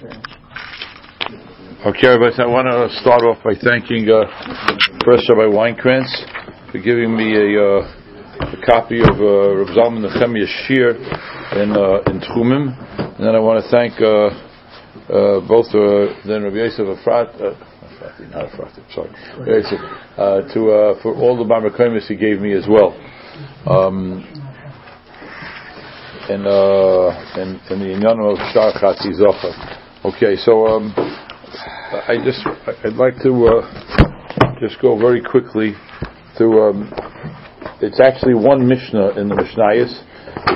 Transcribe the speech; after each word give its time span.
Okay, 0.00 0.16
but 2.16 2.32
I 2.40 2.46
want 2.48 2.64
to 2.72 2.88
start 3.00 3.20
off 3.20 3.44
by 3.44 3.52
thanking 3.52 4.08
uh, 4.08 4.24
First 5.04 5.28
Rabbi 5.28 5.44
Weinkrantz 5.52 6.08
for 6.72 6.80
giving 6.80 7.14
me 7.14 7.36
a, 7.36 7.60
uh, 7.60 7.84
a 8.48 8.56
copy 8.64 9.00
of 9.00 9.20
uh, 9.20 9.60
Rav 9.60 9.68
Zalman 9.76 10.08
Nechemiah 10.08 10.48
Shir 10.64 10.96
in, 11.60 11.76
uh, 11.76 12.00
in 12.08 12.20
Tchumim. 12.24 12.72
And 12.96 13.26
then 13.26 13.34
I 13.34 13.40
want 13.40 13.62
to 13.62 13.68
thank 13.70 14.00
uh, 14.00 14.32
uh, 15.12 15.46
both 15.46 15.68
uh, 15.76 16.16
then 16.26 16.44
Rabbi 16.44 16.56
Yosef 16.56 16.96
Efrat, 16.96 17.36
uh, 17.36 17.52
Efrati, 17.84 18.30
not 18.30 18.48
Efrati, 18.48 18.80
sorry, 18.94 19.12
Yosef, 19.44 19.80
uh, 20.16 20.40
to, 20.54 20.70
uh, 20.70 21.02
for 21.02 21.14
all 21.14 21.36
the 21.36 21.44
Barmakomis 21.44 22.06
he 22.06 22.16
gave 22.16 22.40
me 22.40 22.54
as 22.54 22.64
well. 22.66 22.96
Um, 23.68 24.24
and, 26.30 26.46
uh, 26.46 27.08
and, 27.36 27.60
and 27.68 27.82
the 27.82 27.92
Inyan 27.92 28.32
of 28.32 28.38
Shar 28.54 28.72
Chati 28.80 29.12
Zocher. 29.12 29.88
Okay, 30.02 30.34
so 30.34 30.66
um, 30.66 30.94
I 30.96 32.16
just 32.24 32.40
I'd 32.86 32.94
like 32.94 33.20
to 33.22 33.48
uh, 33.48 34.58
just 34.58 34.80
go 34.80 34.98
very 34.98 35.20
quickly 35.20 35.74
through. 36.38 36.70
Um, 36.70 36.90
it's 37.82 38.00
actually 38.00 38.32
one 38.32 38.66
Mishnah 38.66 39.20
in 39.20 39.28
the 39.28 39.34
Mishnayos. 39.34 39.92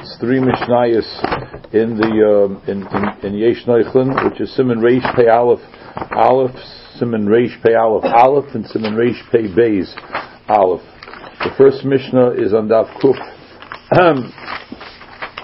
It's 0.01 0.17
three 0.19 0.41
Mishnayos 0.41 1.75
in 1.75 1.95
the 1.95 2.09
um, 2.25 2.63
in, 2.67 2.87
in, 2.89 3.35
in 3.35 3.39
Yesh 3.39 3.67
which 4.25 4.41
is 4.41 4.57
Simon 4.57 4.79
Reish 4.79 5.05
Pei 5.15 5.29
Aleph 5.29 5.61
Aleph, 6.17 6.57
Simon 6.97 7.27
Reish 7.27 7.63
Pei 7.63 7.75
Aleph 7.75 8.05
Aleph, 8.05 8.55
and 8.55 8.65
Simon 8.69 8.95
Reish 8.95 9.21
Pei 9.31 9.43
Beis 9.43 9.93
Aleph. 10.49 10.81
The 11.41 11.51
first 11.59 11.85
Mishnah 11.85 12.31
is 12.43 12.55
on 12.55 12.69
Daf 12.69 12.89
Kuf 12.99 13.21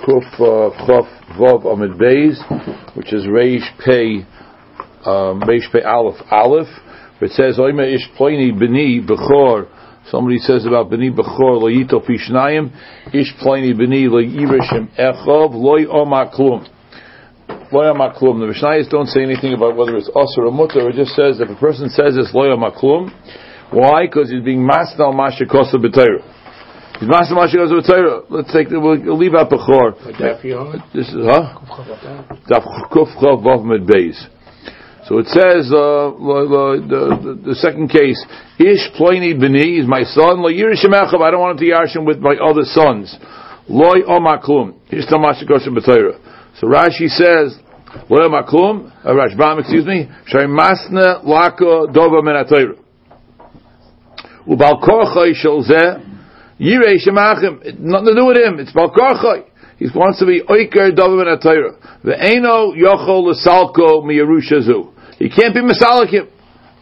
Kuf 0.04 0.24
uh, 0.40 0.70
Chof 0.86 1.08
Vav 1.38 1.72
Amid 1.72 1.98
Beis, 1.98 2.96
which 2.96 3.12
is 3.12 3.24
Reish 3.24 3.66
Pei 3.84 4.24
um, 5.04 5.40
Reish 5.42 5.70
Pei 5.72 5.82
Aleph 5.82 6.20
Aleph. 6.30 6.68
It 7.20 7.32
says 7.32 7.58
Oima 7.58 7.84
Ish 7.84 8.08
Plini 8.18 8.58
Bini 8.58 9.00
Bechor. 9.06 9.68
Somebody 10.10 10.38
says 10.38 10.64
about 10.64 10.88
Bini 10.90 11.10
Bechor 11.10 11.60
Loyito 11.60 12.00
Pishnayim 12.00 12.72
Ish 13.12 13.34
Plini 13.44 13.76
Bini 13.76 14.08
Loyirishim 14.08 14.88
Echov 14.98 15.52
Loy 15.52 15.84
Omaklum. 15.84 16.66
Loy 17.70 17.84
Omaklum. 17.84 18.40
The 18.40 18.54
Mishnayos 18.54 18.90
don't 18.90 19.06
say 19.06 19.22
anything 19.22 19.52
about 19.52 19.76
whether 19.76 19.96
it's 19.96 20.08
us 20.08 20.34
or 20.38 20.46
a 20.46 20.50
mutter. 20.50 20.88
It 20.88 20.96
just 20.96 21.12
says 21.12 21.40
if 21.40 21.48
a 21.50 21.60
person 21.60 21.90
says 21.90 22.16
it's 22.16 22.32
Loy 22.32 22.46
Omaklum, 22.46 23.12
why? 23.70 24.06
Because 24.06 24.30
he's 24.30 24.42
being 24.42 24.66
masnal 24.66 25.14
masnal 25.14 25.40
mashikosa 25.40 25.74
b'teira. 25.74 26.39
Let's 27.00 28.52
take 28.52 28.68
the, 28.68 28.76
we'll, 28.76 29.16
leave 29.16 29.32
out 29.34 29.48
Bechor. 29.48 29.96
This 30.92 31.08
is 31.08 31.24
huh? 31.24 31.56
Daf 32.44 32.60
Kuf 32.92 33.08
Chav 33.16 33.40
Vav 33.40 33.64
Med 33.64 33.88
Beis. 33.88 34.20
So 35.08 35.16
it 35.18 35.26
says 35.32 35.72
uh, 35.72 36.12
the, 36.12 36.84
the, 36.84 37.40
the, 37.48 37.54
second 37.54 37.88
case, 37.88 38.20
Ish 38.60 38.92
Ploini 39.00 39.32
Bini 39.32 39.80
is 39.80 39.88
my 39.88 40.02
son. 40.02 40.42
Lo 40.42 40.50
Yirishim 40.52 40.92
Echav. 40.92 41.22
I 41.24 41.30
don't 41.30 41.40
want 41.40 41.58
him 41.58 41.66
to 41.66 41.72
yarshim 41.72 42.04
with 42.04 42.18
my 42.18 42.36
other 42.36 42.64
sons. 42.64 43.16
Loy 43.66 44.02
Omaklum. 44.04 44.76
Ish 44.92 45.06
Tamashikoshim 45.06 45.72
B'Torah. 45.80 46.20
So 46.60 46.66
Rashi 46.66 47.08
says, 47.08 47.56
Loy 48.10 48.28
Omaklum. 48.28 48.92
Uh, 49.02 49.08
Rashbam, 49.16 49.60
excuse 49.60 49.86
me. 49.86 50.06
Shay 50.26 50.44
Masna 50.44 51.24
Laka 51.24 51.88
Dova 51.88 52.22
Men 52.22 52.44
HaTorah. 52.44 52.76
Ubal 54.46 54.82
Korchai 54.82 55.32
Shel 55.34 55.64
Zeh. 55.64 56.09
Yirei 56.60 57.00
Shemachim. 57.00 57.80
Nothing 57.80 58.06
to 58.06 58.14
do 58.14 58.26
with 58.26 58.36
him. 58.36 58.60
It's 58.60 58.72
Bal 58.72 58.90
Korchai. 58.90 59.46
He 59.78 59.88
wants 59.94 60.18
to 60.20 60.26
be 60.26 60.42
Oiker 60.42 60.92
Dova 60.92 61.16
Men 61.16 61.38
HaTorah. 61.38 62.04
Ve'eno 62.04 62.76
Yochol 62.76 63.32
L'Salko 63.32 64.04
Miyarushazu. 64.04 64.92
He 65.18 65.30
can't 65.30 65.54
be 65.54 65.62
Misalikim. 65.62 66.28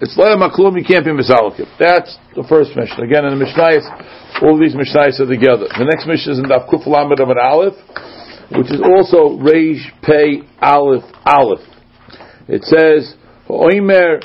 It's 0.00 0.16
Leah 0.16 0.36
Maklum, 0.36 0.78
you 0.78 0.84
can't 0.84 1.04
be 1.04 1.10
Misalikim. 1.10 1.66
That's 1.78 2.18
the 2.34 2.44
first 2.48 2.74
mission. 2.76 3.02
Again, 3.02 3.24
in 3.24 3.38
the 3.38 3.44
Mishnayos, 3.44 3.86
all 4.42 4.58
these 4.58 4.74
Mishnayos 4.74 5.18
are 5.18 5.26
together. 5.26 5.66
The 5.70 5.86
next 5.90 6.06
mission 6.06 6.32
is 6.32 6.38
in 6.38 6.46
Daf 6.46 6.70
Kuf 6.70 6.86
Lamed 6.86 7.18
of 7.18 7.30
an 7.30 7.38
Aleph, 7.38 7.74
which 8.54 8.70
is 8.70 8.80
also 8.82 9.38
Reish 9.42 9.82
Pei 10.02 10.42
Aleph 10.62 11.02
Aleph. 11.26 11.66
It 12.46 12.62
says, 12.62 13.14
Oimer 13.48 14.22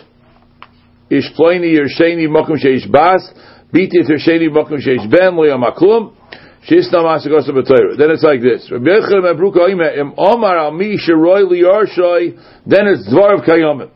Ishploini 1.10 1.74
Yersheni 1.78 2.30
Mokum 2.30 2.58
Sheish 2.58 2.90
Bas, 2.92 3.34
Biti 3.74 3.98
then 7.98 8.12
it's 8.12 8.24
like 8.24 8.42
this. 8.42 8.70
Then 8.70 8.86
it's 12.88 13.08
Dvar 13.10 13.34
of 13.38 13.44
Kayomim. 13.44 13.90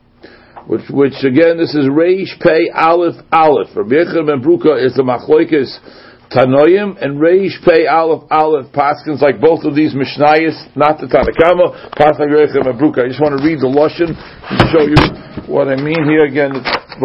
Which, 0.68 0.90
which 0.92 1.24
again, 1.24 1.58
this 1.58 1.74
is 1.74 1.88
Reish 1.88 2.38
Pei 2.44 2.70
Aleph 2.76 3.16
Aleph. 3.32 3.70
Rabbi 3.74 3.96
Yechon 4.04 4.28
ben 4.28 4.44
Bruka 4.44 4.76
is 4.84 4.96
the 4.96 5.04
Machloikis 5.04 5.80
Tanoim, 6.28 7.02
and 7.02 7.22
Reish 7.24 7.56
Pei 7.64 7.88
Aleph 7.88 8.24
Aleph 8.30 8.68
Paskins 8.76 9.22
like 9.22 9.40
both 9.40 9.64
of 9.64 9.76
these 9.76 9.96
Mishnayos, 9.96 10.76
not 10.76 11.00
the 11.00 11.08
Tanakama, 11.08 11.72
Paskin 11.96 12.28
Yechon 12.36 12.66
ben 12.66 12.76
Bruka. 12.76 13.06
I 13.06 13.08
just 13.08 13.22
want 13.24 13.40
to 13.40 13.44
read 13.48 13.64
the 13.64 13.72
Lashon 13.72 14.12
and 14.12 14.68
show 14.68 14.84
you 14.84 15.00
what 15.48 15.70
I 15.70 15.78
mean 15.80 16.04
here. 16.04 16.26
Again, 16.26 16.52
it's 16.52 16.68
just 16.68 17.00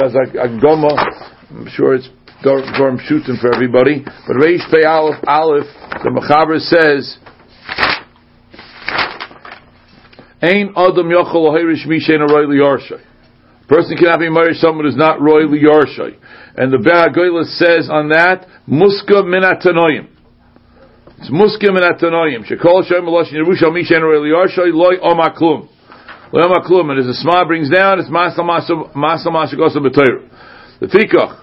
as 0.00 0.16
a, 0.16 0.48
a. 0.48 0.56
I'm 1.54 1.68
sure 1.68 1.94
it's 1.94 2.08
Dorm 2.42 2.98
shooting 3.06 3.36
for 3.40 3.54
everybody. 3.54 4.02
But 4.02 4.36
Reish 4.36 4.68
Pei 4.72 4.84
Aleph 4.84 5.22
Aleph, 5.28 5.66
the 6.02 6.10
Mechaber 6.10 6.58
says, 6.58 7.18
Ein 10.40 10.72
Adam 10.74 11.06
Yochel 11.06 11.52
Ohirish 11.52 11.86
Mishen 11.86 12.26
Roy 12.26 12.46
Yarshay. 12.46 13.00
Person 13.68 13.96
cannot 13.96 14.18
be 14.18 14.28
married 14.28 14.54
to 14.54 14.58
someone 14.58 14.86
who's 14.86 14.96
not 14.96 15.20
Roy 15.20 15.44
Yarshay. 15.46 16.18
And 16.56 16.72
the 16.72 16.78
Be'agoyla 16.78 17.44
says 17.44 17.88
on 17.88 18.08
that, 18.08 18.46
Muska 18.66 19.22
Minatanoyim. 19.22 20.08
It's 21.18 21.30
Muska 21.30 21.68
Minatanoyim. 21.70 22.50
Shekol 22.50 22.88
Shem 22.88 23.04
Meloshin 23.04 23.34
Yerusha 23.34 23.70
Mishen 23.70 24.02
Roy 24.02 24.26
Yarshay 24.26 24.72
Loy 24.72 24.96
Omaklum. 24.96 25.68
Loy 26.32 26.42
Omaklum. 26.42 26.90
And 26.90 26.98
as 26.98 27.06
the 27.06 27.14
Sma 27.14 27.44
brings 27.44 27.70
down, 27.70 28.00
it's 28.00 28.08
Masal 28.08 28.40
Masal 28.96 29.28
Mashagosa 29.28 29.76
B'Torah. 29.76 30.28
The 30.28 30.31
Fikach. 30.88 31.38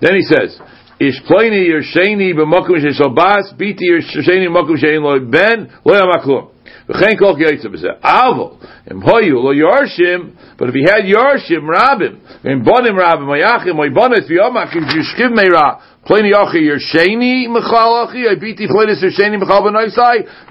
Then 0.00 0.14
he 0.14 0.22
says, 0.22 0.60
Ishploini 1.00 1.68
Yersheni 1.68 2.34
b'makum 2.34 2.80
she'shal 2.80 3.14
bas, 3.14 3.52
biti 3.58 3.84
Yersheni 3.88 4.48
b'makum 4.48 4.76
she'en 4.76 5.02
lo 5.02 5.18
ben, 5.20 5.70
lo 5.84 5.94
yamaklum. 5.94 6.50
V'chein 6.88 7.18
kol 7.18 7.36
k'yotze 7.36 7.66
b'zeh. 7.66 8.00
Avol, 8.02 8.58
im 8.90 9.00
hoyu 9.00 9.40
lo 9.40 9.52
yarshim, 9.52 10.32
but 10.58 10.68
if 10.68 10.74
he 10.74 10.82
had 10.82 11.04
yarshim, 11.04 11.64
rabim, 11.68 12.20
im 12.44 12.62
bonim 12.62 12.96
rabim, 12.96 13.26
mayachim, 13.26 13.78
oy 13.78 13.88
bonet 13.88 14.28
v'yomakim, 14.28 14.88
yishkiv 14.88 15.32
meira, 15.32 15.80
Pliny 16.06 16.32
Yochi 16.32 16.62
Yersheni 16.62 17.48
Mechal 17.48 18.06
Achi, 18.06 18.28
I 18.30 18.38
beat 18.38 18.58
the 18.58 18.68
Pliny 18.68 18.94
Yersheni 18.94 19.42
Mechal 19.42 19.64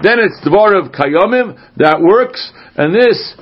then 0.02 0.18
it's 0.18 0.38
Dvar 0.46 0.78
of 0.78 0.92
Kayomim, 0.92 1.56
that 1.78 1.98
works, 1.98 2.52
and 2.76 2.94
this 2.94 3.34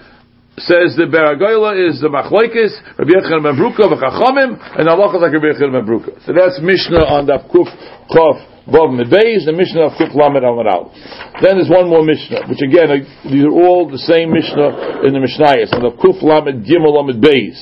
says 0.59 0.94
the 0.94 1.10
Beragoyla 1.10 1.75
is 1.75 1.98
the 1.98 2.06
Machlaikis, 2.06 2.70
Rabbi 2.94 3.10
Yechon 3.10 3.42
ben 3.42 3.59
Bruka, 3.59 3.91
v'chachamim, 3.91 4.54
and 4.78 4.87
Allah 4.87 5.10
is 5.10 5.22
like 5.22 5.34
Rabbi 5.34 5.50
Yechon 5.50 5.75
ben 5.75 5.82
Bruka. 5.82 6.15
So 6.22 6.31
that's 6.31 6.62
Mishnah 6.62 7.03
on 7.10 7.26
the 7.26 7.42
Kuf 7.50 7.66
Chof 8.06 8.38
Vav 8.70 8.94
Medbeis, 8.94 9.44
the 9.44 9.53
Mishnah 9.53 9.91
of 9.91 9.98
Kuf 9.98 10.15
Lamed 10.15 10.47
Al. 10.47 10.94
Then 11.42 11.59
there's 11.59 11.69
one 11.69 11.91
more 11.91 12.06
Mishnah, 12.06 12.47
which 12.47 12.62
again, 12.62 12.87
uh, 12.87 13.03
these 13.26 13.42
are 13.42 13.50
all 13.50 13.91
the 13.91 13.98
same 13.98 14.31
Mishnah 14.31 15.03
in 15.03 15.10
the 15.10 15.20
Mishnayos, 15.20 15.75
on 15.75 15.82
the 15.82 15.92
Kuf 15.98 16.22
Lamed 16.22 16.62
Gimel 16.62 16.94
Lamed 16.94 17.19
Beis. 17.19 17.59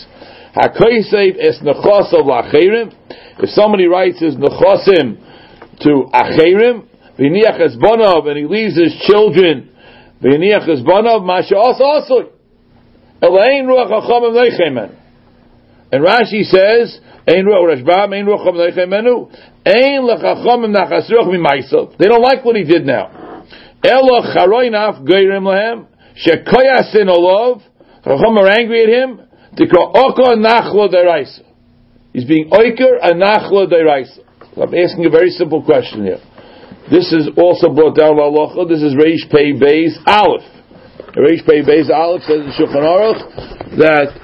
HaKoisev 0.52 1.40
es 1.40 1.64
nechosav 1.64 2.28
la'acherim, 2.28 2.92
if 3.40 3.48
somebody 3.56 3.88
writes 3.88 4.20
his 4.20 4.36
nechosim 4.36 5.16
to 5.80 6.12
acherim, 6.12 6.84
v'niach 7.16 7.56
es 7.56 7.74
bonov, 7.80 8.28
and 8.28 8.36
he 8.36 8.44
leaves 8.44 8.76
his 8.76 8.92
children, 9.08 9.72
v'niach 10.22 10.68
es 10.68 10.84
bonov, 10.84 11.24
masha. 11.24 11.56
Elain 13.22 13.66
ruach 13.66 13.90
hachamim 13.90 14.34
leichemen. 14.34 14.96
And 15.92 16.04
Rashi 16.04 16.42
says, 16.44 17.00
Ein 17.26 17.44
ruach 17.44 17.76
Rashbam, 17.76 18.14
Ein 18.14 18.26
ruach 18.26 18.44
hachamim 18.44 18.70
leichemenu, 18.70 19.30
Ein 19.64 20.02
lechachamim 20.02 20.74
nachasruach 20.74 21.28
mimaisov. 21.28 21.96
They 21.98 22.08
don't 22.08 22.22
like 22.22 22.44
what 22.44 22.56
he 22.56 22.64
did 22.64 22.84
now. 22.84 23.44
Elo 23.84 24.22
charoinaf 24.34 25.04
geirim 25.06 25.44
lehem, 25.44 25.86
shekoyasin 26.26 27.08
olov, 27.08 27.62
Chacham 28.04 28.36
are 28.36 28.50
angry 28.50 28.82
at 28.82 28.88
him, 28.88 29.20
tikra 29.54 29.94
oko 29.94 30.34
nachlo 30.34 30.88
deraisa. 30.92 31.42
He's 32.12 32.24
being 32.24 32.50
oiker 32.50 32.98
and 33.00 33.22
nachlo 33.22 33.70
deraisa. 33.70 34.18
I'm 34.56 34.74
asking 34.74 35.06
a 35.06 35.10
very 35.10 35.30
simple 35.30 35.62
question 35.62 36.04
here. 36.04 36.20
This 36.90 37.12
is 37.12 37.30
also 37.38 37.72
brought 37.72 37.96
down 37.96 38.16
by 38.16 38.24
Allah. 38.24 38.66
This 38.68 38.82
is 38.82 38.94
Reish 38.94 39.30
Pei 39.30 39.52
Beis 39.52 39.96
Aleph. 40.04 40.42
Reish 41.16 41.44
Pei 41.46 41.62
Beis 41.62 41.90
Aleph 41.90 42.22
says 42.22 42.40
in 42.40 42.52
Shulchan 42.52 42.82
Aruch 42.82 43.76
that 43.78 44.20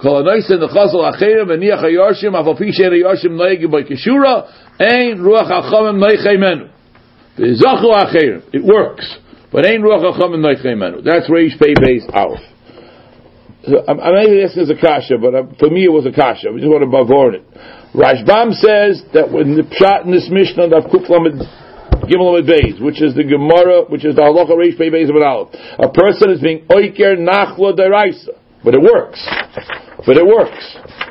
Kol 0.00 0.22
Anoisen 0.22 0.60
the 0.60 0.68
Chazal 0.68 1.12
Acherim 1.12 1.52
and 1.52 1.62
Niach 1.62 1.82
HaYarshim 1.82 2.32
Afal 2.32 2.56
Pi 2.56 2.70
Shein 2.70 2.92
HaYarshim 2.92 3.32
Noegim 3.32 3.70
By 3.70 3.82
Kishura 3.82 4.46
Ein 4.78 5.18
Ruach 5.18 5.50
HaChamim 5.50 5.98
Noichei 5.98 6.38
Menu 6.38 6.70
V'zachu 7.38 7.94
acherim. 7.94 8.42
It 8.52 8.64
works. 8.64 9.18
But 9.50 9.64
ain't 9.66 9.82
ruach 9.82 10.04
hacham 10.04 10.34
and 10.34 11.06
That's 11.06 11.30
Reish 11.30 11.58
Pei 11.58 11.74
Beis 11.74 12.04
Aleph. 12.14 12.40
I'm, 13.88 14.00
I'm 14.00 14.14
maybe 14.14 14.40
this 14.40 14.56
is 14.56 14.70
a 14.70 14.76
kasha, 14.76 15.18
but 15.20 15.34
uh, 15.34 15.42
for 15.58 15.68
me 15.68 15.84
it 15.84 15.92
was 15.92 16.06
a 16.06 16.12
kasha. 16.12 16.52
We 16.52 16.60
just 16.60 16.70
want 16.70 16.82
to 16.82 16.90
bavor 16.90 17.34
it. 17.34 17.44
Rashbam 17.92 18.54
says 18.54 19.02
that 19.12 19.30
when 19.30 19.56
the 19.56 19.62
pshat 19.62 20.04
in 20.04 20.12
this 20.12 20.28
Mishnah 20.30 20.72
of 20.72 20.84
Kuflamed 20.90 21.42
Gimel 22.08 22.40
Beis, 22.42 22.80
which 22.80 23.02
is 23.02 23.14
the 23.14 23.24
Gemara, 23.24 23.84
which 23.88 24.04
is 24.04 24.16
the 24.16 24.22
Halacha 24.22 24.56
Reish 24.56 24.76
Pei 24.76 24.90
Beis 24.90 25.12
Aleph, 25.12 25.52
a 25.78 25.88
person 25.92 26.30
is 26.30 26.40
being 26.40 26.66
oiker 26.66 27.20
nachlo 27.20 27.76
deraisa, 27.76 28.34
but 28.64 28.74
it 28.74 28.80
works. 28.80 29.20
But 30.06 30.16
it 30.16 30.26
works. 30.26 30.64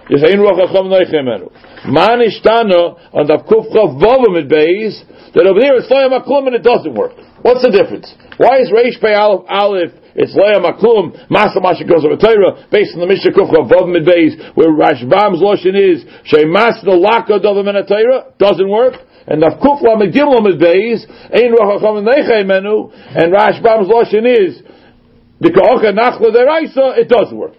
Yesayin 0.09 0.41
ruach 0.41 0.57
hacham 0.57 0.89
noichemenu. 0.89 1.51
Man 1.91 2.19
ishtana 2.25 3.13
on 3.13 3.27
the 3.27 3.37
Kufchav 3.45 4.01
Vavim 4.01 4.49
Beis 4.49 5.03
that 5.33 5.45
over 5.45 5.59
there 5.59 5.77
it's 5.77 5.91
Loyam 5.91 6.17
Aklum 6.17 6.47
and 6.47 6.55
it 6.55 6.63
doesn't 6.63 6.95
work. 6.95 7.13
What's 7.43 7.61
the 7.61 7.69
difference? 7.69 8.11
Why 8.37 8.59
is 8.59 8.71
Reish 8.71 8.99
Pei 8.99 9.13
Aleph 9.13 9.45
Aleph 9.47 9.91
it's 10.17 10.33
Leah 10.33 10.57
Maklum, 10.57 11.13
Masa 11.29 11.61
Masha 11.61 11.85
goes 11.85 12.01
over 12.01 12.17
Torah, 12.17 12.65
based 12.73 12.97
on 12.97 13.05
the 13.05 13.07
Mishnah 13.07 13.37
Kufcha 13.37 13.69
Vav 13.69 13.85
Midbeis, 13.85 14.33
where 14.57 14.73
Rashbam's 14.73 15.45
Loshin 15.45 15.77
is, 15.77 16.01
Shei 16.25 16.43
Mas 16.43 16.81
the 16.81 16.97
Laka 16.97 17.37
Dovim 17.37 17.69
Torah, 17.85 18.33
doesn't 18.41 18.67
work. 18.67 18.97
And 19.27 19.41
the 19.41 19.51
Kufla 19.59 19.99
Megimla 19.99 20.39
Midbeis, 20.39 21.03
Ein 21.33 21.51
Rochacham 21.53 22.03
Nechei 22.03 22.45
Menu, 22.45 22.89
and 22.91 23.33
Rashbam's 23.33 23.89
Loshin 23.89 24.25
is, 24.25 24.61
the 25.39 25.51
Ka'ocha 25.51 25.93
Nachla 25.93 26.31
Deraisa, 26.31 26.97
it 26.97 27.09
does 27.09 27.33
work. 27.33 27.55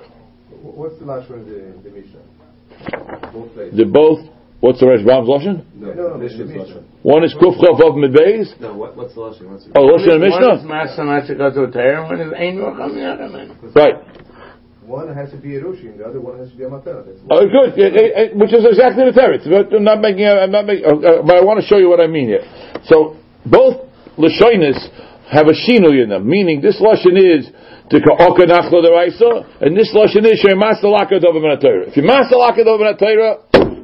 What's 0.63 0.99
the 0.99 1.05
last 1.05 1.31
one 1.31 1.41
in 1.41 1.47
the, 1.47 1.89
the 1.89 1.95
Mishnah? 1.95 3.33
Both 3.33 3.77
They're 3.77 3.87
both 3.87 4.21
What's 4.61 4.81
the 4.81 4.87
Rashbam's 4.87 5.29
lashon? 5.29 5.63
No, 5.77 5.95
no, 5.95 6.09
no, 6.09 6.19
Mishnah's 6.19 6.51
lashon. 6.51 6.83
One 7.03 7.23
is 7.23 7.33
kuf 7.39 7.55
chav 7.63 7.79
of 7.79 7.95
midbeis. 7.95 8.59
No, 8.59 8.75
what, 8.75 8.97
what's 8.97 9.15
the 9.15 9.21
lashon? 9.21 9.51
What's 9.51 9.67
the 9.67 9.79
oh, 9.79 9.87
lashon 9.87 10.19
Mishnah. 10.19 10.49
One 10.49 10.59
is 10.59 10.67
masa 10.67 10.99
masa 11.07 11.39
goes. 11.39 11.55
One 11.55 12.21
is 12.21 12.33
ein 12.35 12.59
rocham 12.59 13.75
Right. 13.77 13.95
One 14.89 15.13
has 15.13 15.31
to 15.33 15.37
be 15.37 15.57
a 15.57 15.61
rushim, 15.61 15.99
the 15.99 16.09
other 16.09 16.19
one 16.19 16.39
has 16.41 16.49
to 16.49 16.57
be 16.57 16.65
a 16.65 16.71
matana. 16.73 17.05
Oh, 17.29 17.45
good. 17.45 17.77
It, 17.77 17.93
it, 17.93 18.09
it, 18.17 18.29
which 18.33 18.57
is 18.57 18.65
exactly 18.65 19.05
the 19.05 19.13
teretz. 19.13 19.45
I'm 19.45 19.85
not 19.85 20.01
making. 20.01 20.25
I'm 20.25 20.49
not 20.49 20.65
making. 20.65 20.89
Uh, 20.89 20.97
uh, 20.97 21.23
but 21.29 21.37
I 21.37 21.45
want 21.45 21.61
to 21.61 21.67
show 21.69 21.77
you 21.77 21.93
what 21.93 22.01
I 22.01 22.09
mean 22.09 22.25
here. 22.25 22.41
So 22.89 23.21
both 23.45 23.85
lashonis 24.17 24.81
have 25.29 25.45
a 25.45 25.53
shinui 25.53 26.01
in 26.01 26.09
them, 26.09 26.25
meaning 26.25 26.65
this 26.65 26.81
lashon 26.81 27.21
is 27.21 27.53
to 27.93 28.01
ka'oka 28.01 28.49
nachlo 28.49 28.81
deraisa, 28.81 29.61
and 29.61 29.77
this 29.77 29.93
lashon 29.93 30.25
is 30.25 30.41
shemas 30.41 30.81
laka 30.81 31.21
dovim 31.21 31.45
If 31.85 31.97
you 32.01 32.03
mas 32.09 32.33
laka 32.33 32.65
dovim 32.65 32.89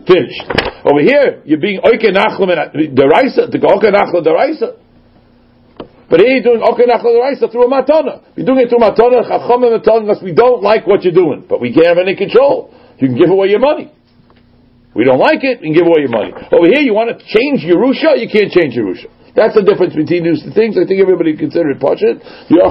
Finished. 0.08 0.44
Over 0.88 1.00
here, 1.04 1.44
you're 1.44 1.60
being 1.60 1.84
oike 1.84 2.08
nachlam 2.16 2.48
deraisa, 2.96 3.52
to 3.52 3.58
go 3.60 3.76
oike 3.76 3.92
nachlam 3.92 4.24
deraisa. 4.24 4.80
But 6.10 6.20
here 6.20 6.36
you're 6.36 6.44
doing 6.44 6.60
nachlam 6.60 7.02
deraisa 7.02 7.50
through 7.50 7.64
a 7.64 7.70
matana. 7.70 8.22
You're 8.36 8.46
doing 8.46 8.60
it 8.60 8.68
through 8.68 8.84
matana, 8.84 9.24
chacham 9.24 9.64
and 9.64 9.82
telling 9.82 10.08
us 10.10 10.18
we 10.22 10.32
don't 10.32 10.62
like 10.62 10.86
what 10.86 11.02
you're 11.02 11.16
doing, 11.16 11.46
but 11.48 11.60
we 11.60 11.72
can't 11.72 11.86
have 11.86 11.98
any 11.98 12.14
control. 12.14 12.72
You 12.98 13.08
can 13.08 13.16
give 13.16 13.30
away 13.30 13.48
your 13.48 13.60
money. 13.60 13.90
We 14.94 15.02
don't 15.02 15.18
like 15.18 15.42
it, 15.42 15.60
and 15.60 15.74
give 15.74 15.86
away 15.86 16.06
your 16.06 16.14
money. 16.14 16.30
Over 16.30 16.70
here, 16.70 16.78
you 16.78 16.94
want 16.94 17.10
to 17.10 17.18
change 17.18 17.66
Yerusha, 17.66 18.14
you 18.14 18.30
can't 18.30 18.52
change 18.54 18.78
Yerusha. 18.78 19.10
That's 19.34 19.58
the 19.58 19.66
difference 19.66 19.98
between 19.98 20.22
these 20.22 20.46
two 20.46 20.54
things. 20.54 20.78
I 20.78 20.86
think 20.86 21.02
everybody 21.02 21.34
consider 21.34 21.74
it 21.74 21.82
Pashit. 21.82 22.22
The 22.46 22.62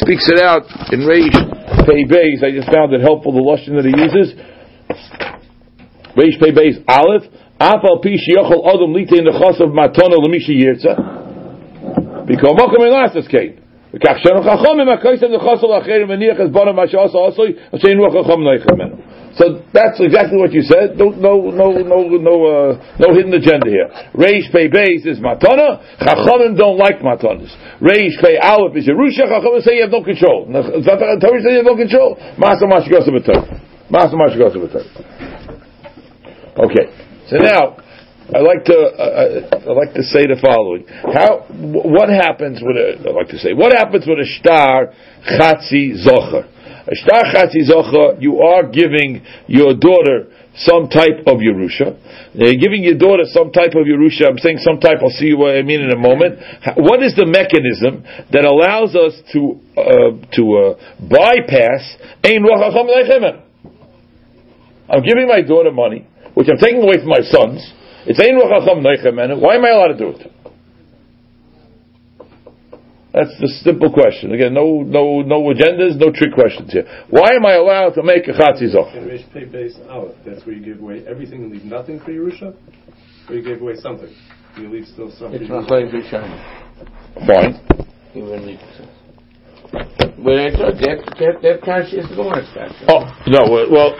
speaks 0.00 0.24
it 0.32 0.40
out 0.40 0.64
in 0.88 1.04
Reish 1.04 1.36
Pei 1.84 2.08
Beis. 2.08 2.40
I 2.40 2.48
just 2.56 2.72
found 2.72 2.96
it 2.96 3.04
helpful, 3.04 3.36
the 3.36 3.44
Lashon 3.44 3.76
that 3.76 3.84
he 3.84 3.92
uses. 3.92 4.32
Reish 6.16 6.40
Pei 6.40 6.56
Beis 6.56 6.80
Aleph, 6.88 7.28
Afal 7.60 8.00
Pi 8.00 8.16
Shiyochel 8.16 8.64
Adam 8.72 8.96
Lite 8.96 9.20
in 9.20 9.28
the 9.28 9.36
Chos 9.36 9.60
of 9.60 9.76
Matona 9.76 10.16
Lemishi 10.16 10.56
Yirtza, 10.56 11.25
Because 12.27 12.55
Mokum 12.55 12.85
in 12.85 12.93
last 12.93 13.15
escape. 13.15 13.61
וכך 13.93 14.15
שאנו 14.17 14.41
חכמים 14.41 14.89
הקויסם 14.89 15.31
לחוסר 15.31 15.67
לאחרים 15.67 16.07
מניח 16.07 16.41
את 16.41 16.51
בונם 16.51 16.75
מה 16.75 16.87
שעושה 16.87 17.17
עושוי, 17.17 17.53
שאין 17.75 17.99
רוח 17.99 18.13
חכם 18.25 18.41
נויך 18.41 18.65
ממנו. 18.73 18.95
So 19.33 19.63
that's 19.71 19.99
exactly 19.99 20.37
what 20.37 20.51
you 20.51 20.61
said. 20.61 20.97
No, 20.97 21.09
no, 21.09 21.49
no, 21.51 21.71
no, 21.71 22.03
no, 22.19 22.45
uh, 22.45 22.75
no 22.99 23.13
hidden 23.15 23.33
agenda 23.33 23.69
here. 23.69 23.87
Reish 24.13 24.51
Pei 24.51 24.67
Beis 24.67 25.07
is 25.07 25.19
matana. 25.19 25.79
Chachamim 25.99 26.57
don't 26.57 26.77
like 26.77 26.99
matanas. 26.99 27.47
Reish 27.79 28.19
Pei 28.21 28.37
Aleph 28.37 28.75
is 28.75 28.89
Yerusha. 28.89 29.31
Chachamim 29.31 29.61
say 29.63 29.75
you 29.75 29.83
have 29.83 29.91
no 29.91 30.03
control. 30.03 30.47
Torah 30.51 31.41
say 31.41 31.51
you 31.51 31.63
have 31.63 31.65
no 31.65 31.77
control. 31.77 32.17
Masa 32.37 32.63
Mashikosa 32.67 33.07
B'Torah. 33.07 33.47
Masa 33.89 34.15
Mashikosa 34.15 34.57
B'Torah. 34.57 34.91
Okay. 36.59 36.91
So 37.29 37.37
now, 37.37 37.77
I 38.34 38.42
like 38.42 38.64
to 38.66 38.74
uh, 38.74 39.70
I 39.70 39.72
like 39.72 39.94
to 39.94 40.02
say 40.02 40.26
the 40.26 40.34
following: 40.42 40.82
How 41.14 41.46
what 41.46 42.10
happens 42.10 42.58
with 42.58 42.74
a 42.74 42.98
I 43.06 43.12
like 43.14 43.30
to 43.30 43.38
say 43.38 43.54
what 43.54 43.70
happens 43.70 44.02
with 44.02 44.18
a 44.18 44.26
star 44.42 44.90
chatzi 45.22 45.94
zocher? 46.02 46.42
A 46.90 46.94
star 47.06 47.22
chatzi 47.30 47.62
zocher, 47.70 48.20
you 48.20 48.42
are 48.42 48.66
giving 48.66 49.22
your 49.46 49.74
daughter 49.78 50.26
some 50.58 50.88
type 50.90 51.22
of 51.30 51.38
Yerusha. 51.38 51.94
You're 52.34 52.58
giving 52.58 52.82
your 52.82 52.98
daughter 52.98 53.30
some 53.30 53.52
type 53.52 53.78
of 53.78 53.86
Yerusha. 53.86 54.26
I'm 54.26 54.38
saying 54.38 54.58
some 54.58 54.80
type. 54.80 54.98
I'll 55.02 55.14
see 55.14 55.34
what 55.34 55.54
I 55.54 55.62
mean 55.62 55.86
in 55.86 55.90
a 55.94 55.98
moment. 55.98 56.42
What 56.82 57.06
is 57.06 57.14
the 57.14 57.30
mechanism 57.30 58.02
that 58.34 58.42
allows 58.42 58.98
us 58.98 59.22
to 59.38 59.54
uh, 59.78 60.18
to 60.34 60.42
uh, 60.58 60.74
bypass 60.98 61.94
ein 62.26 62.42
I'm 64.88 65.02
giving 65.02 65.26
my 65.28 65.42
daughter 65.42 65.70
money 65.70 66.06
which 66.36 66.48
I'm 66.52 66.58
taking 66.60 66.82
away 66.82 67.00
from 67.00 67.08
my 67.08 67.24
sons, 67.24 67.64
it's 68.06 68.20
Ein 68.20 68.36
Rachacham 68.38 68.82
Neichem 68.82 69.40
Why 69.40 69.56
am 69.56 69.64
I 69.64 69.70
allowed 69.70 69.88
to 69.88 69.98
do 69.98 70.08
it? 70.10 70.32
That's 73.16 73.32
the 73.40 73.48
simple 73.64 73.90
question. 73.90 74.34
Again, 74.34 74.52
no, 74.52 74.82
no, 74.82 75.22
no 75.22 75.40
agendas, 75.44 75.96
no 75.96 76.12
trick 76.12 76.34
questions 76.34 76.70
here. 76.70 76.84
Why 77.08 77.32
am 77.34 77.46
I 77.46 77.54
allowed 77.54 77.94
to 77.94 78.02
make 78.02 78.28
a 78.28 78.32
chatzi 78.32 78.68
zoch? 78.68 78.92
That's 80.26 80.44
where 80.44 80.54
you 80.54 80.62
give 80.62 80.82
away 80.82 81.02
everything 81.08 81.44
and 81.44 81.52
leave 81.52 81.64
nothing 81.64 81.98
for 82.00 82.10
Yerusha, 82.10 82.54
or 83.30 83.34
you 83.34 83.42
give 83.42 83.62
away 83.62 83.76
something. 83.76 84.14
You 84.58 84.68
leave 84.68 84.86
still 84.86 85.10
something. 85.12 85.40
It's 85.40 85.48
not 85.48 85.70
like 85.70 85.90
Fine. 87.26 87.60
Even 88.14 88.58
but 90.16 90.32
I 90.32 90.48
thought 90.48 90.80
that 90.80 90.98
that 91.20 91.34
that 91.44 91.58
Gemara's 91.60 92.48
kasha. 92.56 92.88
Oh 92.88 93.04
no, 93.28 93.42
well 93.52 93.92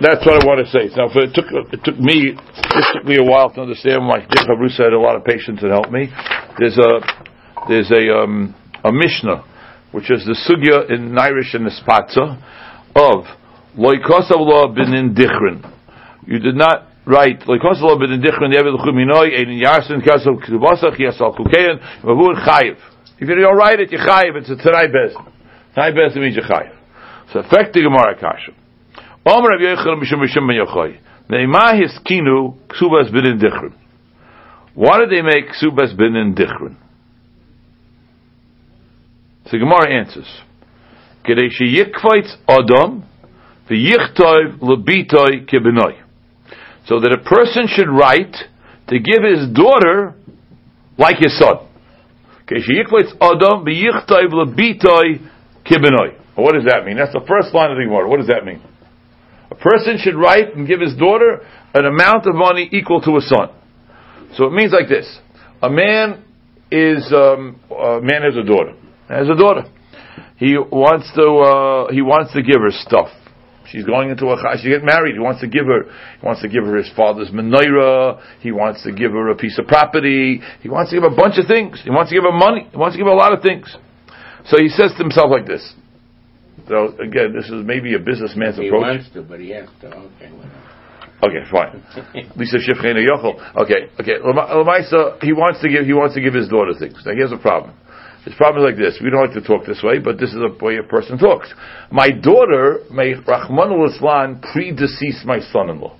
that's 0.00 0.24
what 0.26 0.40
I 0.40 0.46
want 0.48 0.64
to 0.64 0.68
say. 0.72 0.90
Now, 0.96 1.06
it 1.12 1.30
took 1.30 1.46
it 1.46 1.84
took 1.84 1.98
me 2.00 2.34
it 2.34 2.86
took 2.96 3.04
me 3.06 3.20
a 3.20 3.22
while 3.22 3.54
to 3.54 3.62
understand. 3.62 4.08
Like 4.08 4.26
My 4.30 4.56
Bruce 4.56 4.78
had 4.78 4.92
a 4.92 4.98
lot 4.98 5.14
of 5.14 5.22
patience 5.22 5.62
and 5.62 5.70
helped 5.70 5.92
me. 5.92 6.10
There's 6.58 6.74
a 6.74 7.04
there's 7.68 7.90
a 7.92 8.02
um, 8.18 8.54
a 8.82 8.90
Mishnah, 8.90 9.46
which 9.92 10.10
is 10.10 10.26
the 10.26 10.34
sugya 10.34 10.90
in 10.90 11.16
Irish 11.18 11.54
and 11.54 11.62
the 11.62 11.74
Spatza 11.76 12.40
of 12.96 13.30
loikosav 13.78 14.42
lo 14.42 14.74
binin 14.74 15.14
dichrin. 15.14 15.62
You 16.26 16.40
did 16.40 16.56
not 16.56 16.88
write 17.06 17.46
loikosav 17.46 17.86
lo 17.86 17.94
binin 17.94 18.24
dichrin 18.24 18.50
yevel 18.50 18.74
chuminoi 18.82 19.38
ein 19.38 19.54
yarsin 19.54 20.02
kasav 20.02 20.42
kibasach 20.42 20.98
yasal 20.98 21.36
kukein 21.36 21.78
mavur 22.02 22.34
chayiv. 22.42 22.74
If 23.20 23.28
you 23.28 23.36
don't 23.36 23.56
write 23.56 23.78
it, 23.78 23.92
you 23.92 23.98
chayiv. 23.98 24.34
It's 24.34 24.50
a 24.50 24.56
tzanai 24.56 24.90
bezin. 24.90 25.39
Hai 25.74 25.92
bes 25.92 26.16
a 26.16 26.18
chayiv. 26.18 26.76
So 27.32 27.40
effective 27.40 27.82
Gemara 27.84 28.16
kasha. 28.18 28.52
Omer 29.24 29.50
Rav 29.50 29.60
Yochanan 29.60 30.02
Mishum 30.02 30.20
Mishum 30.20 30.48
Ben 30.48 30.58
Yochai. 30.58 30.98
Neima 31.28 31.74
hiskinu 31.78 32.56
ksubas 32.66 33.12
bin 33.12 33.26
in 33.26 33.38
dichrin. 33.38 33.72
Why 34.74 34.98
did 34.98 35.10
they 35.10 35.22
make 35.22 35.52
ksubas 35.54 35.96
bin 35.96 36.16
in 36.16 36.34
dichrin? 36.34 36.76
So 39.46 39.58
Gemara 39.58 40.00
answers. 40.00 40.42
Kedei 41.24 41.50
sheyikvaitz 41.50 42.36
adam 42.48 43.04
the 43.68 43.74
v'yichtov 43.74 44.58
lebitoi 44.58 45.46
kibinoi. 45.48 46.02
So 46.86 46.98
that 46.98 47.12
a 47.12 47.22
person 47.22 47.68
should 47.68 47.88
write 47.88 48.34
to 48.88 48.98
give 48.98 49.22
his 49.22 49.48
daughter 49.54 50.14
like 50.98 51.18
his 51.18 51.38
son. 51.38 51.68
Kedei 52.48 52.62
sheyikvaitz 52.66 53.12
adam 53.20 53.64
the 53.64 53.70
v'yichtov 53.70 54.32
lebitoi 54.32 55.30
Kibinoi. 55.64 56.18
What 56.36 56.54
does 56.54 56.64
that 56.64 56.84
mean? 56.84 56.96
That's 56.96 57.12
the 57.12 57.24
first 57.26 57.54
line 57.54 57.70
of 57.70 57.76
the 57.76 57.84
Gemara. 57.84 58.08
What 58.08 58.18
does 58.18 58.28
that 58.28 58.44
mean? 58.44 58.62
A 59.50 59.54
person 59.54 59.98
should 59.98 60.14
write 60.14 60.54
and 60.56 60.66
give 60.66 60.80
his 60.80 60.96
daughter 60.96 61.44
an 61.74 61.84
amount 61.84 62.26
of 62.26 62.34
money 62.34 62.68
equal 62.72 63.00
to 63.02 63.16
a 63.16 63.20
son. 63.20 63.48
So 64.36 64.46
it 64.46 64.52
means 64.52 64.72
like 64.72 64.88
this: 64.88 65.06
a 65.62 65.68
man 65.68 66.24
is 66.70 67.12
um, 67.12 67.60
a 67.70 68.00
man 68.00 68.22
has 68.22 68.36
a 68.36 68.46
daughter. 68.46 68.74
Has 69.08 69.28
a 69.28 69.36
daughter. 69.36 69.64
He 70.36 70.56
wants 70.56 71.10
to 71.14 71.26
uh, 71.26 71.92
he 71.92 72.00
wants 72.00 72.32
to 72.32 72.42
give 72.42 72.62
her 72.62 72.70
stuff. 72.70 73.10
She's 73.70 73.84
going 73.84 74.10
into 74.10 74.26
a 74.26 74.36
she 74.58 74.68
get 74.68 74.82
married. 74.82 75.14
He 75.14 75.20
wants 75.20 75.40
to 75.42 75.48
give 75.48 75.66
her 75.66 75.84
he 75.84 76.26
wants 76.26 76.42
to 76.42 76.48
give 76.48 76.64
her 76.64 76.76
his 76.76 76.90
father's 76.96 77.30
menorah. 77.30 78.22
He 78.40 78.50
wants 78.52 78.82
to 78.84 78.92
give 78.92 79.12
her 79.12 79.30
a 79.30 79.36
piece 79.36 79.58
of 79.58 79.66
property. 79.66 80.40
He 80.62 80.68
wants 80.68 80.90
to 80.90 80.96
give 80.96 81.02
her 81.02 81.12
a 81.12 81.16
bunch 81.16 81.38
of 81.38 81.46
things. 81.46 81.80
He 81.82 81.90
wants 81.90 82.10
to 82.10 82.16
give 82.16 82.24
her 82.24 82.32
money. 82.32 82.68
He 82.70 82.76
wants 82.76 82.94
to 82.94 82.98
give 82.98 83.06
her 83.06 83.12
a 83.12 83.16
lot 83.16 83.32
of 83.32 83.42
things. 83.42 83.76
So 84.46 84.56
he 84.58 84.68
says 84.68 84.92
to 84.96 85.02
himself 85.02 85.30
like 85.30 85.46
this. 85.46 85.74
So 86.68 86.94
again, 87.00 87.32
this 87.34 87.46
is 87.46 87.64
maybe 87.64 87.94
a 87.94 87.98
businessman's 87.98 88.56
he 88.56 88.68
approach. 88.68 88.84
He 88.84 88.98
wants 88.98 89.10
to, 89.14 89.22
but 89.22 89.40
he 89.40 89.50
has 89.50 89.68
to. 89.80 89.88
Okay. 89.88 90.30
Okay, 91.22 91.44
fine. 91.50 91.82
Lisa 92.36 92.56
Shifchena 92.56 93.04
Yochel. 93.04 93.56
Okay, 93.62 93.90
okay. 94.00 94.16
Lama- 94.24 94.48
Lamaisa, 94.64 95.22
he 95.22 95.32
wants 95.32 95.60
to 95.60 95.68
give 95.68 95.84
he 95.84 95.92
wants 95.92 96.14
to 96.14 96.20
give 96.20 96.34
his 96.34 96.48
daughter 96.48 96.72
things. 96.78 96.96
Now 97.04 97.12
here's 97.12 97.32
a 97.32 97.36
problem. 97.38 97.74
His 98.24 98.34
problem 98.34 98.64
is 98.64 98.70
like 98.70 98.78
this. 98.78 99.00
We 99.02 99.10
don't 99.10 99.24
like 99.24 99.34
to 99.34 99.46
talk 99.46 99.66
this 99.66 99.82
way, 99.82 99.98
but 99.98 100.18
this 100.18 100.30
is 100.30 100.36
the 100.36 100.52
way 100.64 100.76
a 100.76 100.82
person 100.82 101.16
talks. 101.18 101.52
My 101.90 102.10
daughter 102.10 102.80
may 102.90 103.14
Rahman 103.14 103.72
Islam 103.88 104.40
predecease 104.40 105.24
my 105.24 105.40
son-in-law. 105.40 105.96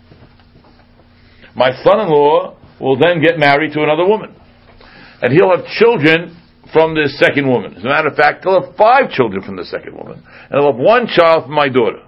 My 1.57 1.71
son-in-law 1.83 2.57
will 2.79 2.99
then 2.99 3.23
get 3.23 3.39
married 3.39 3.73
to 3.73 3.83
another 3.83 4.07
woman, 4.07 4.35
and 5.23 5.33
he'll 5.33 5.51
have 5.51 5.67
children 5.67 6.37
from 6.73 6.95
this 6.95 7.19
second 7.19 7.49
woman. 7.49 7.75
As 7.75 7.85
a 7.85 7.89
matter 7.89 8.09
of 8.09 8.17
fact, 8.17 8.45
he'll 8.45 8.63
have 8.63 8.77
five 8.77 9.11
children 9.11 9.43
from 9.43 9.57
the 9.57 9.65
second 9.65 9.95
woman, 9.97 10.23
and 10.23 10.55
he'll 10.61 10.73
have 10.73 10.81
one 10.81 11.07
child 11.07 11.45
from 11.45 11.55
my 11.55 11.69
daughter. 11.69 12.03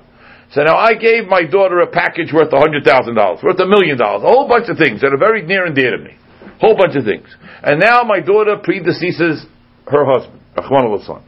So 0.53 0.63
now 0.63 0.77
I 0.77 0.95
gave 0.95 1.27
my 1.27 1.45
daughter 1.45 1.81
a 1.81 1.87
package 1.87 2.33
worth 2.33 2.53
a 2.53 2.59
hundred 2.59 2.85
thousand 2.85 3.15
dollars, 3.15 3.41
worth 3.43 3.59
a 3.59 3.67
million 3.67 3.97
dollars, 3.97 4.23
a 4.25 4.29
whole 4.29 4.47
bunch 4.47 4.69
of 4.69 4.77
things 4.77 5.01
that 5.01 5.13
are 5.13 5.19
very 5.19 5.43
near 5.43 5.65
and 5.65 5.75
dear 5.75 5.97
to 5.97 6.03
me, 6.03 6.13
whole 6.61 6.77
bunch 6.77 6.95
of 6.95 7.05
things. 7.05 7.27
And 7.63 7.81
now 7.81 8.03
my 8.03 8.21
daughter 8.21 8.57
predeceases 8.61 9.45
her 9.89 10.05
husband, 10.05 10.41
Rahman 10.57 10.93
al 10.93 11.25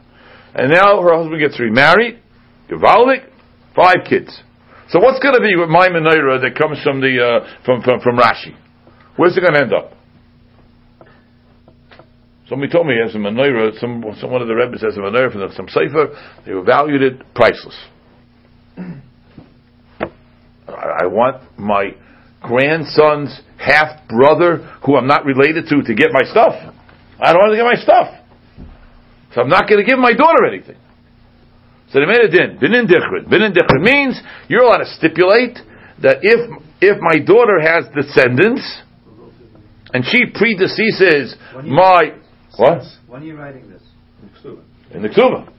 and 0.55 0.71
now 0.71 1.01
her 1.01 1.17
husband 1.17 1.41
gets 1.41 1.59
remarried, 1.59 2.19
Givaldik, 2.69 3.27
five 3.75 4.07
kids. 4.07 4.31
So 4.89 4.99
what's 4.99 5.19
going 5.19 5.33
to 5.33 5.41
be 5.41 5.55
with 5.57 5.69
my 5.69 5.89
menorah 5.89 6.39
that 6.41 6.55
comes 6.55 6.81
from 6.83 7.01
the 7.01 7.17
uh, 7.17 7.63
from, 7.65 7.81
from 7.81 7.99
from 8.01 8.17
Rashi? 8.17 8.55
Where's 9.17 9.35
it 9.35 9.41
going 9.41 9.53
to 9.53 9.61
end 9.61 9.73
up? 9.73 9.94
Somebody 12.47 12.71
told 12.71 12.85
me 12.85 12.93
he 12.93 13.01
has 13.01 13.15
a 13.15 13.17
menorah. 13.17 13.79
Some, 13.79 14.03
some 14.19 14.31
one 14.31 14.41
of 14.41 14.47
the 14.47 14.55
rebbes 14.55 14.81
has 14.81 14.95
a 14.97 14.99
menorah 14.99 15.31
from 15.31 15.51
some 15.55 15.67
sefer. 15.67 16.15
They 16.45 16.53
valued 16.63 17.01
it 17.01 17.33
priceless. 17.33 17.77
I 20.67 21.05
I 21.05 21.07
want 21.07 21.41
my 21.57 21.95
grandson's 22.41 23.41
half 23.57 24.07
brother, 24.07 24.57
who 24.85 24.95
I'm 24.95 25.07
not 25.07 25.25
related 25.25 25.67
to, 25.69 25.81
to 25.81 25.95
get 25.95 26.09
my 26.11 26.23
stuff. 26.29 26.53
I 27.19 27.33
don't 27.33 27.41
want 27.41 27.53
to 27.53 27.57
get 27.57 27.65
my 27.65 27.81
stuff. 27.81 28.07
So 29.33 29.41
I'm 29.41 29.49
not 29.49 29.67
going 29.67 29.83
to 29.83 29.89
give 29.89 29.97
my 29.97 30.13
daughter 30.13 30.45
anything. 30.45 30.77
So 31.91 31.99
they 31.99 32.05
made 32.05 32.21
a 32.21 32.29
din. 32.29 32.57
Binin 32.57 32.87
dichrin. 32.87 33.27
Binin 33.27 33.53
dichrin 33.53 33.81
means 33.81 34.21
you're 34.47 34.63
allowed 34.63 34.79
to 34.79 34.85
stipulate 34.85 35.57
that 36.01 36.19
if 36.21 36.39
if 36.81 36.97
my 37.01 37.19
daughter 37.19 37.59
has 37.61 37.85
descendants 37.95 38.81
and 39.93 40.03
she 40.05 40.25
predeceases 40.25 41.35
my 41.63 42.13
what 42.57 42.81
When 43.07 43.21
are 43.21 43.25
you 43.25 43.37
writing 43.37 43.69
this? 43.69 43.81
in 44.91 45.01
the 45.01 45.09
ksuba. 45.09 45.51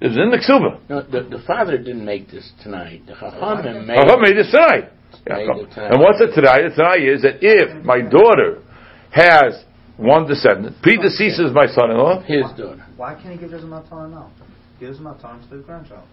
It's 0.00 0.16
in 0.16 0.30
the 0.30 0.38
ksuba. 0.38 0.80
No, 0.88 1.02
the, 1.02 1.28
the 1.28 1.42
father 1.46 1.78
didn't 1.78 2.04
make 2.04 2.30
this 2.30 2.52
tonight. 2.62 3.02
The 3.06 3.14
Chachamim 3.14 3.86
made 3.86 3.98
I 3.98 4.16
made 4.20 4.36
this 4.36 4.50
tonight. 4.50 4.92
Made 5.26 5.48
it 5.48 5.70
tonight. 5.72 5.92
And 5.92 6.00
what's 6.00 6.20
it 6.20 6.34
tonight? 6.34 6.68
The 6.68 6.74
tonight 6.76 7.02
is 7.02 7.22
that 7.22 7.38
if 7.40 7.84
my 7.84 8.00
daughter 8.00 8.62
has 9.10 9.64
one 9.96 10.26
descendant, 10.26 10.76
predeceases 10.82 11.52
my 11.52 11.66
son-in-law, 11.66 12.22
his 12.22 12.44
daughter. 12.56 12.84
Why 12.96 13.14
can't 13.14 13.32
he 13.32 13.38
give 13.38 13.52
his 13.52 13.64
matana 13.64 14.10
now? 14.10 14.32
Give 14.78 14.90
his 14.90 14.98
matana 14.98 15.48
to 15.48 15.56
his 15.56 15.64
grandchild. 15.64 16.04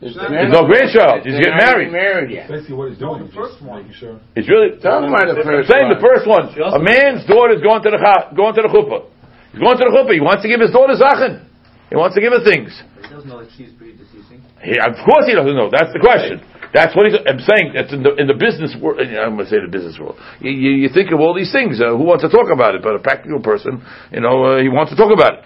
There's, 0.00 0.14
There's 0.14 0.52
no 0.52 0.68
grandchild. 0.68 1.24
He's 1.24 1.40
getting 1.40 1.56
married. 1.56 1.90
Married 1.90 2.30
yet. 2.30 2.48
Basically, 2.50 2.76
what 2.76 2.90
he's 2.90 2.98
doing 2.98 3.26
the 3.26 3.32
first 3.32 3.64
one. 3.64 3.80
making 3.80 3.96
sure. 3.96 4.20
it's 4.36 4.46
really 4.46 4.76
Tell 4.78 5.00
him 5.00 5.08
about 5.08 5.24
the 5.24 5.40
I'm 5.40 5.48
first 5.48 5.72
saying 5.72 5.88
the 5.88 6.04
first 6.04 6.28
one. 6.28 6.52
A 6.52 6.78
man's 6.78 7.24
daughter 7.24 7.56
is 7.56 7.62
going 7.64 7.80
to 7.82 7.90
the 7.90 7.96
cha- 7.96 8.28
going 8.36 8.54
to 8.54 8.62
the 8.62 8.68
chuppah. 8.68 9.08
He's 9.56 9.64
going 9.64 9.80
to 9.80 9.88
the 9.88 9.94
chuppah. 9.96 10.12
He 10.12 10.20
wants 10.20 10.44
to 10.44 10.52
give 10.52 10.60
his 10.60 10.68
daughter 10.68 11.00
zachin. 11.00 11.48
He 11.88 11.96
wants 11.96 12.12
to 12.12 12.20
give 12.20 12.36
her 12.36 12.44
things. 12.44 12.76
But 12.76 13.08
he 13.08 13.14
doesn't 13.16 13.24
know 13.24 13.40
that 13.40 13.48
she's 13.56 13.72
predeceasing. 13.72 14.44
He, 14.60 14.76
of 14.76 15.00
course, 15.00 15.24
he 15.24 15.32
doesn't 15.32 15.56
know. 15.56 15.72
That's 15.72 15.96
the 15.96 16.02
question. 16.04 16.44
That's 16.76 16.92
what 16.92 17.08
he's. 17.08 17.16
I'm 17.24 17.40
saying. 17.40 17.72
That's 17.72 17.88
in 17.88 18.04
the 18.04 18.12
in 18.20 18.28
the 18.28 18.36
business 18.36 18.76
world. 18.76 19.00
I'm 19.00 19.40
going 19.40 19.48
to 19.48 19.50
say 19.50 19.56
the 19.64 19.72
business 19.72 19.96
world. 19.96 20.20
You, 20.44 20.52
you, 20.52 20.70
you 20.84 20.88
think 20.92 21.08
of 21.08 21.24
all 21.24 21.32
these 21.32 21.56
things. 21.56 21.80
Uh, 21.80 21.96
who 21.96 22.04
wants 22.04 22.20
to 22.20 22.28
talk 22.28 22.52
about 22.52 22.76
it? 22.76 22.84
But 22.84 23.00
a 23.00 23.00
practical 23.00 23.40
person, 23.40 23.80
you 24.12 24.20
know, 24.20 24.44
uh, 24.44 24.60
he 24.60 24.68
wants 24.68 24.92
to 24.92 24.96
talk 25.00 25.08
about 25.08 25.40
it. 25.40 25.44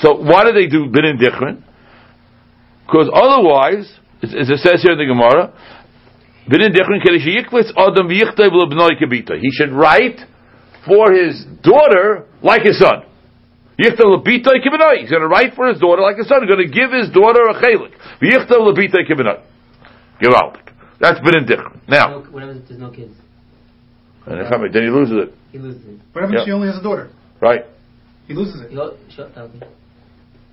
So 0.00 0.16
why 0.16 0.48
do 0.48 0.56
they 0.56 0.72
do 0.72 0.88
binin 0.88 1.20
dichrin? 1.20 1.60
Because 2.88 3.12
otherwise, 3.12 3.92
as, 4.24 4.48
it 4.48 4.60
says 4.64 4.80
here 4.80 4.96
in 4.96 5.00
the 5.04 5.04
Gemara, 5.04 5.52
kedesh 6.48 7.28
yikwitz 7.28 7.76
adam 7.76 8.08
v'yichtayv 8.08 8.56
lebnoi 8.56 8.96
kibita. 8.96 9.36
He 9.36 9.52
should 9.52 9.76
write 9.76 10.24
for 10.88 11.12
his 11.12 11.44
daughter 11.60 12.24
like 12.40 12.62
his 12.62 12.80
son. 12.80 13.09
Yichtav 13.80 14.04
lebitay 14.04 14.60
kibinoi. 14.60 14.98
He's 15.00 15.10
going 15.10 15.22
to 15.22 15.28
write 15.28 15.54
for 15.54 15.66
his 15.68 15.78
daughter 15.80 16.02
like 16.02 16.18
his 16.18 16.28
son. 16.28 16.42
He's 16.42 16.52
going 16.54 16.66
to 16.66 16.72
give 16.72 16.92
his 16.92 17.08
daughter 17.10 17.42
a 17.48 17.54
chelik. 17.54 17.92
V'yichtav 18.20 18.60
lebitay 18.60 19.08
kibinoi. 19.08 19.40
Gewaltig. 20.20 20.68
That's 21.00 21.18
binin 21.20 21.48
dichrin. 21.48 21.80
Now, 21.88 22.08
No, 22.08 22.18
what 22.30 22.42
happens 22.42 22.62
if 22.62 22.68
there's 22.68 22.80
no 22.80 22.90
kids? 22.90 23.14
and 24.26 24.36
then 24.74 24.82
he 24.84 24.90
loses 24.90 25.16
it, 25.16 25.34
He 25.50 25.58
loses 25.58 25.80
it. 25.86 25.98
What 26.12 26.20
happens 26.22 26.34
Yeah. 26.34 26.40
if 26.42 26.46
she 26.46 26.52
only 26.52 26.68
has 26.68 26.76
a 26.78 26.82
daughter? 26.82 27.08
right? 27.40 27.64
He 28.28 28.34
loses 28.34 28.60
it. 28.60 28.68
He 28.70 28.76
go, 28.76 28.94
shut 29.08 29.34
down. 29.34 29.50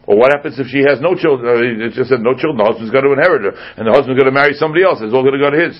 Or 0.08 0.16
what 0.18 0.32
happens 0.34 0.58
if 0.58 0.68
she 0.68 0.80
has 0.88 1.02
no 1.02 1.14
children? 1.16 1.46
Uh, 1.52 1.86
It 1.86 1.92
just 1.94 2.10
said 2.10 2.22
no 2.22 2.32
children. 2.34 2.58
The 2.58 2.64
husband's 2.64 2.92
going 2.92 3.04
to 3.04 3.12
inherit 3.12 3.44
her, 3.44 3.54
and 3.76 3.86
the 3.86 3.92
husband's 3.92 4.18
going 4.18 4.32
to 4.32 4.38
marry 4.40 4.54
somebody 4.56 4.84
else. 4.88 5.00
It's 5.02 5.14
all 5.14 5.22
going 5.22 5.36
to 5.38 5.44
go 5.44 5.52
to 5.52 5.60
his. 5.60 5.76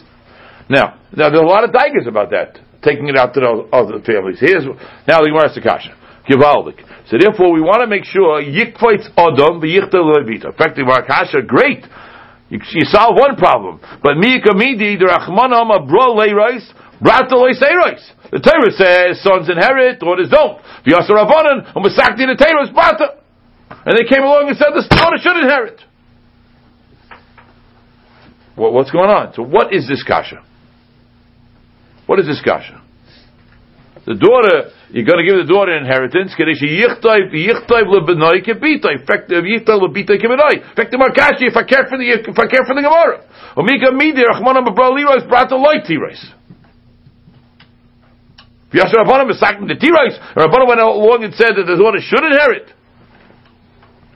Now, 0.70 1.00
now 1.16 1.30
there's 1.32 1.42
a 1.42 1.46
lot 1.48 1.64
of 1.64 1.72
daggers 1.72 2.06
about 2.06 2.30
that, 2.32 2.60
taking 2.84 3.08
it 3.08 3.16
out 3.16 3.34
to 3.36 3.40
the 3.40 3.48
other 3.72 4.04
families. 4.04 4.38
Here's 4.38 4.66
now 5.08 5.24
the 5.24 5.32
Gemara 5.32 5.48
Sakasha. 5.56 5.96
Givaldik. 6.28 6.84
So 7.08 7.18
therefore, 7.18 7.54
we 7.54 7.62
want 7.62 7.82
to 7.82 7.88
make 7.88 8.04
sure 8.04 8.44
yikvaitz 8.44 9.08
adam 9.16 9.62
v'yichta 9.62 9.96
levita. 9.96 10.52
Effective 10.54 10.88
Akasha, 10.88 11.42
great. 11.42 11.86
You, 12.50 12.60
you 12.60 12.86
solve 12.86 13.16
one 13.18 13.36
problem, 13.36 13.80
but 14.04 14.16
miyika 14.16 14.56
midi 14.56 14.98
derachmanam 14.98 15.72
abro 15.72 16.16
leirais 16.16 16.64
brata 17.02 17.36
leiserais. 17.36 18.04
The 18.32 18.40
Torah 18.40 18.72
says 18.72 19.24
sons 19.24 19.50
inherit, 19.50 20.00
daughters 20.00 20.30
don't. 20.30 20.60
V'yasar 20.86 21.16
rabbanan 21.16 21.74
u'masakti 21.76 22.28
the 22.28 22.36
Torah 22.38 22.72
brata. 22.74 23.24
And 23.70 23.98
they 23.98 24.04
came 24.04 24.24
along 24.24 24.48
and 24.50 24.58
said 24.58 24.70
the 24.74 24.86
daughter 24.90 25.18
should 25.20 25.38
inherit. 25.38 25.82
What, 28.56 28.74
what's 28.74 28.92
going 28.92 29.10
on? 29.10 29.34
So 29.34 29.44
what 29.44 29.74
is 29.74 29.88
this 29.88 30.04
kasha? 30.04 30.44
What 32.06 32.20
is 32.20 32.26
this 32.26 32.42
kasha? 32.44 32.82
The 34.08 34.16
daughter, 34.16 34.72
you're 34.96 35.04
going 35.04 35.20
to 35.20 35.28
give 35.28 35.36
the 35.36 35.52
daughter 35.52 35.76
inheritance. 35.76 36.32
Kadesh 36.32 36.64
yichtayv 36.64 37.28
yichtayv 37.28 37.92
lebenoi 37.92 38.40
kebitay. 38.40 39.04
Effective 39.04 39.44
uh, 39.44 39.52
yichtayv 39.52 39.84
lebitay 39.84 40.16
kebitay. 40.16 40.64
Effective 40.72 40.96
markashi. 40.96 41.52
If 41.52 41.60
I 41.60 41.68
care 41.68 41.84
for 41.92 42.00
the 42.00 42.08
if 42.08 42.40
I 42.40 42.48
care 42.48 42.64
for 42.64 42.72
the 42.72 42.88
gemara. 42.88 43.28
Omika 43.60 43.92
midi 43.92 44.24
rachmanam 44.24 44.64
abra 44.64 44.96
liros 44.96 45.28
brata 45.28 45.60
loy 45.60 45.84
tiros. 45.84 46.24
V'yasher 48.72 49.04
rabbanim 49.04 49.28
misakim 49.28 49.68
the 49.68 49.76
tiros. 49.76 50.16
Rabbanim 50.40 50.68
went 50.72 50.80
along 50.80 51.28
and 51.28 51.34
said 51.36 51.60
that 51.60 51.68
the 51.68 51.76
daughter 51.76 52.00
should 52.00 52.24
inherit. 52.24 52.72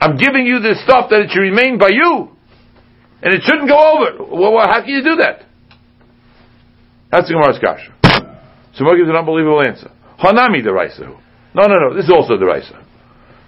I'm 0.00 0.16
giving 0.16 0.46
you 0.46 0.60
this 0.60 0.82
stuff 0.82 1.10
that 1.10 1.20
it 1.20 1.30
should 1.30 1.44
remain 1.44 1.76
by 1.76 1.90
you, 1.92 2.32
and 3.20 3.34
it 3.34 3.42
shouldn't 3.44 3.68
go 3.68 3.76
over. 3.76 4.24
Well 4.24 4.66
how 4.66 4.80
can 4.80 4.88
you 4.88 5.04
do 5.04 5.16
that? 5.16 5.44
That's 7.10 7.28
the 7.28 7.34
Gemara's 7.34 7.60
kasha. 7.60 8.01
So 8.74 8.84
Gemara 8.84 8.96
gives 8.98 9.10
an 9.10 9.16
unbelievable 9.16 9.62
answer. 9.62 9.90
Hanami 10.18 10.64
deraisa. 10.64 11.18
No, 11.54 11.62
no, 11.66 11.74
no. 11.88 11.94
This 11.94 12.06
is 12.06 12.10
also 12.10 12.34
deraisa. 12.34 12.82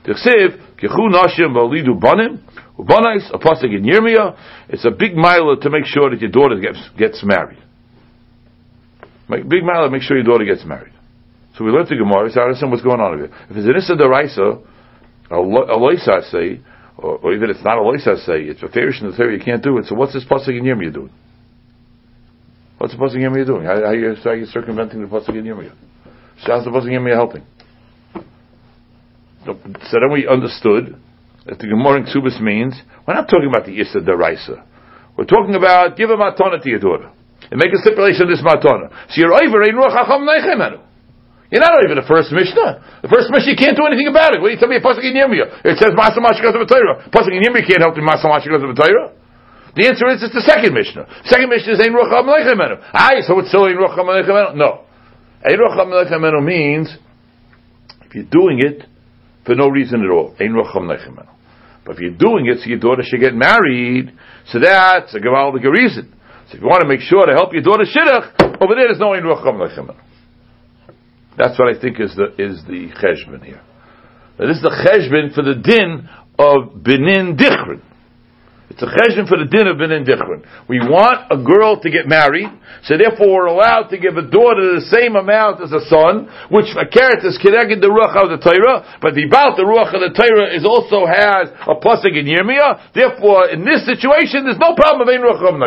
Tichsiv 0.05 0.77
kichu 0.77 1.09
nashim 1.11 1.55
v'alidu 1.55 1.99
banim 1.99 2.45
ubanais 2.79 3.31
a 3.33 3.39
pasuk 3.39 3.73
in. 3.73 3.89
It's 4.69 4.85
a 4.85 4.91
big 4.91 5.17
mile 5.17 5.57
to 5.57 5.71
make 5.71 5.87
sure 5.87 6.11
that 6.11 6.21
your 6.21 6.31
daughter 6.31 6.61
gets 6.61 6.89
gets 6.99 7.25
married. 7.25 7.59
Make, 9.29 9.49
big 9.49 9.65
mile 9.65 9.85
to 9.85 9.91
make 9.91 10.03
sure 10.03 10.17
your 10.17 10.27
daughter 10.27 10.45
gets 10.45 10.65
married. 10.65 10.93
So 11.57 11.65
we 11.65 11.71
learned 11.71 11.89
the 11.89 11.97
Gemara. 11.97 12.31
So 12.31 12.41
I 12.41 12.45
understand 12.45 12.73
what's 12.73 12.83
going 12.85 13.01
on 13.01 13.15
over 13.15 13.27
here. 13.27 13.37
If 13.49 13.57
it's 13.57 13.67
an 13.67 13.77
issa 13.77 13.95
deraisa, 13.95 14.63
a 15.31 15.39
lo- 15.39 15.65
a 15.65 15.79
loisa 15.79 16.29
say, 16.31 16.61
or, 16.99 17.19
or 17.19 17.33
even 17.33 17.49
if 17.49 17.57
it's 17.57 17.65
not 17.65 17.79
a 17.79 17.81
loisa 17.81 18.23
say, 18.27 18.43
it's 18.43 18.63
a 18.63 18.69
fairish 18.69 19.01
in 19.01 19.11
the 19.11 19.17
Torah, 19.17 19.33
you 19.33 19.43
can't 19.43 19.63
do 19.63 19.79
it. 19.79 19.87
So 19.87 19.95
what's 19.95 20.13
this 20.13 20.25
pasuk 20.25 20.49
in 20.49 20.65
Yirmiyah 20.65 20.93
doing? 20.93 21.11
What's 22.85 22.93
the 22.93 23.01
pasuk 23.01 23.17
Yirmiyah 23.17 23.49
doing? 23.49 23.65
How, 23.65 23.81
how, 23.81 23.97
are 23.97 23.97
you, 23.97 24.13
how 24.13 24.37
are 24.37 24.37
you 24.37 24.45
circumventing 24.45 25.01
the 25.01 25.09
pasuk 25.09 25.33
Yirmiyah? 25.33 25.73
How's 26.45 26.69
the 26.69 26.71
pasuk 26.71 26.93
Yirmiyah 26.93 27.17
helping? 27.17 27.41
So, 29.41 29.57
then 29.97 30.13
we 30.13 30.29
understood 30.29 30.93
that 31.49 31.57
the 31.57 31.65
Gemara 31.65 32.05
in 32.05 32.13
Ksubis 32.13 32.37
means 32.45 32.77
we're 33.09 33.17
not 33.17 33.25
talking 33.33 33.49
about 33.49 33.65
the 33.65 33.73
Issa 33.81 34.05
Deraisa. 34.05 34.69
We're 35.17 35.25
talking 35.25 35.57
about 35.57 35.97
give 35.97 36.13
a 36.13 36.17
matana 36.21 36.61
to 36.61 36.69
your 36.69 36.77
daughter 36.77 37.09
and 37.49 37.57
make 37.57 37.73
a 37.73 37.81
stipulation 37.81 38.29
of 38.29 38.37
this 38.37 38.45
matana. 38.45 38.93
So 39.09 39.17
you're 39.17 39.33
over 39.33 39.65
in 39.65 39.81
Ruach 39.81 39.97
Hacham 39.97 40.29
Neichemenu. 40.29 40.85
You're 41.49 41.65
not 41.65 41.81
over 41.81 41.97
the 41.97 42.05
first 42.05 42.37
Mishnah. 42.37 43.01
The 43.01 43.09
first 43.09 43.33
Mishnah 43.33 43.49
you 43.49 43.57
can't 43.57 43.81
do 43.81 43.89
anything 43.89 44.13
about 44.13 44.37
it. 44.37 44.45
What 44.45 44.53
do 44.53 44.55
you 44.57 44.61
tell 44.61 44.69
me 44.69 44.77
pasuk 44.85 45.01
in 45.01 45.17
Yirmiyah? 45.17 45.73
It 45.73 45.81
says 45.81 45.97
Masa 45.97 46.21
Mashkas 46.21 46.53
of 46.53 46.69
Torah. 46.69 47.01
Pasuk 47.09 47.33
in 47.33 47.49
Yirmiyah 47.49 47.65
can't 47.65 47.81
help 47.81 47.97
me 47.97 48.05
Masa 48.05 48.29
Mashkas 48.29 48.61
of 48.61 48.77
Torah. 48.77 49.24
The 49.77 49.87
answer 49.87 50.07
is 50.11 50.23
it's 50.23 50.35
the 50.35 50.47
second 50.47 50.75
Mishnah. 50.75 51.07
Second 51.27 51.51
Mishnah 51.51 51.73
is 51.75 51.81
Ein 51.81 51.93
Ruach 51.93 52.11
Hacham 52.11 52.31
Aye, 52.93 53.23
so 53.27 53.39
it's 53.41 53.49
still 53.49 53.65
Ein 53.65 53.75
Ruach 53.75 53.99
Hacham 53.99 54.57
No. 54.57 54.87
Ein 55.43 55.59
Ruach 55.59 55.75
Hacham 55.75 56.45
means 56.45 56.95
if 58.07 58.15
you're 58.15 58.31
doing 58.31 58.61
it 58.63 58.87
for 59.45 59.55
no 59.55 59.69
reason 59.69 60.05
at 60.05 60.11
all. 60.11 60.35
Ein 60.39 60.55
Ruach 60.55 60.73
Hacham 60.73 61.27
But 61.85 61.97
if 61.97 62.01
you're 62.01 62.17
doing 62.17 62.47
it 62.47 62.61
so 62.63 62.71
your 62.71 62.79
daughter 62.79 63.03
should 63.03 63.21
get 63.21 63.35
married, 63.35 64.13
so 64.47 64.61
that's 64.61 65.15
a 65.15 65.19
gewaldige 65.19 65.71
reason. 65.71 66.15
So 66.49 66.57
if 66.57 66.63
you 66.63 66.69
want 66.69 66.83
to 66.83 66.89
make 66.89 67.01
sure 67.01 67.27
to 67.27 67.33
help 67.33 67.53
your 67.53 67.63
daughter 67.63 67.85
shidduch, 67.85 68.45
Over 68.61 68.77
there, 68.77 68.87
there's 68.87 69.01
no 69.01 69.15
ein 69.15 69.23
ruach 69.23 69.43
chum 69.43 69.91
That's 71.37 71.59
what 71.59 71.75
I 71.75 71.81
think 71.81 71.99
is 71.99 72.15
the 72.15 72.31
is 72.39 72.63
the 72.65 72.93
cheshbon 73.03 73.45
here. 73.45 73.61
Now, 74.39 74.47
this 74.47 74.59
is 74.59 74.63
the 74.63 74.71
cheshbon 74.71 75.35
for 75.35 75.43
the 75.43 75.55
din 75.55 76.09
of 76.39 76.83
benin 76.83 77.37
dichrin. 77.37 77.83
It's 78.71 78.81
a 78.81 78.89
cheshbon 78.89 79.29
for 79.29 79.37
the 79.37 79.45
din 79.45 79.69
of 79.69 79.77
benin 79.77 80.09
dichrin. 80.09 80.41
We 80.69 80.81
want 80.81 81.29
a 81.29 81.37
girl 81.37 81.77
to 81.85 81.89
get 81.93 82.09
married, 82.09 82.49
so 82.89 82.97
therefore 82.97 83.45
we're 83.45 83.53
allowed 83.53 83.93
to 83.93 83.99
give 84.01 84.17
a 84.17 84.25
daughter 84.25 84.81
the 84.81 84.89
same 84.89 85.21
amount 85.21 85.61
as 85.61 85.71
a 85.71 85.85
son, 85.85 86.33
which 86.49 86.73
a 86.73 86.89
carrot 86.89 87.21
is 87.29 87.37
connected 87.37 87.85
the 87.85 87.93
ruach 87.93 88.17
of 88.17 88.33
the 88.33 88.41
Torah, 88.41 88.83
but 89.05 89.13
the 89.13 89.29
about 89.29 89.61
the 89.61 89.69
ruach 89.69 89.93
of 89.93 90.01
the 90.01 90.17
Torah 90.17 90.49
is 90.49 90.65
also 90.65 91.05
has 91.05 91.53
a 91.69 91.77
pasuk 91.77 92.17
in 92.17 92.25
Yirmiyah. 92.25 92.97
Therefore, 92.97 93.53
in 93.53 93.69
this 93.69 93.85
situation, 93.85 94.49
there's 94.49 94.59
no 94.59 94.73
problem 94.73 95.05
of 95.05 95.13
ein 95.13 95.21
ruach 95.21 95.45
chum 95.45 95.61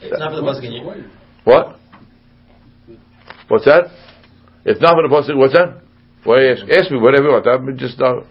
It's 0.00 0.16
not 0.16 0.32
for 0.32 0.40
the 0.40 0.46
pasuk 0.48 0.64
in 0.64 0.72
you. 0.72 0.82
What? 1.44 1.76
What's 3.48 3.66
that? 3.68 3.92
It's 4.64 4.80
not 4.80 4.96
for 4.96 5.04
the 5.04 5.12
pasuk. 5.12 5.36
What's 5.36 5.52
that? 5.52 5.82
Why 6.24 6.56
ask, 6.56 6.64
ask 6.72 6.90
me 6.90 6.96
whatever 6.98 7.28
you 7.28 7.32
want. 7.36 7.46
I'm 7.46 7.76
just 7.76 8.00
uh, 8.00 8.24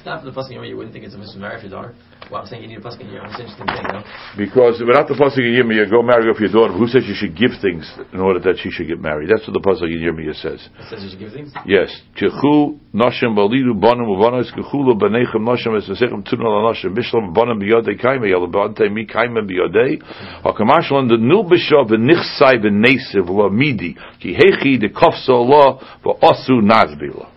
It's 0.00 0.06
not 0.06 0.24
the 0.24 0.32
pasuk 0.32 0.56
you. 0.56 0.64
You 0.64 0.78
wouldn't 0.78 0.94
think 0.96 1.04
it's 1.04 1.12
a 1.12 1.18
mitzvah 1.18 1.60
for 1.60 1.60
your 1.60 1.68
daughter. 1.68 1.94
Well, 2.32 2.40
I'm 2.40 2.48
saying 2.48 2.64
you 2.64 2.72
need 2.72 2.78
a 2.78 2.80
pasuk 2.80 3.04
in. 3.04 3.12
It's 3.12 3.36
an 3.36 3.44
interesting 3.44 3.68
thing, 3.68 3.84
you 3.84 3.92
know. 3.92 4.04
because 4.32 4.80
without 4.80 5.12
the 5.12 5.12
pasuk 5.12 5.44
in 5.44 5.60
Yirmiyah, 5.60 5.92
go 5.92 6.00
marry 6.00 6.24
off 6.32 6.40
your 6.40 6.48
daughter. 6.48 6.72
Who 6.72 6.88
says 6.88 7.04
you 7.04 7.12
should 7.12 7.36
give 7.36 7.52
things 7.60 7.84
in 8.08 8.16
order 8.16 8.40
that 8.48 8.56
she 8.64 8.72
should 8.72 8.88
get 8.88 8.96
married? 8.96 9.28
That's 9.28 9.44
what 9.44 9.52
the 9.52 9.60
pasuk 9.60 9.92
in 9.92 10.00
Yirmiyah 10.00 10.40
says. 10.40 10.56
It 10.80 10.88
says 10.88 11.04
you 11.04 11.12
should 11.12 11.20
give 11.20 11.36
things. 11.36 11.52
Yes. 11.68 11.92
Tichu 12.16 12.80
nashim 12.96 13.36
balidu 13.36 13.76
banim 13.76 14.08
uvanos 14.08 14.48
kechulu 14.56 14.96
banechem 14.96 15.44
nashim 15.44 15.76
esesechem 15.76 16.24
tuna 16.24 16.48
la 16.48 16.72
nashim 16.72 16.96
bishlam 16.96 17.36
banim 17.36 17.60
biyodei 17.60 18.00
kaime 18.00 18.24
yal 18.24 18.48
bante 18.48 18.88
mi 18.88 19.04
kaime 19.04 19.44
biyodei 19.44 20.00
hakamashlan 20.48 21.12
the 21.12 21.20
nilbisha 21.20 21.84
v'nichsai 21.84 22.56
v'nesiv 22.56 23.28
la 23.28 23.52
midi 23.52 24.00
ki 24.16 24.32
hechi 24.32 24.80
de 24.80 24.88
kofso 24.88 25.44
la 25.44 25.76
v'asu 26.00 26.64
nazbila. 26.64 27.28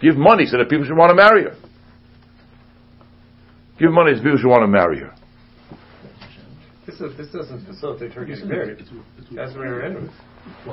Give 0.00 0.16
money 0.16 0.44
so 0.44 0.56
that 0.58 0.68
people 0.68 0.84
should 0.84 0.96
want 0.96 1.08
to 1.08 1.16
marry 1.16 1.44
her. 1.44 1.56
Give 3.80 3.90
money 3.90 4.12
so 4.12 4.20
people 4.20 4.36
should 4.36 4.52
want 4.52 4.60
to 4.60 4.68
marry 4.68 5.00
her. 5.00 5.16
This, 6.84 7.00
is, 7.00 7.16
this 7.16 7.32
doesn't 7.32 7.64
facilitate 7.64 8.12
her 8.12 8.28
getting 8.28 8.48
married. 8.48 8.84
That's 9.32 9.56
where 9.56 9.72
we're 9.72 9.86
in 9.88 9.94
with. 10.04 10.12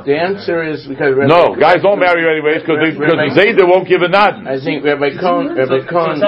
The 0.03 0.15
answer 0.15 0.63
is 0.63 0.83
because 0.87 1.15
Rabbi 1.15 1.31
No, 1.31 1.55
guys 1.55 1.79
don't 1.83 1.99
marry 1.99 2.27
anyways 2.27 2.63
because 2.63 2.83
because 2.83 3.15
Zayda 3.31 3.63
won't 3.63 3.87
give 3.87 4.01
a 4.03 4.11
nod. 4.11 4.43
I 4.43 4.59
think 4.59 4.83
Rabbi 4.83 5.15
Cohn, 5.19 5.55
Rabbi 5.55 5.87
Cohn, 5.87 6.19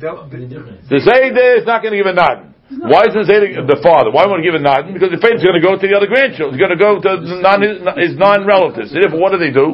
The 0.00 1.00
Zayda 1.00 1.60
is 1.60 1.64
not 1.64 1.80
going 1.80 1.96
to 1.96 2.00
give 2.00 2.12
a 2.12 2.16
nod. 2.16 2.52
Why 2.68 3.08
isn't 3.08 3.24
Zayda 3.24 3.64
the 3.64 3.80
father? 3.80 4.12
Why 4.12 4.28
won't 4.28 4.44
he 4.44 4.48
give 4.52 4.56
a 4.56 4.60
nod? 4.60 4.92
Because 4.92 5.08
the 5.08 5.20
faith 5.20 5.40
is 5.40 5.44
going 5.44 5.56
to 5.56 5.64
go 5.64 5.76
to 5.76 5.84
the 5.84 5.96
other 5.96 6.08
grandchildren. 6.08 6.52
It's 6.52 6.60
going 6.60 6.76
to 6.76 6.80
go 6.80 7.00
to 7.00 7.24
non, 7.40 7.64
his 7.96 8.12
non-relatives. 8.20 8.92
So 8.92 9.00
therefore, 9.00 9.20
what 9.20 9.32
do 9.32 9.40
they 9.40 9.52
do? 9.52 9.72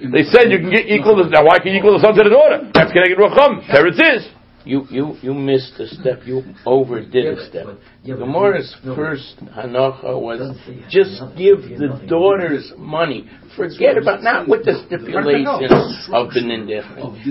They 0.00 0.22
said 0.32 0.50
you 0.50 0.58
can 0.58 0.70
get 0.70 0.88
equal. 0.88 1.16
To, 1.16 1.28
now, 1.28 1.44
why 1.44 1.58
can 1.58 1.72
you 1.72 1.78
equal 1.78 1.92
the 1.92 2.04
son 2.04 2.14
to 2.16 2.24
the 2.24 2.30
daughter? 2.30 2.70
That's 2.72 2.90
Keneged 2.90 3.20
Rucham. 3.20 3.66
There 3.70 3.86
it 3.86 4.00
is. 4.00 4.28
you, 4.64 4.86
you, 4.90 5.16
you 5.20 5.34
missed 5.34 5.78
a 5.78 5.86
step. 5.88 6.20
You 6.24 6.42
overdid 6.64 7.38
a 7.38 7.46
step. 7.48 7.66
Gemara's 8.04 8.74
first 8.94 9.36
hanacha 9.56 10.18
was 10.18 10.56
just 10.88 11.20
give 11.36 11.62
the 11.78 12.00
daughters 12.08 12.72
money. 12.78 13.28
Forget 13.60 14.00
about 14.00 14.22
not 14.24 14.48
with 14.48 14.64
the 14.64 14.80
stipulations 14.88 16.08
of 16.08 16.32
Benin 16.32 16.64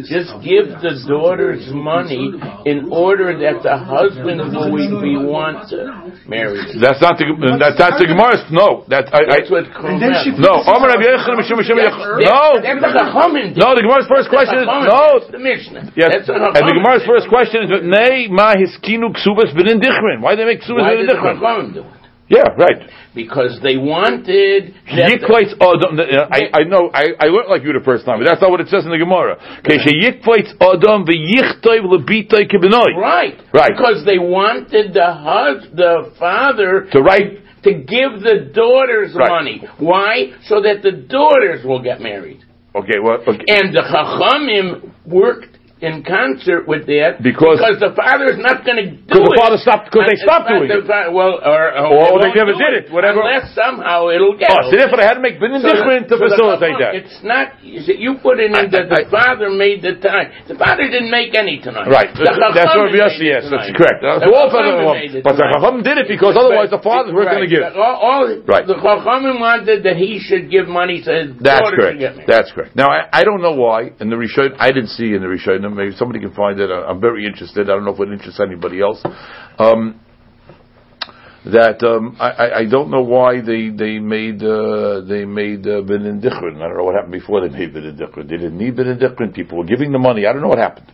Just 0.06 0.30
give 0.46 0.70
the 0.78 0.94
daughters 1.10 1.66
money 1.74 2.38
in 2.70 2.94
order 2.94 3.34
that 3.34 3.66
the 3.66 3.74
husband 3.74 4.38
will 4.54 5.02
be 5.02 5.18
want 5.18 5.66
to 5.74 6.14
marry. 6.30 6.62
them. 6.62 6.78
That's 6.78 7.02
not 7.02 7.18
the. 7.18 7.26
That, 7.58 7.74
that's 7.82 7.98
the 7.98 8.06
Gemara's. 8.06 8.46
No, 8.54 8.86
that 8.94 9.10
I. 9.10 9.26
I 9.26 9.42
That's 9.42 9.50
what 9.50 9.66
she- 10.22 10.38
no, 10.38 10.62
Omer 10.70 10.94
Rabbi 10.94 11.10
Yechon 11.10 11.34
Mishum 11.42 11.58
Mishum 11.58 11.82
Yechon- 11.82 12.22
No, 12.22 12.62
That's 12.62 12.78
what 12.78 12.94
the 12.94 13.06
Chachamim 13.10 13.58
did. 13.58 13.62
no. 13.62 13.74
The 13.74 13.82
Gemara's 13.82 14.10
first 14.10 14.30
question 14.30 14.62
is 14.62 14.68
no. 14.70 15.20
That's 15.20 15.34
the 15.34 15.42
Mishnah. 15.42 15.94
Yes, 15.98 16.10
That's 16.13 16.30
what 16.30 16.54
and 16.54 16.62
the 16.62 16.62
Chachamim 16.62 16.78
Gemara's 16.86 17.06
first 17.10 17.26
question 17.30 17.60
is, 17.65 17.70
"Nay, 17.82 18.30
ma 18.30 18.54
hiskinu 18.54 19.10
ksubas 19.18 19.50
b'nin 19.58 19.82
dichrin." 19.82 20.22
Why 20.22 20.38
do 20.38 20.46
they 20.46 20.50
make 20.54 20.62
ksubas 20.62 20.86
Why 20.86 20.94
b'nin 22.30 22.44
did 22.44 22.58
the 22.58 22.58
dichrin? 22.58 22.60
Chachamim 22.60 22.60
do 22.60 22.60
it? 22.60 22.60
Yeah, 22.60 22.63
right. 22.63 22.89
Because 23.15 23.60
they 23.63 23.78
wanted 23.78 24.76
Yikvaitz 24.86 25.54
Adam. 25.60 26.00
Uh, 26.00 26.28
I, 26.32 26.62
I 26.62 26.63
know. 26.63 26.89
I, 26.94 27.06
I 27.20 27.26
learned 27.26 27.50
like 27.50 27.63
you 27.63 27.74
the 27.74 27.84
first 27.84 28.06
time, 28.06 28.20
but 28.20 28.26
that's 28.26 28.42
not 28.42 28.52
what 28.52 28.62
it 28.62 28.68
says 28.70 28.86
in 28.86 28.92
the 28.92 28.98
Gemara. 28.98 29.38
Keshe 29.63 29.89
Yikvaitz 29.89 30.54
Adam 30.62 31.06
v'yichtayv 31.06 31.84
lebitay 31.86 32.50
kibinoi. 32.50 32.96
Right. 32.98 33.36
Right. 33.54 33.72
Because 33.76 34.06
they 34.06 34.20
wanted 34.20 34.94
the 34.94 35.12
hus- 35.12 35.68
the 35.74 36.13
father 36.20 36.88
To 36.92 37.02
write. 37.02 37.63
to 37.63 37.74
give 37.74 38.22
the 38.22 38.52
daughters 38.54 39.13
Right. 39.15 39.30
money. 39.30 39.63
Why? 39.80 40.32
So 40.46 40.62
that 40.62 40.82
the 40.84 40.92
daughters 40.92 41.65
will 41.65 41.82
get 41.82 42.00
married. 42.02 42.44
Okay. 42.76 43.00
Well. 43.04 43.18
Okay. 43.28 43.44
And 43.50 43.74
the 43.76 43.82
Chachamim 43.82 44.92
worked 45.06 45.58
in 45.82 46.04
concert 46.04 46.68
with 46.68 46.86
that 46.88 47.24
Because- 47.24 47.60
because 47.60 47.80
the 47.80 47.96
father 47.96 48.26
is 48.28 48.39
not 48.39 48.65
going 48.68 48.78
to 48.84 48.88
do 48.92 49.00
Because 49.08 49.32
the 49.32 49.39
father 49.39 49.58
stopped- 49.58 49.88
because 49.88 50.08
they 50.12 50.20
stopped 50.20 50.52
doing 50.52 50.68
the 50.68 50.84
it. 50.84 51.13
Well, 51.15 51.39
or, 51.39 51.72
Or 51.72 52.20
they 52.20 52.28
won't 52.30 52.36
never 52.36 52.52
did 52.54 52.74
it, 52.84 52.92
whatever. 52.92 53.22
Unless 53.24 53.56
somehow 53.56 54.10
it'll 54.12 54.36
get. 54.36 54.52
Oh, 54.52 54.70
so 54.70 54.76
therefore 54.76 54.98
they 55.00 55.08
had 55.08 55.15
to 55.15 55.24
make 55.24 55.39
b'nin 55.39 55.62
So 55.63 55.72
the- 55.72 55.80
to 55.80 56.18
so 56.20 56.28
facilitate 56.28 56.76
Chacham- 56.76 56.84
that. 56.84 56.96
It's 56.96 57.24
not. 57.24 57.46
You, 57.63 58.15
put 58.20 58.39
it 58.44 58.52
in 58.52 58.56
I- 58.56 58.68
that 58.68 58.89
the 58.92 59.08
I- 59.08 59.10
father 59.10 59.50
made 59.50 59.82
the 59.82 59.96
time. 60.04 60.32
The 60.48 60.56
father 60.56 60.84
didn't 60.84 61.10
make 61.10 61.32
any 61.34 61.60
tonight. 61.60 61.88
Right. 61.88 62.12
The 62.13 62.28
That's 62.54 62.76
what 62.76 62.92
Yossi 62.92 63.24
yes, 63.24 63.48
that's 63.50 63.72
correct. 63.72 64.02
The 64.04 64.28
all 64.36 64.50
father- 64.52 65.00
it 65.00 65.24
but 65.24 65.38
the. 65.38 65.48
Chacham 65.54 65.82
did 65.84 65.98
it 65.98 66.08
because 66.08 66.36
otherwise 66.36 66.70
the 66.70 66.80
fathers 66.80 67.13
weren't 67.13 67.32
going 67.32 67.48
to 67.48 67.52
give. 67.52 67.63
All, 67.76 68.28
Right. 68.46 68.68
The 68.68 68.76
Chachamim 68.76 69.39
wanted 69.39 69.84
that 69.84 69.96
he 69.96 70.20
should 70.20 70.50
give 70.52 70.68
money 70.68 71.02
to 71.04 71.12
his 71.13 71.36
That's 71.39 71.70
correct. 71.70 71.94
to 71.94 72.00
get 72.00 72.15
married. 72.15 72.28
That's 72.28 72.52
correct. 72.52 72.76
Now 72.76 72.89
I, 72.89 73.08
I 73.13 73.24
don't 73.24 73.42
know 73.42 73.54
why 73.54 73.92
in 74.00 74.10
the 74.10 74.15
Rishon 74.18 74.56
I 74.60 74.72
didn't 74.72 74.89
see 74.89 75.13
in 75.13 75.22
the 75.22 75.28
Rishon. 75.28 75.68
Maybe 75.75 75.95
somebody 75.95 76.19
can 76.19 76.34
find 76.34 76.60
it. 76.60 76.69
I'm 76.69 76.99
very 77.01 77.25
interested. 77.25 77.69
I 77.69 77.73
don't 77.73 77.86
know 77.86 77.93
if 77.93 77.99
it 77.99 78.12
interests 78.12 78.39
anybody 78.39 78.82
else. 78.82 79.01
Um, 79.58 79.99
that 81.45 81.82
um, 81.84 82.17
I, 82.19 82.29
I- 82.29 82.65
don't 82.65 82.91
know 82.91 83.01
why 83.01 83.39
they 83.41 83.69
they 83.69 83.97
made 83.99 84.43
uh, 84.43 85.01
they 85.08 85.23
made 85.25 85.65
uh, 85.65 85.82
Benin 85.82 86.19
I 86.19 86.29
don't 86.29 86.77
know 86.77 86.84
what 86.84 86.95
happened 86.95 87.13
before 87.13 87.47
they 87.47 87.58
made 87.58 87.73
Benin 87.73 87.97
They 87.97 88.23
didn't 88.23 88.58
need 88.58 88.75
Benin 88.75 88.99
People 89.34 89.60
were 89.60 89.63
giving 89.65 89.91
the 89.91 89.99
money. 89.99 90.25
I 90.25 90.34
don't 90.34 90.41
know 90.41 90.49
what 90.49 90.58
happened. 90.60 90.91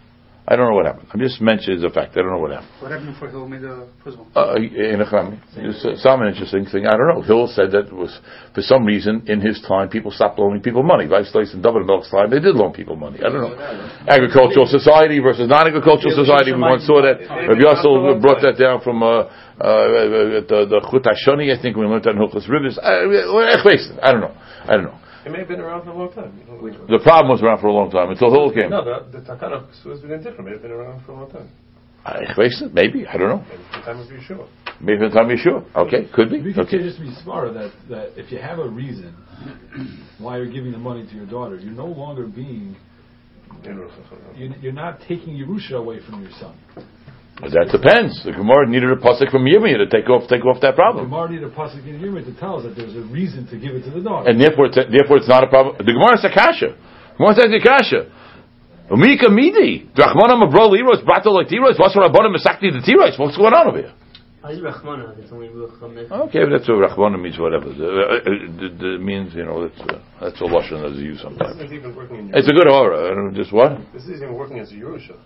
I 0.47 0.55
don't 0.55 0.69
know 0.69 0.75
what 0.75 0.85
happened. 0.85 1.09
I'm 1.09 1.19
just 1.19 1.41
mentioning 1.41 1.79
as 1.79 1.83
a 1.83 1.89
fact. 1.89 2.13
I 2.13 2.21
don't 2.21 2.29
know 2.29 2.37
what 2.37 2.51
happened. 2.51 2.69
What 2.77 2.91
happened 2.91 3.17
for 3.17 3.29
Hill 3.29 3.49
made 3.49 3.61
the 3.65 3.89
Pruzbul? 4.05 4.29
Uh, 4.37 4.53
in 4.61 5.01
a. 5.01 5.07
Uh, 5.09 5.97
some 5.97 6.21
interesting 6.21 6.65
thing. 6.69 6.85
I 6.85 6.93
don't 6.93 7.09
know. 7.09 7.21
Hill 7.25 7.47
said 7.49 7.71
that 7.73 7.89
it 7.89 7.97
was 7.97 8.13
for 8.53 8.61
some 8.61 8.85
reason 8.85 9.25
in 9.25 9.41
his 9.41 9.59
time 9.67 9.89
people 9.89 10.11
stopped 10.11 10.37
loaning 10.37 10.61
people 10.61 10.83
money. 10.83 11.07
Vice 11.07 11.31
Place 11.31 11.51
and 11.53 11.63
Double 11.63 11.81
time 11.81 12.29
they 12.29 12.39
did 12.39 12.53
loan 12.53 12.73
people 12.73 12.95
money. 12.95 13.17
I 13.25 13.29
don't 13.33 13.41
know. 13.41 13.57
Agricultural 14.07 14.67
society 14.67 15.17
versus 15.17 15.49
non-agricultural 15.49 16.13
society. 16.13 16.53
We 16.53 16.61
once 16.61 16.85
saw 16.85 17.01
that. 17.01 17.25
Rabbi 17.25 17.65
Yossel 17.65 18.21
brought 18.21 18.41
that 18.45 18.61
down 18.61 18.81
from 18.81 19.01
uh, 19.01 19.25
uh, 19.25 19.31
the 20.45 20.67
the 20.69 20.79
Chut 20.91 21.09
Hashoni, 21.09 21.49
I 21.49 21.59
think 21.59 21.75
we 21.75 21.85
learned 21.85 22.03
that 22.03 22.11
in 22.11 22.21
Hilchos 22.21 22.47
Rivers. 22.47 22.77
I, 22.77 23.01
I 24.03 24.11
don't 24.11 24.21
know. 24.21 24.35
I 24.67 24.77
don't 24.77 24.83
know. 24.83 24.99
It 25.25 25.31
may 25.31 25.39
have 25.39 25.47
been 25.47 25.59
around 25.59 25.83
for 25.83 25.89
a 25.89 25.97
long 25.97 26.13
time. 26.13 26.39
You 26.47 26.71
The 26.87 26.99
problem 27.03 27.31
was 27.31 27.41
around 27.41 27.59
for 27.59 27.67
a 27.67 27.73
long 27.73 27.89
time 27.89 28.11
until 28.11 28.29
Hill 28.31 28.53
came. 28.53 28.69
No, 28.69 28.85
the, 28.85 29.19
the 29.19 29.25
Takana 29.25 29.65
has 29.67 29.99
been 30.01 30.21
different. 30.21 30.45
May 30.45 30.51
have 30.51 30.61
been 30.61 30.71
around 30.71 31.03
for 31.03 31.13
a 31.13 31.15
long 31.15 31.31
time. 31.31 31.49
I 32.05 32.21
maybe 32.71 33.07
I 33.07 33.17
don't 33.17 33.29
know. 33.29 33.45
Maybe 33.49 33.63
the 33.73 33.81
time 33.81 33.99
of 33.99 34.07
Yeshua. 34.07 34.47
Maybe 34.79 34.99
the 34.99 35.09
time 35.09 35.27
Yeshua. 35.29 35.65
Okay, 35.75 36.07
could 36.13 36.29
be. 36.29 36.41
We 36.41 36.53
could 36.53 36.67
Okay. 36.67 36.77
just 36.77 36.99
be 36.99 37.11
smarter 37.23 37.51
that, 37.53 37.71
that 37.89 38.09
if 38.15 38.31
you 38.31 38.37
have 38.37 38.59
a 38.59 38.69
reason 38.69 39.15
why 40.19 40.37
you're 40.37 40.51
giving 40.51 40.71
the 40.71 40.77
money 40.77 41.07
to 41.07 41.15
your 41.15 41.25
daughter, 41.25 41.55
you're 41.55 41.73
no 41.73 41.87
longer 41.87 42.27
being, 42.27 42.75
you're, 43.63 43.89
you're 44.61 44.71
not 44.71 44.99
taking 45.07 45.33
Yerusha 45.35 45.73
away 45.79 45.99
from 46.07 46.21
your 46.21 46.31
son. 46.39 46.55
But 47.35 47.51
that 47.51 47.67
depends. 47.67 48.23
The 48.23 48.31
Gemara 48.31 48.63
needed 48.67 48.87
a 48.91 48.95
pasuk 48.95 49.27
from 49.29 49.43
Yirmiyah 49.43 49.83
to 49.83 49.87
take 49.91 50.07
off 50.07 50.23
take 50.31 50.45
off 50.47 50.63
that 50.63 50.75
problem. 50.75 51.03
The. 51.05 51.11
Gemara 51.11 51.29
need 51.35 51.43
a 51.43 51.51
pasuk 51.51 51.83
in 51.83 51.99
Yirmiyah 51.99 52.31
to 52.31 52.35
tell 52.39 52.57
us 52.57 52.63
that 52.63 52.75
there's 52.79 52.95
a 52.95 53.03
reason 53.11 53.45
to 53.51 53.59
give 53.59 53.75
it 53.75 53.83
to 53.83 53.91
the 53.91 53.99
daughter. 53.99 54.29
and 54.29 54.39
therefore 54.39 54.71
it's, 54.71 54.79
therefore 54.79 55.17
it's 55.19 55.27
not 55.27 55.43
a 55.43 55.47
problem. 55.51 55.75
The 55.77 55.91
Gemara 55.91 56.15
is 56.15 56.23
a 56.23 56.31
kasha. 56.31 56.79
Gemara 57.19 57.35
says 57.35 57.51
a 57.51 57.59
kasha. 57.59 58.07
Umika 58.87 59.27
midi. 59.27 59.83
Drachmanam 59.97 60.47
abro 60.47 60.71
liros 60.71 61.03
brato 61.03 61.35
like 61.35 61.51
tiros. 61.51 61.75
What's 61.75 61.95
rabbanim 61.95 62.31
misakti 62.39 62.71
the 62.71 62.79
tiros? 62.85 63.19
What's 63.19 63.35
going 63.35 63.53
on 63.53 63.67
over 63.67 63.79
here? 63.83 63.93
How's 64.41 64.59
Rahmana? 64.59 65.17
It's 65.17 65.31
only 65.33 65.47
Ruach 65.49 65.75
Chametz. 65.79 66.11
Okay, 66.29 66.45
but 66.45 66.51
that's 66.55 66.69
what 66.69 66.77
Rachmanim 66.87 67.19
means. 67.19 67.37
Whatever. 67.39 67.65
The, 67.65 67.87
uh, 67.89 68.23
the, 68.61 68.67
the 68.77 68.97
means 69.01 69.33
you 69.33 69.43
know 69.43 69.67
that's 69.67 69.81
uh, 69.81 69.99
that's 70.21 70.39
a 70.39 70.43
lashon 70.43 70.85
that's 70.85 71.01
used 71.01 71.17
This 71.17 71.23
sometimes. 71.23 71.55
isn't 71.57 71.73
even 71.73 71.95
working 71.95 72.29
in 72.29 72.31
It's 72.31 72.47
a 72.47 72.53
good 72.53 72.69
aura. 72.69 73.33
Just 73.33 73.51
what? 73.51 73.79
This 73.91 74.03
isn't 74.03 74.21
even 74.23 74.35
working 74.35 74.59
as 74.59 74.71
a 74.71 74.75
Yerusha. 74.75 75.17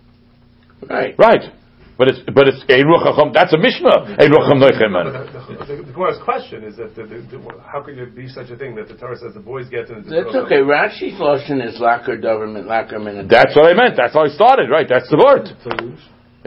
Right. 0.90 1.14
Right. 1.20 1.52
But 2.00 2.08
it's 2.08 2.20
but 2.32 2.48
it's 2.48 2.64
ein 2.72 2.88
ruach. 2.88 3.12
That's 3.36 3.52
a 3.52 3.58
mishnah. 3.60 4.16
Ein 4.16 4.32
ruach 4.32 4.48
hacham 4.48 4.64
noichem, 4.64 4.88
man. 4.88 5.12
the, 5.12 5.28
the, 5.52 5.66
the, 5.68 5.84
the 5.84 5.92
Gemara's 5.92 6.18
question 6.24 6.64
is 6.64 6.78
that 6.78 6.96
the, 6.96 7.04
the, 7.04 7.20
the, 7.28 7.38
how 7.60 7.84
could 7.84 7.98
there 7.98 8.08
be 8.08 8.30
such 8.30 8.50
a 8.50 8.56
thing 8.56 8.74
that 8.76 8.88
the 8.88 8.96
Torah 8.96 9.20
says 9.20 9.34
the 9.34 9.44
boys 9.44 9.68
get 9.68 9.90
and 9.92 10.06
the 10.06 10.24
That's 10.24 10.32
okay. 10.48 10.64
don't? 10.64 10.72
Rashi's 10.72 11.20
lotion 11.20 11.60
is 11.60 11.76
lacker 11.76 12.16
government, 12.16 12.68
lacker 12.72 13.04
minute. 13.04 13.28
That's 13.28 13.54
what 13.54 13.68
I 13.68 13.76
meant. 13.76 13.98
That's 14.00 14.14
how 14.14 14.24
I 14.24 14.30
started. 14.32 14.72
Right. 14.72 14.88
That's 14.88 15.12
the 15.12 15.20
word. 15.20 15.52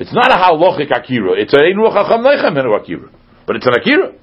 It's 0.00 0.14
not 0.16 0.32
a 0.32 0.40
halachic 0.40 0.88
akira. 0.88 1.36
It's 1.36 1.52
a 1.52 1.60
ruach 1.76 2.00
hacham 2.00 2.24
neichem 2.24 2.56
akira, 2.56 3.12
but 3.46 3.56
it's 3.56 3.66
an 3.68 3.76
akira. 3.76 4.16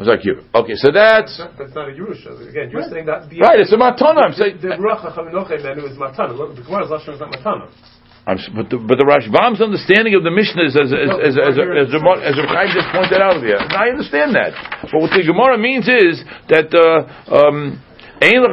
It's 0.00 0.10
akira. 0.10 0.42
Okay, 0.50 0.74
so 0.74 0.90
that's 0.90 1.38
That's 1.38 1.38
not, 1.38 1.58
that's 1.58 1.74
not 1.78 1.88
a 1.90 1.92
Yerusha. 1.92 2.34
Again, 2.42 2.74
you're 2.74 2.90
saying 2.90 3.06
that 3.06 3.30
the 3.30 3.38
right. 3.38 3.60
It's 3.60 3.70
a 3.70 3.78
matana. 3.78 4.26
I'm 4.26 4.34
saying. 4.34 4.58
the 4.60 4.74
Ruach 4.82 5.06
HaChaminochem 5.06 5.62
menu 5.62 5.86
is 5.86 5.96
matana. 5.96 6.34
Look, 6.34 6.56
The 6.56 6.66
Gemara's 6.66 6.90
lashon 6.90 7.14
is 7.14 7.20
not 7.20 7.30
matana. 7.30 7.70
But 8.26 8.68
the, 8.70 8.78
but 8.78 9.00
the 9.00 9.08
Rashbam's 9.08 9.60
understanding 9.64 10.14
of 10.14 10.22
the 10.22 10.30
Mishnah 10.30 10.68
is 10.68 10.76
as 10.76 10.92
as 10.92 11.10
as 11.10 11.34
as, 11.34 11.56
as, 11.56 11.88
as, 11.90 12.68
just 12.70 12.88
pointed 12.92 13.18
out 13.18 13.42
here. 13.42 13.58
And 13.58 13.72
I 13.72 13.88
understand 13.90 14.36
that. 14.36 14.52
But 14.86 15.00
what 15.00 15.10
the 15.10 15.24
Gemara 15.24 15.58
means 15.58 15.88
is 15.88 16.22
that 16.48 16.70
uh, 16.70 17.08
um. 17.32 17.82
You're 18.20 18.44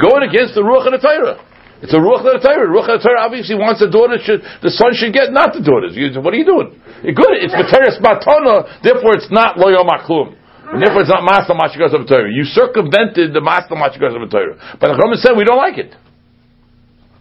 going 0.00 0.24
against 0.24 0.54
the 0.56 0.64
ruach 0.64 0.86
of 0.88 0.92
the 0.96 1.02
Torah. 1.04 1.36
It's 1.84 1.92
a 1.92 2.00
ruach 2.00 2.24
of 2.24 2.40
the 2.40 2.40
Torah. 2.40 2.64
Ruach 2.64 2.88
of 2.88 2.96
the 2.96 3.04
Torah 3.04 3.20
obviously 3.20 3.52
wants 3.60 3.84
the 3.84 3.92
daughter 3.92 4.16
should 4.16 4.40
the 4.64 4.72
son 4.72 4.96
should 4.96 5.12
get, 5.12 5.28
not 5.28 5.52
the 5.52 5.60
daughters. 5.60 5.92
What 6.16 6.32
are 6.32 6.40
you 6.40 6.48
doing? 6.48 6.72
You're 7.04 7.12
good. 7.12 7.36
It's 7.36 7.52
materis 7.52 8.00
matona. 8.00 8.80
Therefore, 8.80 9.12
it's 9.20 9.28
not 9.28 9.60
lo 9.60 9.68
yom 9.68 9.92
aklum. 9.92 10.40
And 10.64 10.80
therefore, 10.80 11.04
it's 11.04 11.12
not 11.12 11.22
master 11.22 11.52
machikas 11.52 11.92
of 11.92 12.08
Torah. 12.08 12.32
You 12.32 12.44
circumvented 12.48 13.36
the 13.36 13.40
master 13.44 13.76
machikas 13.76 14.16
of 14.16 14.24
Torah. 14.30 14.56
But 14.80 14.88
the 14.88 14.94
Chachamim 14.96 15.20
said 15.20 15.36
we 15.36 15.44
don't 15.44 15.60
like 15.60 15.76
it. 15.76 15.92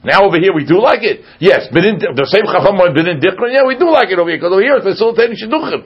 Now 0.04 0.28
over 0.28 0.40
here 0.40 0.52
we 0.52 0.68
do 0.68 0.80
like 0.84 1.04
it. 1.04 1.24
Yes, 1.40 1.72
binin, 1.72 2.00
the 2.00 2.28
same 2.28 2.44
Chacham 2.48 2.76
binin 2.76 3.24
dikran. 3.24 3.56
Yeah, 3.56 3.68
we 3.68 3.80
do 3.80 3.92
like 3.92 4.12
it 4.12 4.20
over 4.20 4.32
here 4.32 4.40
because 4.40 4.52
over 4.52 4.64
here 4.64 4.76
it's 4.80 4.88
facilitating 4.88 5.36
shidduchim. 5.40 5.84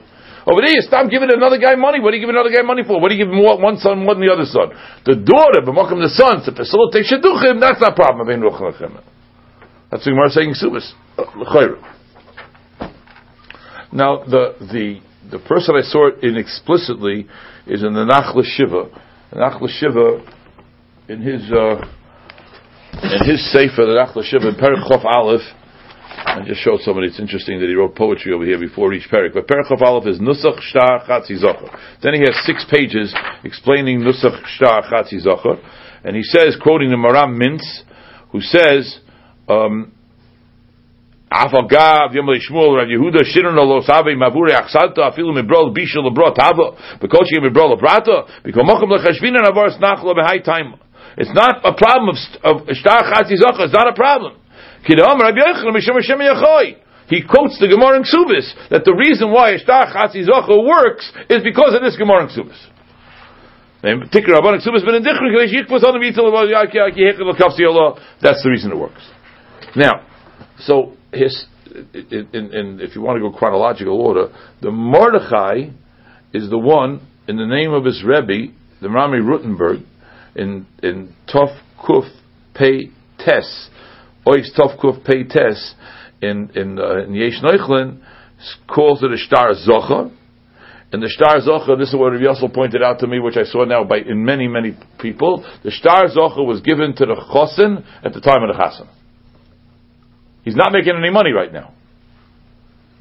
Over 0.48 0.64
there, 0.64 0.72
you 0.72 0.80
stop 0.80 1.10
giving 1.10 1.28
another 1.28 1.58
guy 1.58 1.74
money. 1.74 2.00
What 2.00 2.12
do 2.12 2.16
you 2.16 2.24
give 2.24 2.32
another 2.32 2.48
guy 2.48 2.62
money 2.62 2.82
for? 2.82 2.98
What 3.00 3.10
do 3.10 3.14
you 3.14 3.26
give 3.26 3.34
more, 3.34 3.60
one 3.60 3.76
son 3.76 4.00
more 4.00 4.14
than 4.14 4.24
the 4.24 4.32
other 4.32 4.48
son? 4.48 4.72
The 5.04 5.20
daughter, 5.20 5.60
b'makom 5.60 6.00
the 6.00 6.08
son, 6.08 6.40
to 6.40 6.56
facilitate 6.56 7.04
shidduchim. 7.04 7.60
That's 7.60 7.80
not 7.80 7.92
a 7.92 7.94
problem. 7.94 8.24
That's 9.90 10.06
what 10.06 10.12
Gemara 10.16 10.30
saying. 10.30 10.54
Subas. 10.56 10.88
Now 13.92 14.24
the 14.24 14.56
the 14.60 15.00
the 15.30 15.38
person 15.38 15.74
I 15.76 15.82
saw 15.82 16.08
it 16.08 16.24
in 16.24 16.36
explicitly 16.36 17.26
is 17.66 17.82
in 17.82 17.92
the 17.92 18.04
Nachla 18.04 18.44
Shiva. 18.44 18.88
Nachla 19.32 19.68
Shiva, 19.68 20.24
in 21.08 21.20
his 21.20 21.42
uh, 21.52 21.84
in 23.02 23.28
his 23.28 23.44
sefer, 23.52 23.84
the 23.84 23.96
Nachla 23.96 24.24
Shiva, 24.24 24.48
in 24.48 24.54
Perek 24.54 24.88
Chof 24.88 25.04
Aleph. 25.04 25.44
I 26.24 26.42
just 26.46 26.60
showed 26.60 26.80
somebody. 26.80 27.08
It's 27.08 27.20
interesting 27.20 27.60
that 27.60 27.68
he 27.68 27.74
wrote 27.74 27.94
poetry 27.94 28.32
over 28.32 28.44
here 28.44 28.58
before 28.58 28.92
each 28.92 29.08
Perek. 29.10 29.34
But 29.34 29.46
Perek 29.46 29.70
Chof 29.70 29.82
Aleph 29.82 30.06
is 30.06 30.18
Nusach 30.18 30.60
Shtar 30.60 31.04
Chatzi 31.06 31.36
Zocher. 31.42 31.76
Then 32.02 32.14
he 32.14 32.20
has 32.20 32.34
six 32.44 32.64
pages 32.70 33.14
explaining 33.44 34.00
Nusach 34.00 34.44
Shtar 34.46 34.82
Chatzi 34.88 35.24
Zocher, 35.24 35.60
and 36.04 36.16
he 36.16 36.22
says, 36.22 36.56
quoting 36.62 36.90
the 36.90 36.96
Maharam 36.96 37.36
Mintz, 37.36 37.82
who 38.32 38.40
says. 38.40 39.00
Um, 39.48 39.92
Afagav, 41.32 42.14
Yom 42.14 42.28
Rav 42.28 42.88
Yehuda, 42.88 43.22
Shirin 43.22 43.54
Afilu 44.96 45.32
Mibrol, 45.36 45.74
Bishul, 45.76 46.04
Mibrol, 46.08 46.34
Lechashvin, 48.90 49.36
and 49.36 49.46
Behai 50.16 50.42
Time. 50.42 50.74
It's 51.18 51.34
not 51.34 51.60
a 51.64 51.74
problem 51.74 52.10
of, 52.10 52.16
of 52.44 52.68
Shtar 52.76 53.02
Chatzizocha, 53.02 53.64
it's 53.66 53.74
not 53.74 53.88
a 53.88 53.94
problem. 53.94 54.36
Kidom, 54.88 55.18
Rav 55.18 55.34
Hashem 55.34 56.20
He 57.08 57.22
quotes 57.22 57.58
the 57.58 57.66
Gemara 57.68 57.96
in 57.96 58.04
Ksubis, 58.04 58.54
that 58.70 58.84
the 58.84 58.94
reason 58.94 59.30
why 59.30 59.56
Shtar 59.58 59.92
Chatzizocha 59.92 60.64
works 60.64 61.12
is 61.28 61.42
because 61.42 61.74
of 61.74 61.82
this 61.82 61.96
Gemara 61.96 62.22
in 62.22 62.28
Ksubis. 62.28 62.68
That's 63.80 64.10
the 68.42 68.50
reason 68.50 68.72
it 68.72 68.76
works. 68.76 69.08
Now, 69.76 70.00
so 70.58 70.94
his, 71.12 71.46
in, 71.94 72.28
in, 72.32 72.54
in, 72.54 72.80
if 72.80 72.94
you 72.94 73.02
want 73.02 73.16
to 73.16 73.20
go 73.20 73.36
chronological 73.36 74.00
order, 74.00 74.32
the 74.60 74.70
Mordechai 74.70 75.70
is 76.32 76.50
the 76.50 76.58
one 76.58 77.06
in 77.26 77.36
the 77.36 77.46
name 77.46 77.72
of 77.72 77.84
his 77.84 78.02
Rebbe, 78.04 78.52
the 78.80 78.88
Rami 78.88 79.18
Rutenberg, 79.18 79.84
in 80.34 80.66
in 80.82 81.14
Tov 81.32 81.58
Kuf 81.78 82.08
Pei 82.54 82.90
Tes, 83.18 83.68
Ois 84.26 84.48
Tov 84.56 84.78
Kuf 84.80 85.04
Pei 85.04 85.24
Tes, 85.24 85.74
in 86.22 86.50
in 86.54 86.78
uh, 86.78 87.04
in 87.04 87.14
Yesh 87.14 87.40
Neuchlin, 87.42 88.02
calls 88.66 89.02
it 89.02 89.12
a 89.12 89.18
Star 89.18 89.52
Zocher. 89.54 90.14
And 90.90 91.02
the 91.02 91.08
Star 91.08 91.38
Zocher, 91.40 91.78
this 91.78 91.90
is 91.90 91.96
what 91.96 92.12
Rabbi 92.12 92.24
Yossel 92.24 92.52
pointed 92.54 92.82
out 92.82 93.00
to 93.00 93.06
me, 93.06 93.20
which 93.20 93.36
I 93.36 93.42
saw 93.42 93.64
now 93.64 93.84
by 93.84 93.98
in 93.98 94.24
many 94.24 94.48
many 94.48 94.76
people. 94.98 95.44
The 95.62 95.70
Star 95.70 96.08
Zocher 96.08 96.46
was 96.46 96.60
given 96.62 96.94
to 96.96 97.06
the 97.06 97.14
Chosin 97.14 97.84
at 98.02 98.14
the 98.14 98.20
time 98.20 98.42
of 98.42 98.56
the 98.56 98.62
Chasen. 98.62 98.88
He's 100.48 100.56
not 100.56 100.72
making 100.72 100.94
any 100.96 101.10
money 101.10 101.32
right 101.32 101.52
now. 101.52 101.74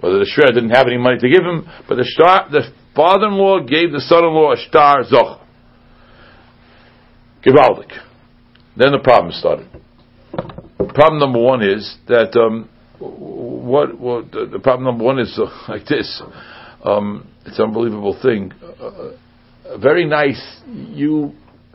Whether 0.02 0.20
the 0.20 0.26
Shred 0.26 0.54
didn't 0.54 0.72
have 0.72 0.86
any 0.86 0.98
money 0.98 1.18
to 1.18 1.30
give 1.30 1.46
him, 1.46 1.66
but 1.88 1.96
the 1.96 2.04
star, 2.04 2.50
the 2.52 2.64
father-in-law 2.94 3.62
gave 3.62 3.94
the 3.94 4.02
son-in-law 4.02 4.52
a 4.52 4.58
star 4.68 5.04
zoch. 5.06 5.40
Givaldik. 7.46 7.90
Then 8.76 8.92
the 8.92 9.00
problem 9.02 9.32
started. 9.32 9.70
Problem 10.94 11.20
number 11.20 11.40
one 11.40 11.64
is 11.64 11.96
that 12.10 12.36
um, 12.36 12.68
what, 13.00 13.98
what 13.98 14.30
the, 14.30 14.50
the 14.52 14.60
problem 14.60 14.84
number 14.84 15.06
one 15.06 15.18
is 15.18 15.40
uh, 15.40 15.46
like 15.70 15.86
this. 15.86 16.22
Um, 16.84 17.30
it's 17.46 17.58
an 17.60 17.66
unbelievable 17.68 18.20
thing. 18.22 18.52
Uh, 18.62 19.78
very 19.80 20.06
nice. 20.06 20.60
You 20.68 21.32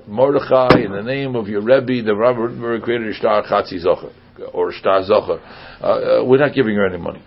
Mordechai, 0.06 0.84
in 0.84 0.92
the 0.92 1.02
name 1.02 1.34
of 1.34 1.48
your 1.48 1.62
Rebbe, 1.62 2.02
the 2.04 2.14
Rabbi 2.14 2.40
Rittenberg 2.40 2.82
created 2.82 3.08
a 3.08 3.14
star 3.14 3.42
Chatzi 3.44 3.82
Zocher 3.82 4.12
or 4.52 4.72
Shtar 4.72 5.02
Zocher. 5.02 5.40
Uh, 5.80 5.84
uh, 5.84 6.24
we're 6.24 6.38
not 6.38 6.54
giving 6.54 6.74
her 6.76 6.86
any 6.86 6.98
money. 6.98 7.22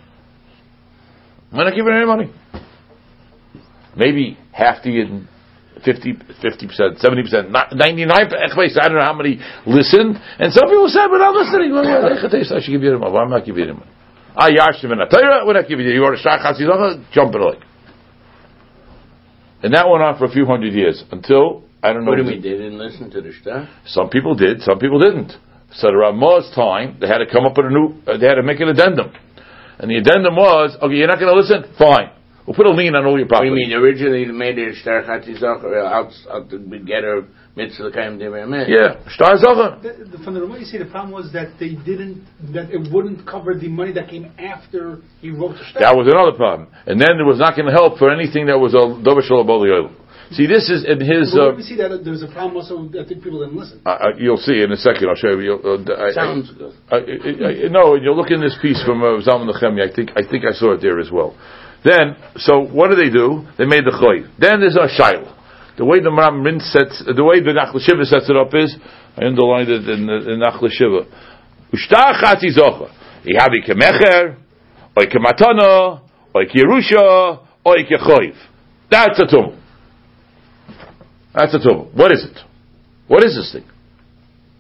We're 1.52 1.64
not 1.64 1.76
giving 1.76 1.92
her 1.92 1.98
any 1.98 2.06
money. 2.06 2.32
Maybe 3.96 4.38
half 4.52 4.84
the 4.84 4.90
Yidden, 4.90 5.28
50, 5.84 6.14
50%, 6.44 7.04
70%, 7.04 7.52
99%, 7.52 7.74
I 7.80 8.88
don't 8.88 8.98
know 8.98 9.04
how 9.04 9.14
many 9.14 9.40
listen. 9.66 10.16
And 10.40 10.52
some 10.52 10.68
people 10.68 10.90
say, 10.90 11.08
but 11.10 11.22
I'm 11.22 11.36
listening. 11.36 11.74
I 11.74 12.62
should 12.62 12.72
give 12.72 12.84
you 12.84 12.98
money. 13.00 13.18
Am 13.18 13.30
not 13.30 13.46
giving 13.46 13.66
you 13.66 13.74
money? 13.74 13.92
Ah, 14.36 14.50
Yashim 14.50 14.92
and 14.92 15.02
Atayra, 15.02 15.46
we're 15.48 15.54
not 15.54 15.68
giving 15.68 15.86
you. 15.86 15.94
You 15.94 16.02
want 16.02 16.16
a 16.16 16.20
Shtar 16.20 16.40
Zocher? 16.40 17.06
Jump 17.14 17.34
in 17.36 17.42
the 17.42 17.48
lake. 17.48 17.64
And 19.64 19.74
that 19.74 19.88
went 19.90 20.04
on 20.04 20.18
for 20.18 20.26
a 20.26 20.30
few 20.30 20.46
hundred 20.46 20.74
years 20.74 21.04
until, 21.12 21.64
I 21.82 21.94
don't 21.94 22.04
know. 22.04 22.12
What 22.12 22.18
do 22.18 22.24
you 22.24 22.30
mean? 22.30 22.42
They 22.42 22.50
didn't 22.50 22.78
listen 22.78 23.10
to 23.12 23.22
the 23.22 23.32
stuff? 23.34 23.70
Some 23.86 24.10
people 24.10 24.36
did, 24.36 24.62
some 24.62 24.78
people 24.78 25.00
didn't. 25.00 25.32
So 25.74 25.88
the 25.88 25.98
Ramah's 25.98 26.54
time, 26.56 26.98
they 27.02 27.08
had 27.08 27.20
to 27.20 27.26
come 27.26 27.46
up 27.46 27.58
with 27.58 27.66
a 27.68 27.70
new, 27.70 27.96
uh, 28.08 28.18
they 28.18 28.28
had 28.28 28.36
to 28.36 28.44
make 28.44 28.60
an 28.60 28.70
addendum. 28.70 29.12
And 29.80 29.92
the 29.92 29.98
addendum 29.98 30.36
was, 30.36 30.78
okay, 30.82 30.96
you're 30.96 31.08
not 31.08 31.20
going 31.20 31.34
to 31.34 31.40
listen? 31.40 31.74
Fine. 31.78 32.12
We'll 32.48 32.56
put 32.56 32.68
a 32.68 32.72
lien 32.72 32.94
on 32.96 33.06
all 33.06 33.18
your 33.18 33.26
What 33.26 33.42
do 33.42 33.50
property. 33.50 33.50
you 33.50 33.56
mean? 33.56 33.74
Originally 33.74 34.24
they 34.26 34.32
made 34.32 34.58
it 34.60 34.76
Shtar 34.76 35.02
Chatzi 35.04 35.42
Zocher 35.42 35.82
out, 35.84 36.14
out 36.32 36.50
to 36.52 36.60
get 36.80 37.04
her 37.04 37.26
mitzvah 37.58 37.90
kaim 37.92 38.20
devayamet. 38.20 38.70
Yeah, 38.70 39.02
Shtar 39.10 39.34
Zocher. 39.36 39.82
The- 39.82 40.06
the- 40.16 40.24
From 40.24 40.36
the 40.36 40.42
Ramah, 40.42 40.60
you 40.60 40.66
see, 40.66 40.78
the 40.78 40.86
problem 40.86 41.12
was 41.12 41.34
that 41.34 41.58
they 41.60 41.70
didn't, 41.74 42.24
that 42.54 42.70
it 42.70 42.94
wouldn't 42.94 43.26
cover 43.26 43.56
the 43.56 43.68
money 43.68 43.92
that 43.94 44.10
came 44.10 44.32
after 44.38 45.00
he 45.22 45.32
wrote 45.32 45.56
the 45.58 45.80
That 45.80 45.96
was 45.98 46.08
another 46.08 46.38
problem. 46.38 46.68
And 46.86 47.02
then 47.02 47.18
it 47.20 47.26
was 47.26 47.40
not 47.40 47.56
going 47.58 47.66
to 47.66 47.74
help 47.74 47.98
for 47.98 48.12
anything 48.14 48.46
that 48.46 48.60
was 48.60 48.76
a 48.76 49.02
Dover 49.04 49.24
Shalom 49.24 49.48
See, 50.32 50.48
this 50.48 50.70
is 50.70 50.86
in 50.86 51.00
his, 51.00 51.34
But 51.34 51.42
uh, 51.42 51.56
we 51.56 51.62
see 51.64 51.76
that 51.78 51.92
uh, 51.92 51.98
there's 52.04 52.24
a 52.24 52.28
problem 52.28 52.58
also, 52.58 52.90
I 52.90 53.06
think 53.08 53.22
people 53.24 53.46
didn't 53.46 53.58
listen. 53.60 53.82
uh, 53.86 54.10
you'll 54.18 54.38
see 54.42 54.62
in 54.64 54.72
a 54.72 54.78
second, 54.78 55.08
I'll 55.10 55.16
show 55.16 55.38
you. 55.38 55.54
Uh, 55.62 55.78
I, 55.94 56.10
I- 56.10 56.14
Sounds 56.14 56.52
good. 56.52 56.74
I, 56.90 56.96
I, 56.98 57.66
I, 57.66 57.68
no, 57.70 57.94
you 57.96 58.12
look 58.14 58.32
in 58.32 58.42
this 58.42 58.58
piece 58.62 58.82
from 58.84 59.04
uh, 59.04 59.22
Zalman 59.22 59.54
Nechemi. 59.54 59.82
I 59.88 59.94
think 59.94 60.12
I 60.18 60.24
think 60.28 60.44
I 60.46 60.52
saw 60.54 60.74
it 60.74 60.82
there 60.82 61.00
as 61.00 61.12
well. 61.12 61.38
Then, 61.84 62.16
so 62.38 62.60
what 62.66 62.90
do 62.90 62.96
they 62.98 63.12
do? 63.14 63.46
They 63.60 63.66
made 63.66 63.86
the 63.86 63.94
choy. 63.94 64.26
Then 64.40 64.60
there's 64.62 64.76
a 64.76 64.90
shail. 64.90 65.32
The 65.78 65.86
way 65.86 66.00
the 66.00 66.10
Maram 66.10 66.44
Rin 66.44 66.60
sets, 66.60 67.04
the 67.06 67.24
way 67.24 67.42
the 67.42 67.52
Nachla 67.54 67.80
Shiva 67.80 68.06
sets 68.06 68.28
it 68.30 68.36
up 68.36 68.50
is, 68.56 68.76
I 69.18 69.26
underlined 69.26 69.70
it 69.70 69.88
in 69.88 70.08
the 70.08 70.34
in 70.34 70.40
Nachla 70.42 70.70
Shiva. 70.72 71.06
Ushtar 71.70 72.18
chatzi 72.18 72.50
zocha. 72.58 72.90
Ihabi 73.28 73.62
kemecher, 73.68 74.38
oy 74.98 75.06
kematana, 75.06 76.02
oy 76.36 76.46
kerusha, 76.50 77.46
oy 77.68 77.84
kechoiv. 77.86 78.34
That's 78.90 79.20
a 79.20 79.28
tum. 79.28 79.62
That's 81.36 81.54
a 81.54 81.60
tum. 81.60 81.90
What 81.94 82.12
is 82.12 82.24
it? 82.24 82.38
What 83.08 83.24
is 83.24 83.36
this 83.36 83.52
thing? 83.52 83.70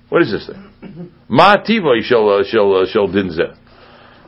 What 0.09 0.21
is 0.21 0.31
this 0.31 0.45
thing? 0.45 1.11
Ma 1.29 1.55
tiva 1.57 2.01
shall 2.03 2.43
shall 2.43 2.75
uh, 2.75 2.85
shall 2.85 3.07
dinzeh. 3.07 3.55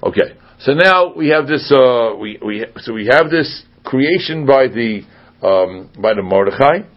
Okay, 0.02 0.38
so 0.60 0.74
now 0.74 1.14
we 1.14 1.30
have 1.30 1.48
this. 1.48 1.72
Uh, 1.72 2.16
we 2.20 2.40
we 2.44 2.66
so 2.78 2.94
we 2.94 3.08
have 3.08 3.30
this 3.30 3.64
creation 3.84 4.46
by 4.46 4.68
the 4.68 5.02
um, 5.44 5.90
by 6.02 6.14
the 6.14 6.24
Mordechai. 6.24 6.88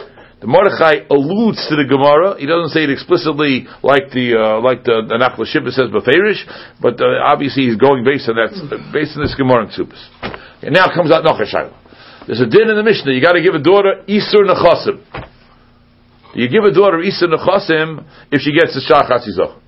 The 0.41 0.47
Mordechai 0.47 1.05
alludes 1.11 1.61
to 1.69 1.77
the 1.77 1.85
Gemara. 1.85 2.41
He 2.41 2.47
doesn't 2.47 2.73
say 2.73 2.85
it 2.85 2.91
explicitly 2.91 3.69
like 3.83 4.09
the 4.17 4.41
uh, 4.41 4.61
like 4.65 4.85
the, 4.89 5.05
the 5.05 5.21
Nachla 5.21 5.45
Shiva 5.45 5.69
says 5.69 5.93
Beferish, 5.93 6.41
but 6.81 6.97
uh, 6.97 7.21
obviously 7.27 7.69
he's 7.69 7.77
going 7.77 8.05
based 8.05 8.31
on 8.31 8.41
that 8.41 8.55
based 8.95 9.19
on 9.19 9.29
this 9.29 9.35
Gemara 9.37 9.69
in 9.69 9.71
Supas. 9.77 10.01
And 10.63 10.73
now 10.73 10.89
comes 10.89 11.13
out 11.13 11.27
Nachashayla. 11.29 11.77
There's 12.27 12.41
a 12.41 12.49
din 12.49 12.71
in 12.71 12.77
the 12.77 12.87
Mishnah. 12.87 13.13
You 13.13 13.21
got 13.21 13.33
to 13.33 13.43
give 13.43 13.53
a 13.53 13.61
daughter 13.61 14.05
Isur 14.09 14.49
Nechasim. 14.49 15.05
You 16.35 16.49
give 16.49 16.65
a 16.65 16.73
daughter 16.73 17.01
Isa 17.01 17.27
Nechasim 17.27 18.07
if 18.31 18.41
she 18.41 18.53
gets 18.53 18.75
the 18.75 18.81
Shah 18.81 19.03
Chatzizach? 19.09 19.59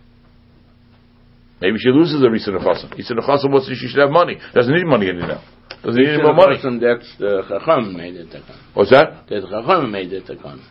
Maybe 1.60 1.78
she 1.78 1.90
loses 1.90 2.20
the 2.20 2.32
Isa 2.32 2.50
Nechasim. 2.50 2.98
Isa 2.98 3.14
Nechasim 3.14 3.50
wants 3.50 3.68
she 3.68 3.88
should 3.88 4.00
have 4.00 4.10
money. 4.10 4.38
Doesn't 4.54 4.72
need 4.72 4.86
money 4.86 5.08
anymore. 5.08 5.42
Doesn't 5.82 6.00
need 6.00 6.10
any 6.10 6.22
more 6.22 6.34
money. 6.34 6.56
That's 6.62 7.16
the 7.18 7.42
Chacham 7.48 7.96
made 7.96 8.14
it 8.14 8.30
come. 8.30 8.60
What's 8.74 8.90
that? 8.90 9.26
The 9.28 9.42
Chacham 9.42 9.90
made 9.90 10.12
it 10.12 10.26
come. 10.26 10.62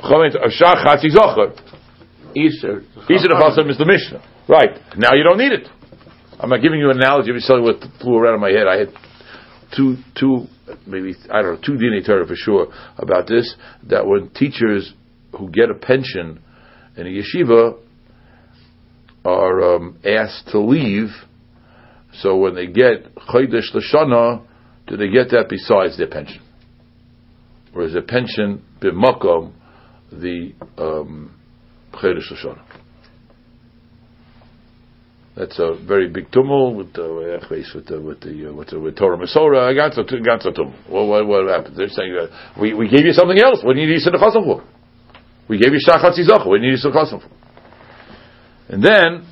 Chametz, 0.00 0.36
a 0.36 0.50
Shah 0.50 0.76
Chatzizach. 0.84 1.60
Easter. 2.34 2.82
Isa 3.08 3.28
Nechasim 3.28 3.70
is 3.70 3.78
the 3.78 3.86
Mishnah. 3.86 4.22
Right. 4.48 4.80
Now 4.96 5.14
you 5.14 5.24
don't 5.24 5.38
need 5.38 5.52
it. 5.52 5.68
I'm 6.38 6.50
not 6.50 6.62
giving 6.62 6.78
you 6.78 6.90
an 6.90 6.98
analogy. 6.98 7.30
I'm 7.30 7.36
just 7.36 7.46
telling 7.46 7.64
you 7.64 7.72
what 7.72 7.84
flew 8.00 8.16
around 8.16 8.34
in 8.34 8.40
my 8.40 8.50
head. 8.50 8.66
I 8.66 8.76
had 8.76 8.88
two, 9.74 9.96
two, 10.18 10.46
maybe, 10.86 11.14
I 11.30 11.42
don't 11.42 11.54
know, 11.54 11.60
two 11.64 11.72
DNA 11.72 12.04
Torah 12.04 12.26
for 12.26 12.36
sure 12.36 12.68
about 12.98 13.26
this, 13.26 13.54
that 13.88 14.06
when 14.06 14.30
teachers 14.30 14.92
who 15.36 15.50
get 15.50 15.70
a 15.70 15.74
pension 15.74 16.42
in 16.96 17.06
a 17.06 17.10
yeshiva 17.10 17.78
are 19.24 19.76
um, 19.76 19.98
asked 20.04 20.48
to 20.52 20.60
leave, 20.60 21.08
so 22.20 22.36
when 22.36 22.54
they 22.54 22.66
get 22.66 23.14
Chodesh 23.28 23.74
Lashana, 23.74 24.46
do 24.86 24.96
they 24.96 25.08
get 25.08 25.30
that 25.30 25.46
besides 25.48 25.98
their 25.98 26.06
pension? 26.06 26.40
Whereas 27.72 27.92
their 27.92 28.02
pension, 28.02 28.64
b'makom, 28.80 29.52
the 30.10 30.52
um, 30.78 31.34
Lashana. 31.92 32.62
That's 35.36 35.58
a 35.58 35.76
very 35.86 36.08
big 36.08 36.32
tumult 36.32 36.76
with 36.76 36.94
the 36.94 37.02
with 37.74 37.86
the 37.86 38.00
with 38.00 38.20
the 38.20 38.48
uh, 38.48 38.54
with, 38.54 38.68
the, 38.68 38.80
with 38.80 38.96
Torah 38.96 39.18
Umesorah. 39.18 39.68
I 39.68 39.74
got 39.74 39.92
to 39.94 40.20
got 40.20 40.40
tumult. 40.40 40.74
What 40.88 41.06
what 41.06 41.26
what 41.26 41.48
happened? 41.48 41.76
They're 41.76 41.88
saying 41.88 42.28
we 42.58 42.72
we 42.72 42.88
gave 42.88 43.04
you 43.04 43.12
something 43.12 43.38
else. 43.38 43.60
What 43.62 43.74
do 43.74 43.80
you 43.80 43.86
need 43.86 44.02
to 44.02 44.10
Chasam 44.12 44.44
for? 44.44 44.64
We 45.48 45.58
gave 45.58 45.72
you 45.72 45.80
shachat 45.86 46.18
zizocha. 46.18 46.50
We 46.50 46.58
need 46.58 46.78
you 46.82 46.90
kosim 46.90 47.22
for. 47.22 47.30
And 48.68 48.82
then, 48.82 49.26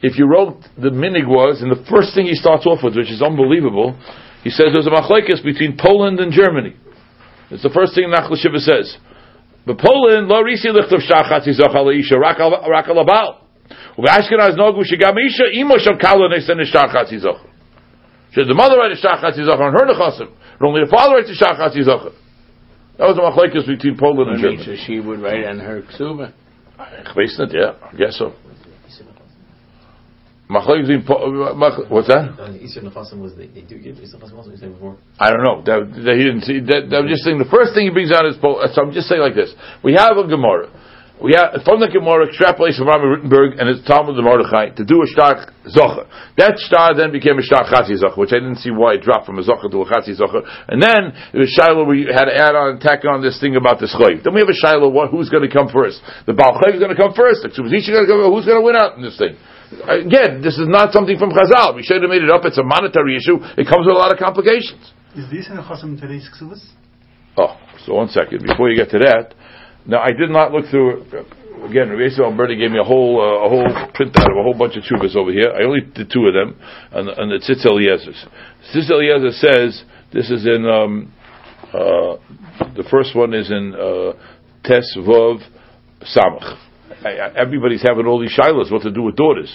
if 0.00 0.18
you 0.18 0.26
wrote 0.26 0.62
the 0.78 0.90
minig 0.90 1.26
was, 1.26 1.60
and 1.60 1.70
the 1.70 1.84
first 1.90 2.14
thing 2.14 2.26
he 2.26 2.34
starts 2.34 2.66
off 2.66 2.80
with, 2.82 2.96
which 2.96 3.10
is 3.10 3.22
unbelievable, 3.22 3.98
he 4.42 4.50
says 4.50 4.74
there's 4.74 4.86
a 4.86 4.90
machlekes 4.90 5.42
between 5.42 5.76
Poland 5.78 6.20
and 6.20 6.32
Germany. 6.32 6.76
It's 7.50 7.62
the 7.62 7.70
first 7.70 7.94
thing 7.94 8.10
Nachal 8.10 8.36
Shiva 8.36 8.58
says. 8.58 8.96
But 9.66 9.78
Poland, 9.78 10.26
lo 10.26 10.42
risi 10.42 10.66
lichtav 10.70 11.02
shachat 11.02 11.46
zizocha 11.46 11.82
leisha 11.82 12.18
rak 12.18 12.38
alabal. 12.38 13.42
Ubashkenaz 13.98 14.56
nogu 14.56 14.82
shigam 14.82 15.14
isha 15.18 15.50
imo 15.54 15.78
shal 15.78 15.98
kalonis 15.98 16.48
and 16.50 16.60
shachat 16.66 17.12
zizocha. 17.12 17.46
Should 18.32 18.48
the 18.48 18.54
mother 18.54 18.78
write 18.78 18.92
a 18.92 18.96
shachat 18.96 19.38
zizocha 19.38 19.60
on 19.60 19.72
her 19.72 19.86
nechasim, 19.86 20.32
but 20.58 20.66
only 20.66 20.84
the 20.84 20.90
father 20.90 21.16
writes 21.16 21.30
a 21.30 21.44
shachat 21.44 21.76
zizocha. 21.76 22.12
That 22.98 23.06
was 23.08 23.16
the 23.16 23.22
machlekes 23.22 23.66
between 23.66 23.96
Poland 23.98 24.30
and 24.30 24.40
Germany. 24.40 24.64
So 24.64 24.76
she 24.86 25.00
would 25.00 25.20
write 25.20 25.44
on 25.44 25.58
her 25.58 25.82
ksuba. 25.82 26.32
Chveisnet, 27.14 27.52
yeah, 27.52 27.74
I 27.82 27.96
guess 27.96 28.18
so. 28.18 28.34
Machlekes 30.50 30.86
between 30.86 31.06
what's 31.88 32.08
that? 32.08 32.36
Uh, 32.36 32.52
Easter 32.60 32.82
Nechasim 32.82 33.22
was 33.22 33.34
they, 33.34 33.46
they 33.46 33.62
do 33.62 33.78
give 33.78 33.96
Easter 33.96 34.18
Nechasim 34.18 34.36
also 34.36 34.50
you 34.50 34.56
said 34.58 34.72
before. 34.72 34.98
I 35.18 35.30
don't 35.30 35.42
know. 35.42 35.62
That, 35.64 35.88
that 36.04 36.16
he 36.16 36.24
didn't 36.24 36.42
see. 36.42 36.60
That, 36.60 36.90
that 36.90 36.96
I'm 36.96 37.08
just 37.08 37.24
saying. 37.24 37.38
The 37.38 37.48
first 37.48 37.72
thing 37.72 37.86
he 37.86 37.90
brings 37.90 38.12
out 38.12 38.26
is. 38.26 38.36
Poland. 38.36 38.68
So 38.74 38.82
I'm 38.82 38.92
just 38.92 39.08
saying 39.08 39.22
like 39.22 39.34
this. 39.34 39.54
We 39.82 39.94
have 39.94 40.18
a 40.18 40.28
Gemara. 40.28 40.68
We 41.22 41.38
have 41.38 41.62
from 41.62 41.78
the 41.78 41.86
Gemara 41.86 42.26
extrapolates 42.26 42.82
from 42.82 42.90
Rami 42.90 43.06
Rittenberg 43.06 43.54
and 43.54 43.70
his 43.70 43.78
Talmud 43.86 44.18
the 44.18 44.26
Mordechai 44.26 44.74
to 44.74 44.82
do 44.82 44.98
a 45.00 45.06
shtar 45.06 45.46
zocher. 45.70 46.10
That 46.34 46.58
star 46.58 46.98
then 46.98 47.14
became 47.14 47.38
a 47.38 47.46
shtar 47.46 47.62
chatzi 47.70 47.94
zocher, 47.94 48.18
which 48.18 48.34
I 48.34 48.42
didn't 48.42 48.58
see 48.58 48.74
why 48.74 48.98
it 48.98 49.06
dropped 49.06 49.30
from 49.30 49.38
a 49.38 49.46
zocher 49.46 49.70
to 49.70 49.78
a 49.80 49.86
chatzi 49.86 50.18
zocher. 50.18 50.42
And 50.66 50.82
then 50.82 51.14
it 51.30 51.38
was 51.38 51.54
Shiloh 51.54 51.86
we 51.86 52.10
had 52.10 52.26
to 52.26 52.34
add 52.34 52.58
on 52.58 52.82
tack 52.82 53.06
on 53.06 53.22
this 53.22 53.38
thing 53.38 53.54
about 53.54 53.78
the 53.78 53.86
chayv. 53.86 54.26
Then 54.26 54.34
we 54.34 54.42
have 54.42 54.50
a 54.50 54.58
Shiloh. 54.58 54.90
What? 54.90 55.14
Who's 55.14 55.30
going 55.30 55.46
to 55.46 55.52
come 55.52 55.70
first? 55.70 56.02
The 56.26 56.34
Baal 56.34 56.58
Chayv 56.58 56.74
is 56.74 56.82
going 56.82 56.90
to 56.90 56.98
come 56.98 57.14
first. 57.14 57.46
The 57.46 57.54
Ksubazisha 57.54 57.94
going 57.94 58.02
to 58.02 58.10
come. 58.10 58.26
Who's 58.26 58.46
going 58.46 58.58
to 58.58 58.66
win 58.66 58.74
out 58.74 58.98
in 58.98 59.06
this 59.06 59.14
thing? 59.14 59.38
Again, 59.86 60.42
this 60.42 60.58
is 60.58 60.66
not 60.66 60.90
something 60.90 61.22
from 61.22 61.30
Chazal. 61.30 61.78
We 61.78 61.86
should 61.86 62.02
have 62.02 62.10
made 62.10 62.26
it 62.26 62.34
up. 62.34 62.42
It's 62.44 62.58
a 62.58 62.66
monetary 62.66 63.14
issue. 63.14 63.38
It 63.54 63.70
comes 63.70 63.86
with 63.86 63.94
a 63.94 64.00
lot 64.02 64.10
of 64.10 64.18
complications. 64.18 64.90
Is 65.14 65.30
this 65.30 65.46
in 65.46 65.54
the 65.54 65.64
today's 66.02 66.26
Ksuvas? 66.34 66.66
Oh, 67.38 67.56
so 67.86 67.94
one 67.94 68.08
second 68.08 68.42
before 68.42 68.68
you 68.68 68.76
get 68.76 68.90
to 68.90 68.98
that. 68.98 69.32
Now 69.86 70.00
I 70.00 70.12
did 70.12 70.30
not 70.30 70.52
look 70.52 70.66
through. 70.70 71.04
Again, 71.62 71.90
Rabbi 71.90 72.10
Alberti 72.18 72.56
gave 72.56 72.72
me 72.72 72.78
a 72.78 72.84
whole 72.84 73.20
uh, 73.20 73.46
a 73.46 73.48
whole 73.48 73.66
printout 73.94 74.30
of 74.30 74.36
a 74.36 74.42
whole 74.42 74.54
bunch 74.58 74.76
of 74.76 74.82
chuvas 74.82 75.14
over 75.14 75.30
here. 75.30 75.52
I 75.52 75.62
only 75.64 75.80
did 75.80 76.10
two 76.10 76.26
of 76.26 76.34
them, 76.34 76.58
and, 76.90 77.08
and 77.08 77.30
the 77.30 77.38
Tzitz 77.38 77.64
Eliezer's. 77.64 78.26
Tzitz 78.74 78.90
Eliezer 78.90 79.30
says 79.30 79.84
this 80.12 80.30
is 80.30 80.44
in 80.44 80.66
um, 80.66 81.12
uh, 81.68 82.16
the 82.74 82.84
first 82.90 83.14
one 83.14 83.32
is 83.32 83.50
in 83.50 83.74
uh, 83.74 84.12
Tes 84.64 84.96
Vov 84.98 85.40
Samach. 86.02 86.58
Everybody's 87.36 87.82
having 87.82 88.06
all 88.06 88.20
these 88.20 88.36
shilas 88.36 88.70
what 88.70 88.82
to 88.82 88.90
do 88.90 89.02
with 89.02 89.16
daughters. 89.16 89.50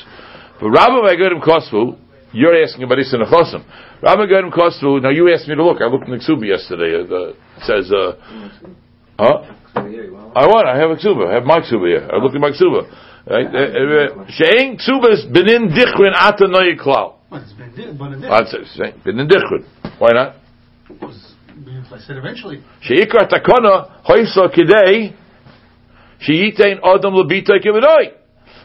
But 0.60 0.70
Rabbi 0.70 1.14
Megadim 1.14 1.42
Kosvu, 1.42 1.98
you're 2.34 2.62
asking 2.64 2.84
about 2.84 3.00
Issa 3.00 3.18
Nechosim. 3.18 3.64
Rabbi 4.02 4.26
Megadim 4.26 4.52
Kosvu, 4.52 5.02
now 5.02 5.10
you 5.10 5.32
asked 5.32 5.48
me 5.48 5.56
to 5.56 5.64
look. 5.64 5.82
I 5.82 5.86
looked 5.86 6.06
in 6.06 6.12
the 6.12 6.24
Ksubi 6.24 6.48
yesterday. 6.48 6.96
Uh, 6.98 7.30
it 7.30 7.36
says, 7.62 7.92
uh, 7.92 8.14
huh? 9.20 9.54
I 10.36 10.46
want. 10.46 10.68
I 10.68 10.78
have 10.78 10.92
a 10.92 10.96
ksuba. 10.96 11.30
I 11.30 11.34
have 11.36 11.46
my 11.46 11.60
ksuba 11.60 11.88
here. 11.88 12.10
I 12.12 12.18
look 12.18 12.34
at 12.34 12.42
my 12.42 12.52
ksuba. 12.52 12.88
Shein 14.30 14.78
ksubas 14.78 15.32
benin 15.32 15.70
dichrin 15.70 16.14
ata 16.16 16.48
noy 16.48 16.76
klal. 16.76 17.16
It's 17.32 17.54
but 17.98 18.14
it 18.14 18.22
did. 18.22 18.32
That's 18.32 18.54
it. 18.54 19.04
Benin 19.04 19.28
dichrin. 19.28 19.66
Why 20.00 20.10
not? 20.14 20.36
I 21.92 22.00
said 22.00 22.18
eventually. 22.18 22.64
Sheikar 22.82 23.28
takona 23.28 24.04
hoysa 24.04 24.50
kidei 24.54 25.14
sheyitain 26.20 26.80
adam 26.84 27.14
lebita 27.14 27.60
kivedoi. 27.60 28.14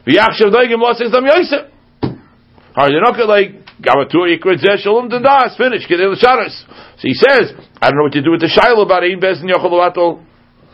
V'yachshav 0.06 0.50
doigim 0.50 0.80
losing 0.80 1.10
dam 1.10 1.24
yosef. 1.26 1.70
Are 2.74 2.90
you 2.90 3.00
not 3.00 3.18
like 3.28 3.62
Gavatur 3.82 4.30
Yikra 4.30 4.56
Zeh 4.56 4.78
Shalom 4.78 5.10
Dandas, 5.10 5.56
finish, 5.56 5.86
Kedei 5.86 6.06
L'Sharas. 6.06 6.64
So 6.96 7.02
he 7.02 7.14
says, 7.14 7.52
I 7.80 7.90
don't 7.90 7.98
know 7.98 8.04
what 8.04 8.12
to 8.12 8.22
do 8.22 8.30
with 8.30 8.40
the 8.40 8.48
Shiloh 8.48 8.82
about 8.82 9.02
Ein 9.02 9.20
Bezin 9.20 9.50
Yochel 9.50 10.24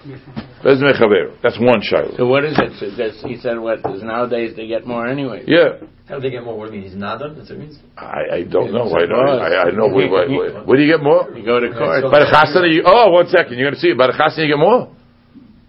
Lovato 0.08 0.64
Bezin 0.64 0.82
Mechaver. 0.82 1.36
That's 1.42 1.58
one 1.60 1.80
Shiloh. 1.82 2.16
So 2.16 2.26
what 2.26 2.44
is 2.44 2.58
it? 2.58 2.72
So 2.80 2.90
that's, 2.96 3.22
he 3.22 3.36
said 3.36 3.58
what? 3.58 3.82
Because 3.82 4.02
nowadays 4.02 4.56
they 4.56 4.66
get 4.66 4.86
more 4.86 5.06
anyway. 5.06 5.44
Yeah. 5.46 5.80
How 6.08 6.16
do 6.16 6.22
they 6.22 6.30
get 6.30 6.44
more? 6.44 6.56
What 6.56 6.70
do 6.70 6.76
you 6.76 6.80
mean? 6.82 6.90
He's 6.90 6.98
nada? 6.98 7.34
That's 7.36 7.50
what 7.50 7.58
it 7.58 7.60
means? 7.60 7.78
I, 7.96 8.22
I 8.32 8.42
don't 8.44 8.72
know. 8.72 8.90
I 8.90 9.06
don't. 9.06 9.28
I, 9.28 9.56
I 9.62 9.70
know. 9.70 9.88
Wait, 9.88 10.10
wait, 10.10 10.30
wait. 10.30 10.66
Where 10.66 10.76
do 10.76 10.82
you 10.82 10.90
get 10.90 11.02
more? 11.02 11.30
You 11.36 11.44
go 11.44 11.60
to 11.60 11.68
court. 11.68 12.10
By 12.10 12.20
the 12.20 12.30
chasana, 12.32 12.72
you, 12.72 12.82
oh, 12.86 13.10
one 13.10 13.28
second. 13.28 13.58
You're 13.58 13.70
going 13.70 13.74
to 13.74 13.80
see 13.80 13.88
it. 13.88 13.98
By 13.98 14.06
the 14.08 14.14
chasana, 14.14 14.46
you 14.46 14.54
get 14.54 14.58
more. 14.58 14.88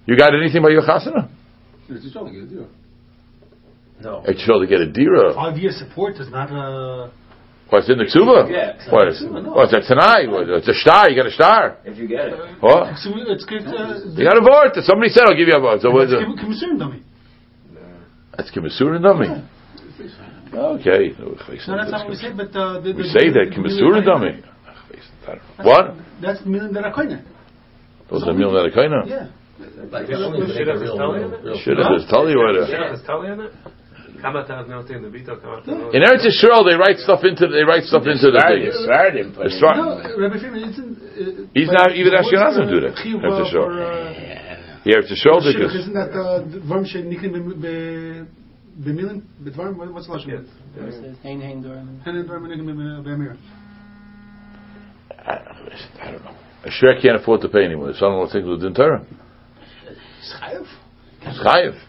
You 0.06 0.18
got 0.18 0.34
anything 0.34 0.62
by 0.62 0.70
your 0.70 0.84
chasana? 0.84 1.30
No. 4.02 4.24
It's 4.26 4.42
sure 4.44 4.60
to 4.62 4.68
get 4.68 4.80
a 4.80 4.90
dira. 4.90 5.34
Five 5.34 5.58
year 5.58 5.72
support 5.72 6.16
does 6.16 6.30
not 6.32 6.50
uh 6.52 7.10
What's 7.70 7.86
in 7.90 7.98
the 8.02 8.10
ksuba? 8.10 8.50
Yeah, 8.50 8.74
it's 8.74 8.90
What? 8.90 9.14
the 9.14 9.18
ksuba, 9.22 9.44
no. 9.46 9.54
What's 9.54 9.72
that 9.72 9.86
tonight? 9.86 10.26
It's 10.58 10.68
a 10.68 10.74
star. 10.74 11.10
You 11.10 11.16
got 11.16 11.30
a 11.30 11.36
star. 11.38 11.78
If 11.86 11.98
you 11.98 12.08
get 12.10 12.34
it. 12.34 12.38
What? 12.62 12.90
it's 12.98 13.06
it's 13.06 13.46
good 13.46 13.62
uh, 13.70 14.02
You 14.18 14.26
got 14.26 14.38
a 14.38 14.42
vote. 14.42 14.74
Somebody 14.82 15.14
said 15.14 15.30
I'll 15.30 15.38
give 15.38 15.48
you 15.48 15.58
a 15.58 15.62
vote. 15.62 15.82
So 15.86 15.94
what's 15.94 16.10
it? 16.12 16.18
concern 16.42 16.78
dummy. 16.82 17.04
That's 18.36 18.50
kimasura 18.50 18.98
dummy. 19.02 19.46
Okay. 20.50 21.14
No, 21.20 21.78
that's 21.78 21.92
not 21.92 22.10
what 22.10 22.10
we 22.10 22.16
say, 22.16 22.34
but 22.34 22.50
uh, 22.58 22.82
the, 22.82 22.94
We 22.98 23.04
say 23.14 23.30
the, 23.30 23.46
that 23.46 23.54
kimasura 23.54 24.02
dummy. 24.02 24.42
What? 25.62 25.94
That's 26.22 26.42
the 26.42 26.50
million 26.50 26.74
that. 26.74 27.22
Those 28.10 28.24
are 28.26 28.34
meal 28.34 28.52
that 28.54 28.66
are. 28.66 29.06
Yeah. 29.06 29.30
Like, 29.92 30.10
only 30.10 30.40
if 30.42 30.48
they 30.48 30.54
Shit, 30.54 30.66
get 30.66 30.74
that's 30.74 30.82
real, 30.82 30.96
Italian? 30.96 31.32
real, 31.32 31.42
real. 31.44 31.60
Should 31.62 31.78
have 31.78 31.92
just 31.94 32.10
tell 32.10 32.30
you 32.30 32.38
what. 32.40 32.56
it- 32.56 32.70
is 32.96 33.02
Tali 33.06 33.30
on 33.30 33.40
it? 33.42 33.52
In 34.16 36.02
the 36.02 36.08
Eretz 36.08 36.26
Yisrael, 36.26 36.66
they 36.68 36.76
write 36.76 36.98
stuff 36.98 37.24
into 37.24 37.48
they 37.48 37.64
write 37.64 37.84
stuff 37.84 38.06
into 38.06 38.32
the 38.32 38.42
things. 38.42 38.76
Started, 38.84 39.36
but 39.36 39.48
No, 39.62 40.02
Rabbi 40.18 40.38
Freeman, 40.40 40.64
isn't. 40.70 40.98
Uh, 40.98 41.48
He's 41.54 41.72
not- 41.72 41.96
even 41.96 42.14
Ashkenazim 42.14 42.66
the 42.66 42.72
do 42.72 42.80
that. 42.82 42.96
Eretz 42.98 43.40
Yisrael. 43.48 44.84
Here, 44.84 45.02
Eretz 45.02 45.12
Yisrael, 45.12 45.40
Isn't 45.46 45.94
that 45.94 46.12
uh, 46.12 46.42
dvarm 46.44 46.86
shenikrim 46.88 47.62
be- 47.62 48.26
b'milim? 48.84 49.22
B'dvarm? 49.44 49.76
What- 49.78 49.94
What's 49.94 50.08
the 50.08 50.14
lashon? 50.14 50.48
Hein, 51.24 51.42
hein, 51.42 51.62
dorm. 51.62 52.02
Hen 52.04 52.16
and 52.16 52.30
dvarm 52.30 52.44
nikim 52.48 52.66
b'amir. 53.06 53.38
I, 55.20 56.12
don't 56.12 56.24
know. 56.24 56.32
A 56.66 56.70
Shrek 56.70 57.02
can't 57.02 57.16
afford 57.16 57.42
to 57.42 57.50
pay 57.50 57.64
anyone. 57.66 57.88
His 57.90 58.00
son-in-law 58.00 58.30
thinks 58.32 58.48
with 58.48 58.76
Torah. 58.76 59.06
Chayav. 60.42 60.66
It's 61.22 61.40
chayiv. 61.40 61.80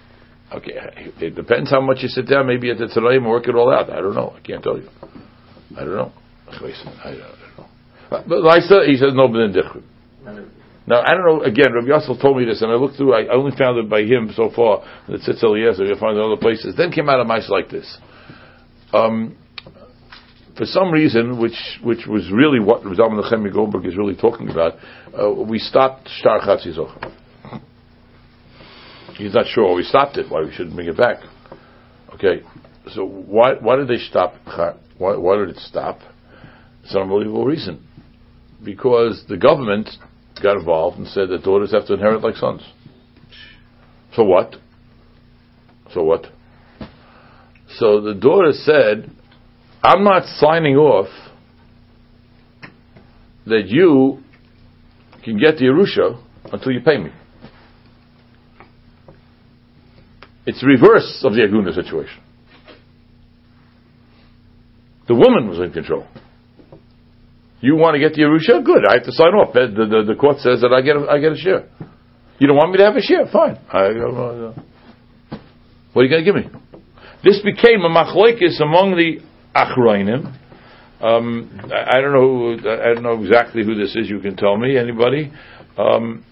Okay, 0.52 0.72
it 1.20 1.36
depends 1.36 1.70
how 1.70 1.80
much 1.80 1.98
you 2.00 2.08
sit 2.08 2.28
down. 2.28 2.46
Maybe 2.46 2.70
at 2.70 2.78
the 2.78 2.86
Tanoim 2.86 3.28
work 3.28 3.46
it 3.46 3.54
all 3.54 3.72
out. 3.72 3.88
I 3.88 3.96
don't 3.96 4.14
know. 4.14 4.34
I 4.36 4.40
can't 4.40 4.62
tell 4.62 4.76
you. 4.76 4.88
I 5.76 5.84
don't 5.84 5.94
know. 5.94 6.12
I 6.48 7.10
don't, 7.10 7.18
know. 7.18 7.66
But 8.10 8.26
Lysa, 8.26 8.88
he 8.88 8.96
says 8.96 9.12
no 9.14 9.28
ben 9.28 9.54
dichrim. 9.54 9.84
Now 10.86 11.02
I 11.02 11.14
don't 11.14 11.24
know. 11.24 11.42
Again, 11.42 11.72
Rabbi 11.72 11.86
Yassel 11.86 12.20
told 12.20 12.36
me 12.36 12.44
this, 12.44 12.62
and 12.62 12.72
I 12.72 12.74
looked 12.74 12.96
through. 12.96 13.14
I 13.14 13.32
only 13.32 13.56
found 13.56 13.78
it 13.78 13.88
by 13.88 14.02
him 14.02 14.32
so 14.34 14.50
far. 14.54 14.82
The 15.06 15.18
Tzitz 15.18 15.44
Eliezer. 15.44 15.84
You 15.84 15.94
find 15.94 16.18
it 16.18 16.24
other 16.24 16.36
places. 16.36 16.74
Then 16.76 16.90
came 16.90 17.08
out 17.08 17.20
of 17.20 17.28
mice 17.28 17.48
like 17.48 17.70
this. 17.70 17.98
Um, 18.92 19.36
for 20.56 20.66
some 20.66 20.90
reason, 20.90 21.40
which 21.40 21.78
which 21.84 22.06
was 22.08 22.28
really 22.32 22.58
what 22.58 22.82
Zalman 22.82 23.22
Nechemi 23.22 23.52
Goldberg 23.52 23.86
is 23.86 23.96
really 23.96 24.16
talking 24.16 24.50
about, 24.50 24.74
uh, 25.16 25.30
we 25.30 25.60
stopped 25.60 26.08
Shtar 26.08 26.40
Chatzi 26.40 26.76
Zocher. 26.76 27.14
He's 29.16 29.34
not 29.34 29.46
sure. 29.46 29.68
Why 29.68 29.74
we 29.74 29.82
stopped 29.82 30.16
it. 30.16 30.30
Why 30.30 30.42
we 30.42 30.52
shouldn't 30.52 30.74
bring 30.74 30.88
it 30.88 30.96
back? 30.96 31.18
Okay. 32.14 32.42
So 32.94 33.04
why 33.06 33.54
why 33.54 33.76
did 33.76 33.88
they 33.88 33.98
stop? 33.98 34.34
Why, 34.98 35.16
why 35.16 35.36
did 35.36 35.50
it 35.50 35.58
stop? 35.58 36.00
It's 36.82 36.94
an 36.94 37.02
unbelievable 37.02 37.44
reason. 37.44 37.86
Because 38.62 39.24
the 39.28 39.36
government 39.36 39.88
got 40.42 40.56
involved 40.56 40.98
and 40.98 41.06
said 41.08 41.28
that 41.30 41.42
daughters 41.42 41.72
have 41.72 41.86
to 41.86 41.94
inherit 41.94 42.22
like 42.22 42.36
sons. 42.36 42.62
So 44.14 44.24
what? 44.24 44.56
So 45.92 46.02
what? 46.02 46.26
So 47.78 48.00
the 48.00 48.14
daughter 48.14 48.52
said, 48.52 49.10
I'm 49.82 50.04
not 50.04 50.24
signing 50.24 50.76
off 50.76 51.08
that 53.46 53.66
you 53.66 54.22
can 55.24 55.38
get 55.38 55.56
the 55.56 55.64
Yerusha 55.64 56.22
until 56.52 56.72
you 56.72 56.80
pay 56.80 56.98
me. 56.98 57.10
It's 60.46 60.60
the 60.60 60.66
reverse 60.66 61.22
of 61.24 61.32
the 61.34 61.40
Aguna 61.40 61.74
situation. 61.74 62.20
The 65.08 65.14
woman 65.14 65.48
was 65.48 65.58
in 65.58 65.72
control. 65.72 66.06
You 67.60 67.76
want 67.76 67.94
to 67.94 68.00
get 68.00 68.14
the 68.14 68.22
Yerusha? 68.22 68.64
Good. 68.64 68.84
I 68.88 68.94
have 68.94 69.04
to 69.04 69.12
sign 69.12 69.34
off. 69.34 69.52
The, 69.52 69.66
the, 69.66 70.14
the 70.14 70.18
court 70.18 70.38
says 70.38 70.62
that 70.62 70.72
I 70.72 70.80
get 70.80 70.96
a, 70.96 71.06
I 71.10 71.18
get 71.18 71.32
a 71.32 71.36
share. 71.36 71.68
You 72.38 72.46
don't 72.46 72.56
want 72.56 72.72
me 72.72 72.78
to 72.78 72.84
have 72.84 72.96
a 72.96 73.02
share? 73.02 73.26
Fine. 73.30 73.58
I, 73.68 73.86
uh, 73.88 74.54
what 75.92 76.02
are 76.02 76.04
you 76.04 76.10
going 76.10 76.24
to 76.24 76.32
give 76.32 76.34
me? 76.34 76.48
This 77.22 77.42
became 77.44 77.82
a 77.82 77.90
machloikis 77.90 78.62
among 78.62 78.96
the 78.96 79.20
achroinim. 79.54 80.32
Um, 81.02 81.60
I, 81.70 81.98
I 81.98 82.00
don't 82.00 82.12
know. 82.12 82.56
Who, 82.56 82.70
I 82.70 82.94
don't 82.94 83.02
know 83.02 83.22
exactly 83.22 83.62
who 83.64 83.74
this 83.74 83.94
is. 83.96 84.08
You 84.08 84.20
can 84.20 84.36
tell 84.36 84.56
me. 84.56 84.78
Anybody? 84.78 85.30
Um, 85.76 86.24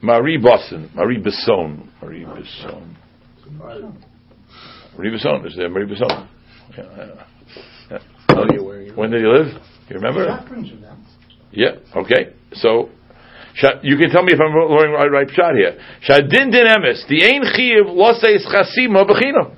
Marie 0.00 0.38
Boston. 0.38 0.90
Marie 0.94 1.18
Besson. 1.20 1.88
Marie 2.00 2.24
Besson. 2.24 2.94
Marie 4.96 5.10
Besson 5.10 5.46
is 5.46 5.56
there. 5.56 5.68
Marie 5.68 5.86
Besson. 5.86 6.28
Yeah, 6.76 6.84
yeah. 6.96 7.26
Yeah. 7.90 8.94
When 8.94 9.10
did 9.10 9.20
you 9.20 9.32
live? 9.32 9.62
You 9.88 9.96
remember? 9.96 10.44
Yeah. 11.52 11.76
Okay. 11.94 12.34
So, 12.54 12.90
you 13.82 13.96
can 13.96 14.10
tell 14.10 14.22
me 14.22 14.32
if 14.32 14.40
I'm 14.40 14.52
learning 14.52 14.94
right, 14.94 15.10
right 15.10 15.30
shot 15.30 15.54
here. 15.54 15.78
Shadin 16.02 16.50
din 16.50 16.66
emes. 16.66 17.06
The 17.08 17.24
ein 17.24 17.44
chiv 17.54 17.86
loseis 17.86 18.44
chasima 18.46 19.04
b'chinam. 19.08 19.56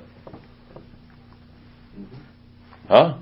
Huh? 2.87 3.13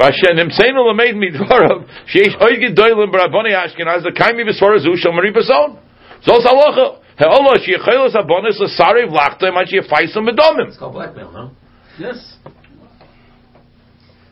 Mashen 0.00 0.36
nimseinu 0.36 0.84
lameid 0.88 1.14
midvarav 1.14 1.86
sheish 2.06 2.36
oid 2.40 2.58
gedoylim 2.60 3.12
baraboni 3.12 3.52
ashkenaz 3.54 4.02
the 4.02 4.10
kaimi 4.10 4.44
v'svara 4.48 4.78
zu 4.80 4.96
shel 4.96 5.12
mari 5.12 5.32
bason. 5.32 5.78
Zos 6.26 6.44
halacha. 6.44 6.98
Ha'olah 7.18 7.54
sheyechelos 7.58 8.14
abonis 8.14 8.58
l'sarev 8.58 9.10
lachta 9.12 9.52
ma 9.52 9.62
sheyefaisim 9.64 10.28
bedomim. 10.28 10.68
It's 10.68 10.78
called 10.78 10.94
blackmail, 10.94 11.30
no? 11.32 11.50
Yes. 11.98 12.36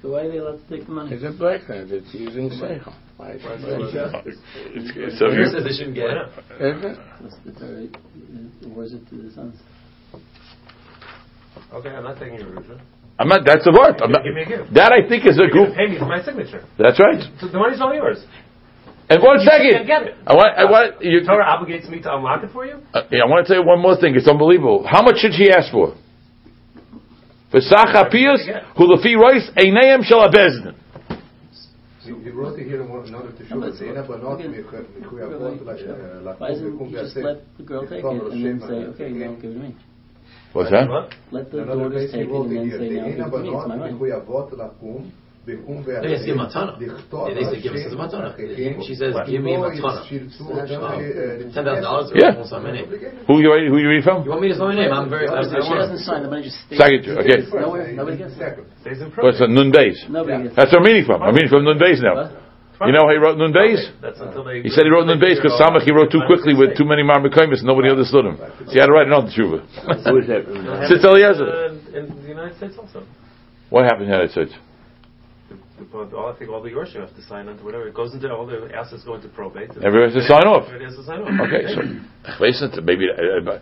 So 0.03 0.11
why 0.11 0.27
they 0.27 0.39
allowed 0.39 0.59
to 0.69 0.77
take 0.77 0.87
the 0.87 0.93
money? 0.93 1.13
It's 1.15 1.23
a 1.23 1.31
blackmail. 1.31 1.87
It's 1.93 2.13
using 2.13 2.51
seichel. 2.51 2.93
Why 3.17 3.33
is 3.33 3.43
it 3.45 5.19
So 5.19 5.29
you, 5.29 5.45
says 5.47 5.63
they 5.63 5.71
shouldn't 5.71 5.95
get 5.95 6.11
it? 6.11 6.29
Is 6.59 6.85
it? 6.85 6.99
What's 7.21 7.37
the 7.45 7.53
third? 7.53 7.97
Was 8.75 8.95
it 8.95 9.09
to 9.11 9.15
the 9.23 9.31
sons? 9.33 9.55
Okay, 11.73 11.91
I'm 11.91 12.03
not 12.05 12.19
taking 12.19 12.39
your 12.39 12.49
Yerusha. 12.49 12.81
I'm 13.19 13.29
not. 13.29 13.45
That's 13.45 13.67
a 13.67 13.71
word. 13.71 14.01
I'm 14.03 14.11
not, 14.11 14.25
Give 14.25 14.35
me 14.35 14.43
a 14.43 14.47
gift. 14.47 14.75
that 14.75 14.91
I 14.91 15.07
think 15.07 15.25
is 15.27 15.37
a 15.39 15.43
You're 15.43 15.51
group. 15.51 15.69
gonna 15.69 15.77
pay 15.77 15.87
me 15.93 15.99
for 15.99 16.07
my 16.07 16.23
signature. 16.23 16.65
That's 16.79 16.99
right. 16.99 17.23
So 17.41 17.47
the 17.49 17.59
money's 17.59 17.81
all 17.81 17.95
yours. 17.95 18.25
And 19.13 19.23
one 19.23 19.41
You 19.41 19.45
second. 19.45 19.73
can't 19.85 19.87
get. 19.87 20.17
I 20.27 20.33
want. 20.33 20.57
I 20.57 20.65
want. 20.65 21.05
You, 21.05 21.21
Torah 21.21 21.45
obligates 21.45 21.85
me 21.91 22.01
to 22.01 22.17
unlock 22.17 22.45
it 22.45 22.51
for 22.51 22.65
you. 22.65 22.81
Uh, 22.95 23.03
yeah, 23.11 23.25
I 23.25 23.27
want 23.29 23.45
to 23.45 23.53
tell 23.53 23.61
you 23.61 23.69
one 23.69 23.79
more 23.79 23.95
thing. 24.01 24.17
It's 24.17 24.27
unbelievable. 24.27 24.87
How 24.89 25.03
much 25.03 25.19
should 25.19 25.35
she 25.35 25.53
ask 25.53 25.71
for? 25.71 25.93
V'sach 27.53 27.93
hapiyas 27.93 28.41
hu 28.73 28.89
lefi 28.89 29.13
rois 29.13 29.53
einayim 29.53 30.03
shel 30.09 30.25
habezdin. 30.25 30.77
He 32.03 32.11
wrote 32.31 32.59
it 32.59 32.65
here 32.65 32.83
in 32.83 32.89
order 32.91 33.33
to 33.33 33.47
show 33.47 33.61
that 33.61 33.79
the 33.79 33.85
Banot 34.09 34.41
Why 36.41 36.49
doesn't 36.49 36.81
you 36.81 36.91
just 36.91 37.17
let 37.17 37.45
the 37.59 37.63
girl 37.63 37.87
take 37.87 38.03
it 38.03 38.33
and 38.33 38.45
then 38.45 38.61
say, 38.67 38.75
okay, 38.91 39.09
you 39.13 39.21
don't 39.23 39.41
give 39.41 39.51
it 39.51 39.55
to 39.55 39.61
me? 39.61 39.77
What's 40.53 40.71
that? 40.71 40.89
Let 41.31 41.53
the 41.53 41.65
daughters 41.65 42.11
take 42.11 42.27
it 42.27 42.31
and 42.31 42.51
then 42.51 42.71
say, 42.71 42.89
now 42.91 43.07
give 43.07 43.21
it 43.21 43.21
to 43.31 43.39
me, 43.39 43.51
it's 43.51 43.69
my 43.69 43.77
money. 43.77 45.13
They 45.43 45.59
just 46.07 46.23
give 46.23 46.39
matana. 46.39 46.79
They, 46.79 46.87
they 46.87 47.43
say 47.51 47.59
give 47.59 47.75
us 47.75 47.91
a 47.91 47.99
matana. 47.99 48.31
She 48.87 48.95
says, 48.95 49.11
give 49.27 49.43
me 49.43 49.59
a 49.59 49.59
matana. 49.59 50.07
Ten 50.07 51.67
thousand 51.67 51.83
dollars. 51.83 52.15
Yeah. 52.15 52.39
Who 53.27 53.43
you 53.43 53.51
who 53.51 53.79
you 53.83 53.91
read 53.91 54.07
from? 54.07 54.23
You 54.23 54.31
want 54.31 54.47
me 54.47 54.55
to 54.55 54.55
sign 54.55 54.79
my 54.79 54.87
name? 54.87 54.95
I'm 54.95 55.11
very. 55.11 55.27
I'm 55.27 55.43
She 55.43 55.75
doesn't 55.75 55.99
sign, 56.07 56.23
the 56.23 56.31
money 56.31 56.47
just 56.47 56.63
stays. 56.71 56.79
Second, 56.79 57.03
okay. 57.27 57.43
Nowhere, 57.51 57.91
nobody 57.91 58.23
gets 58.23 58.39
it. 58.39 58.63
Stays 58.87 59.03
in 59.03 59.11
What's 59.19 59.43
prison. 59.43 59.51
Nun 59.51 59.75
Beis. 59.75 59.99
Nobody 60.07 60.47
gets 60.47 60.55
it. 60.55 60.57
That's 60.63 60.71
where 60.71 60.79
I'm 60.79 60.87
reading 60.87 61.07
from. 61.11 61.19
I'm 61.27 61.35
reading 61.35 61.51
from 61.51 61.67
Nun 61.67 61.79
Beis 61.83 61.99
now. 61.99 62.39
You 62.87 62.95
know 62.95 63.03
how 63.07 63.11
he 63.11 63.19
wrote 63.19 63.35
Nun 63.35 63.51
Beis? 63.51 63.83
That's 63.99 64.23
until 64.23 64.47
they. 64.47 64.63
He 64.63 64.71
said 64.71 64.87
he 64.87 64.95
wrote 64.95 65.11
Nun 65.11 65.19
Beis 65.19 65.43
because 65.43 65.59
Samach 65.59 65.83
he 65.83 65.91
wrote 65.91 66.15
too 66.15 66.23
quickly 66.31 66.55
with 66.55 66.79
too 66.79 66.87
many 66.87 67.03
Marmikaimis 67.03 67.67
and 67.67 67.67
nobody 67.67 67.91
understood 67.91 68.31
him. 68.31 68.39
So 68.39 68.71
he 68.71 68.79
had 68.79 68.87
to 68.87 68.95
write 68.95 69.11
another 69.11 69.27
tshuva. 69.27 69.59
Who 70.07 70.23
is 70.23 70.31
that? 70.31 70.47
Tzitz 70.87 71.03
Eliezer. 71.03 71.83
In 71.99 72.15
the 72.23 72.31
United 72.31 72.55
States 72.63 72.79
also. 72.79 73.03
What 73.75 73.91
happened 73.91 74.07
in 74.07 74.15
the 74.15 74.23
United 74.23 74.31
States? 74.31 74.55
But 75.91 76.13
all, 76.13 76.33
I 76.33 76.39
think 76.39 76.51
all 76.51 76.63
the 76.63 76.71
Yorshim 76.71 77.01
have 77.01 77.15
to 77.17 77.23
sign 77.23 77.49
onto 77.49 77.65
whatever. 77.65 77.89
It 77.89 77.95
goes 77.95 78.15
into 78.15 78.31
all 78.33 78.47
the 78.47 78.71
assets 78.75 79.05
go 79.05 79.15
into 79.15 79.29
probate. 79.29 79.71
Everybody 79.83 80.13
has 80.13 80.23
to 80.23 80.29
sign 80.29 80.47
off. 80.47 80.65
Everybody 80.69 80.85
has 80.85 80.97
to 80.97 81.05
sign 81.05 81.21
off. 81.23 81.41
Okay, 81.47 81.65
so 81.75 81.81
listen 82.45 82.71
to 82.73 82.83
maybe. 82.83 83.07
Uh, 83.09 83.51
uh, 83.51 83.59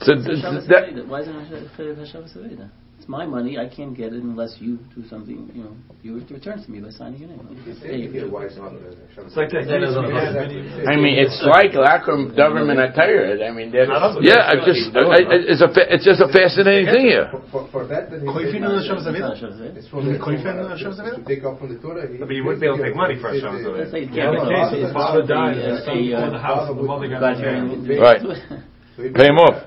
so 0.00 0.12
It's 0.12 0.26
th- 0.26 0.68
that, 0.68 1.06
Why 1.08 1.20
isn't 1.22 1.34
it 1.34 2.08
Shabbos 2.10 2.34
Aveda? 2.36 2.70
It's 3.08 3.16
my 3.16 3.24
money. 3.24 3.56
I 3.56 3.64
can't 3.72 3.96
get 3.96 4.12
it 4.12 4.20
unless 4.20 4.60
you 4.60 4.76
do 4.94 5.00
something. 5.08 5.48
You 5.56 5.64
know, 5.64 5.72
you 6.04 6.20
return 6.28 6.60
to 6.62 6.68
me 6.70 6.84
by 6.84 6.90
signing 6.92 7.20
your 7.24 7.32
name. 7.32 7.40
Hey, 7.80 8.04
It's 8.04 9.32
like 9.32 9.48
that. 9.48 9.64
That 9.64 9.80
is 9.80 9.96
on 9.96 10.12
I 10.12 10.92
mean, 11.00 11.16
it's 11.16 11.40
like 11.40 11.72
Lakum 11.72 12.36
government 12.36 12.76
attire. 12.84 13.40
I 13.40 13.48
mean, 13.48 13.72
that's. 13.72 13.88
yeah, 14.20 14.52
I 14.52 14.60
just 14.60 14.92
I, 14.92 15.24
I, 15.24 15.40
it's 15.48 15.64
a 15.64 15.72
fa- 15.72 15.88
it's 15.88 16.04
just 16.04 16.20
a 16.20 16.28
fascinating 16.28 16.92
thing 16.92 17.08
here. 17.08 17.32
For, 17.48 17.64
for 17.72 17.88
that, 17.88 18.12
then 18.12 18.20
he 18.20 18.28
Koifin 18.28 18.60
the 18.60 18.84
Shabbos 18.84 19.08
It's 19.08 19.16
Aveda? 19.16 19.24
not 19.24 19.40
Shabbos 19.40 19.56
Aveda. 19.56 19.76
It's 19.80 19.88
from 19.88 20.04
the 20.04 20.12
mean 20.12 20.20
Koifin 20.20 20.60
on 20.60 20.68
the 20.68 20.76
Shabbos 20.76 21.00
Aveda? 21.00 21.16
to 21.16 21.24
take 21.24 21.48
off 21.48 21.56
from 21.64 21.72
the 21.72 21.80
Torah. 21.80 22.04
he- 22.04 22.20
But 22.20 22.28
you 22.28 22.44
wouldn't 22.44 22.60
be 22.60 22.68
able 22.68 22.76
to 22.76 22.92
make 22.92 22.96
money 22.96 23.16
for 23.16 23.32
a 23.32 23.40
Shabbos 23.40 23.64
uh, 23.64 23.72
Let's 23.72 23.88
say 23.88 24.04
Yeah, 24.12 24.28
can't 24.28 24.36
but 24.36 24.52
get 24.52 24.60
also 24.68 24.76
it. 24.76 24.84
the 24.84 24.92
father 24.92 25.24
a- 25.24 25.32
died, 25.32 25.56
a- 25.56 25.80
the 25.80 25.80
son 25.80 25.96
the 25.96 26.12
uh, 26.12 26.36
house, 26.36 26.68
and 26.68 26.76
the 26.76 26.84
mother 26.84 27.08
got 27.08 27.24
married. 27.40 27.88
Right. 27.96 28.20
Pay 29.16 29.32
him 29.32 29.40
off. 29.40 29.64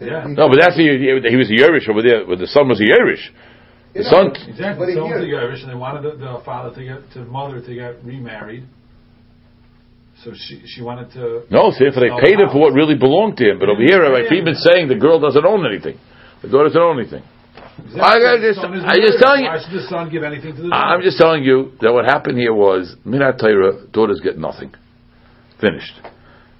Yeah. 0.00 0.26
No, 0.26 0.48
but 0.48 0.58
that's 0.58 0.76
the 0.76 0.82
he 0.84 1.36
was 1.36 1.50
a 1.50 1.54
Yerush 1.54 1.88
over 1.88 2.02
there. 2.02 2.26
But 2.26 2.38
the 2.38 2.46
son 2.48 2.68
was 2.68 2.80
a 2.80 2.84
Yerush. 2.84 3.24
The 3.94 4.00
You 4.00 4.04
son. 4.04 4.26
know, 4.26 4.50
Exactly. 4.50 4.94
But 4.94 5.00
So 5.00 5.06
here- 5.06 5.20
the 5.20 5.36
Irish, 5.36 5.62
and 5.62 5.70
they 5.70 5.76
wanted 5.78 6.02
the, 6.02 6.16
the 6.18 6.42
father 6.44 6.74
to 6.74 6.82
get 6.84 7.10
to 7.12 7.18
the 7.20 7.30
mother 7.30 7.60
to 7.60 7.74
get 7.74 8.02
remarried. 8.04 8.64
So 10.22 10.32
she 10.34 10.62
she 10.66 10.82
wanted 10.82 11.12
to. 11.12 11.42
No, 11.50 11.70
see, 11.70 11.84
if 11.84 11.94
they 11.94 12.10
paid 12.22 12.40
him 12.40 12.48
for 12.50 12.58
what 12.58 12.72
really 12.72 12.94
belonged 12.96 13.36
to 13.38 13.50
him. 13.50 13.58
But 13.58 13.68
over 13.68 13.82
here, 13.82 14.02
Rabbi 14.02 14.26
Friedman's 14.28 14.62
saying 14.62 14.88
the 14.88 14.94
girl 14.98 15.20
doesn't 15.20 15.44
own 15.44 15.66
anything. 15.66 15.98
The 16.42 16.48
daughter 16.48 16.68
doesn't 16.68 16.80
own 16.80 16.98
anything. 17.00 17.22
I 18.00 18.18
got 18.20 18.38
this- 18.40 18.56
Son 18.56 18.72
is 18.74 18.84
I 18.84 18.96
just 18.98 19.18
telling 19.18 19.42
you- 19.44 19.50
Why 19.50 19.58
should 19.58 19.72
the 19.72 19.82
son 19.88 20.08
give 20.08 20.22
anything 20.22 20.54
to 20.54 20.62
the 20.62 20.74
I'm 20.74 21.02
just 21.02 21.18
telling 21.18 21.42
you 21.42 21.72
that 21.80 21.92
what 21.92 22.04
happened 22.04 22.38
here 22.38 22.54
was 22.54 22.94
Minat 23.04 23.38
Torah, 23.38 23.86
daughters 23.90 24.20
get 24.20 24.38
nothing. 24.38 24.72
Finished. 25.60 25.94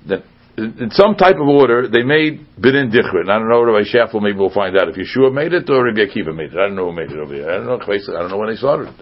Then, 0.07 0.23
in 0.57 0.79
in 0.79 0.91
some 0.91 1.15
type 1.17 1.37
of 1.37 1.49
order, 1.49 1.89
they 1.89 2.03
made 2.03 2.47
Benin 2.61 2.91
Dichrin. 2.91 3.29
I 3.29 3.39
don't 3.39 3.49
know, 3.49 3.63
Rabbi 3.63 3.85
Shaffel, 3.89 4.23
maybe 4.23 4.39
we'll 4.39 4.55
find 4.55 4.77
out 4.79 4.89
if 4.89 4.97
Yeshua 4.97 5.33
made 5.33 5.53
it 5.53 5.69
or 5.71 5.85
Rabbi 5.85 6.07
Akiva 6.07 6.35
made 6.35 6.53
it. 6.53 6.59
I 6.59 6.69
don't 6.69 6.77
know 6.77 6.91
who 6.91 6.97
made 6.97 7.11
it 7.11 7.19
over 7.19 7.35
here. 7.35 7.51
I 7.51 7.57
don't 7.59 7.67
know, 7.67 7.79
I 7.81 8.21
don't 8.23 8.31
know 8.31 8.39
when 8.39 8.51
they 8.51 8.57
started 8.57 8.89
it. 8.89 8.95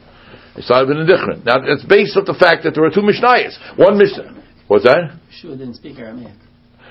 They 0.57 0.63
started 0.63 0.89
Benin 0.89 1.07
Dichrin. 1.07 1.45
Now, 1.45 1.61
it's 1.65 1.85
based 1.85 2.17
on 2.17 2.25
the 2.25 2.35
fact 2.35 2.65
that 2.65 2.75
there 2.75 2.85
are 2.85 2.91
two 2.91 3.01
Mishnayos. 3.01 3.57
One 3.79 3.97
Mishnah. 3.99 4.43
What's 4.69 4.85
that? 4.85 5.19
Sure 5.31 5.57
didn't 5.57 5.75
speak 5.75 5.99
Aramaic. 5.99 6.33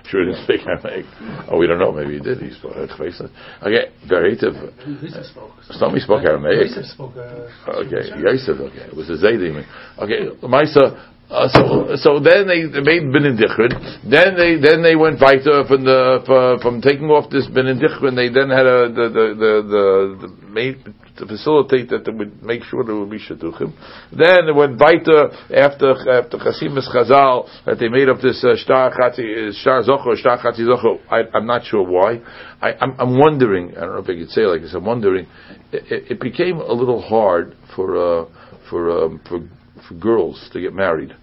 Sure 0.05 0.25
didn't 0.25 0.43
speak 0.43 0.61
Aramaic. 0.65 1.05
Oh, 1.49 1.57
we 1.57 1.67
don't 1.67 1.79
know. 1.79 1.91
Maybe 1.91 2.17
he 2.17 2.19
did. 2.19 2.39
He 2.39 2.51
spoke 2.51 2.73
Okay, 2.75 3.93
very 4.07 4.35
good. 4.35 4.53
Somebody 5.71 6.01
spoke 6.01 6.23
Aramaic. 6.25 6.69
Yosef 6.69 6.85
spoke. 6.85 7.15
Uh, 7.17 7.49
Okay, 7.85 8.09
Yosef. 8.17 8.59
Okay, 8.59 8.85
it 8.89 8.95
was 8.95 9.09
a 9.09 9.17
Zaydim. 9.17 9.63
Okay, 9.99 10.29
Maisa. 10.45 11.09
Uh, 11.31 11.47
so, 11.47 11.95
so 11.95 12.19
then 12.19 12.43
they, 12.45 12.67
they 12.67 12.83
made 12.83 13.07
Benin 13.07 13.39
Dichrin. 13.39 13.71
Then 14.03 14.35
they, 14.35 14.59
then 14.59 14.83
they 14.83 14.97
went 14.97 15.21
weiter 15.21 15.63
from 15.63 15.85
the 15.87 16.19
from, 16.27 16.59
from 16.59 16.81
taking 16.81 17.07
off 17.07 17.31
this 17.31 17.47
Benin 17.47 17.79
Dichrin. 17.79 18.19
They 18.19 18.27
then 18.27 18.51
had 18.51 18.67
a 18.67 18.91
the 18.91 19.07
the 19.07 19.25
the, 19.39 19.51
the, 19.63 19.83
the 20.27 20.29
made 20.51 20.83
to 21.15 21.25
facilitate 21.25 21.87
that 21.87 22.03
they 22.03 22.11
would 22.11 22.43
make 22.43 22.63
sure 22.63 22.83
there 22.83 22.99
would 22.99 23.09
be 23.09 23.17
shatuchim. 23.17 23.71
Then 24.11 24.51
it 24.51 24.55
went 24.55 24.75
weiter 24.75 25.31
after 25.55 25.95
after 26.11 26.35
Chasimus 26.35 26.91
Chazal 26.91 27.47
that 27.63 27.79
they 27.79 27.87
made 27.87 28.09
up 28.09 28.19
this 28.19 28.43
uh, 28.43 28.59
Shtar 28.59 28.91
Chatzi 28.91 29.23
uh, 29.23 29.53
Shtar 29.55 29.87
Zocho 29.87 30.11
Shtar 30.19 30.37
Chatzi 30.37 30.67
Zocho. 30.67 30.99
I, 31.09 31.23
I'm 31.33 31.47
not 31.47 31.63
sure 31.63 31.87
why. 31.87 32.19
I, 32.61 32.73
I'm, 32.73 32.91
I'm 32.99 33.17
wondering. 33.17 33.71
I 33.77 33.87
don't 33.87 33.95
know 33.95 34.03
if 34.03 34.09
I 34.09 34.19
could 34.19 34.31
say 34.31 34.41
like 34.41 34.61
this. 34.61 34.73
I'm 34.73 34.83
wondering. 34.83 35.27
It, 35.71 35.91
it, 35.91 36.11
it 36.11 36.19
became 36.19 36.57
a 36.57 36.73
little 36.73 37.01
hard 37.01 37.55
for 37.73 37.95
uh, 37.95 38.25
for 38.69 39.05
um, 39.05 39.21
for 39.29 39.47
for 39.87 39.93
girls 39.95 40.49
to 40.51 40.59
get 40.59 40.73
married 40.73 41.15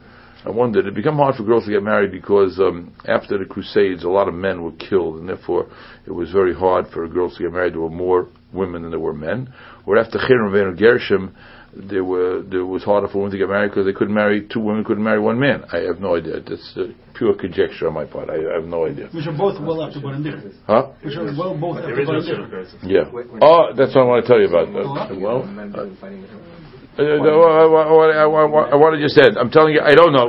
I 0.49 0.51
wondered, 0.51 0.87
it 0.87 0.95
became 0.95 1.17
hard 1.17 1.35
for 1.35 1.43
girls 1.43 1.67
to 1.67 1.71
get 1.71 1.83
married 1.83 2.11
because 2.11 2.59
um, 2.59 2.95
after 3.07 3.37
the 3.37 3.45
Crusades, 3.45 4.03
a 4.03 4.09
lot 4.09 4.29
of 4.29 4.35
men 4.35 4.63
were 4.63 4.73
killed, 4.73 5.17
and 5.19 5.29
therefore 5.29 5.69
it 6.07 6.11
was 6.11 6.31
very 6.33 6.55
hard 6.55 6.87
for 6.89 7.07
girls 7.07 7.37
to 7.37 7.43
get 7.43 7.53
married. 7.53 7.75
There 7.75 7.83
were 7.83 7.91
more 7.91 8.29
women 8.51 8.81
than 8.81 8.91
there 8.91 8.99
were 8.99 9.13
men. 9.13 9.53
Or 9.85 9.99
after 9.99 10.19
Chirim 10.19 10.57
and 10.57 10.79
Gershom, 10.79 11.37
there 11.77 12.03
were 12.03 12.43
there 12.43 12.65
was 12.65 12.83
harder 12.83 13.09
for 13.09 13.19
women 13.19 13.33
to 13.33 13.39
get 13.39 13.49
married 13.51 13.69
because 13.69 13.85
they 13.85 13.93
couldn't 13.93 14.15
marry 14.15 14.49
two 14.49 14.61
women 14.61 14.85
couldn't 14.85 15.05
marry 15.05 15.21
one 15.21 15.39
man. 15.39 15.65
I 15.71 15.81
have 15.81 16.01
no 16.01 16.17
idea. 16.17 16.41
That's 16.41 16.73
uh, 16.79 16.87
pure 17.15 17.35
conjecture 17.35 17.89
on 17.89 17.93
my 17.93 18.07
part. 18.07 18.31
I, 18.31 18.37
I 18.37 18.55
have 18.55 18.65
no 18.65 18.87
idea. 18.87 19.09
Which 19.13 19.27
are 19.27 19.37
both 19.37 19.61
well 19.61 19.83
after 19.83 20.01
Barandir. 20.01 20.55
Huh? 20.67 20.93
Which 21.03 21.17
are 21.17 21.25
well 21.25 21.59
both 21.61 21.77
after 21.77 21.95
There 21.95 22.01
is 22.01 22.09
Barandir. 22.09 22.89
Yeah. 22.89 23.05
Oh, 23.43 23.75
that's 23.77 23.95
what 23.95 24.01
I 24.01 24.05
want 24.05 24.25
to 24.25 24.29
tell 24.29 24.41
you 24.41 24.49
about. 24.49 24.69
Uh, 24.73 25.15
well, 25.21 25.45
uh, 25.45 26.58
what 26.99 28.11
I, 28.11 28.27
I, 28.27 28.75
I 28.75 28.77
want 28.77 28.99
to 28.99 29.01
just 29.01 29.15
say, 29.15 29.23
I'm 29.23 29.51
telling 29.51 29.75
you, 29.75 29.81
I 29.81 29.95
don't 29.95 30.13
know. 30.13 30.27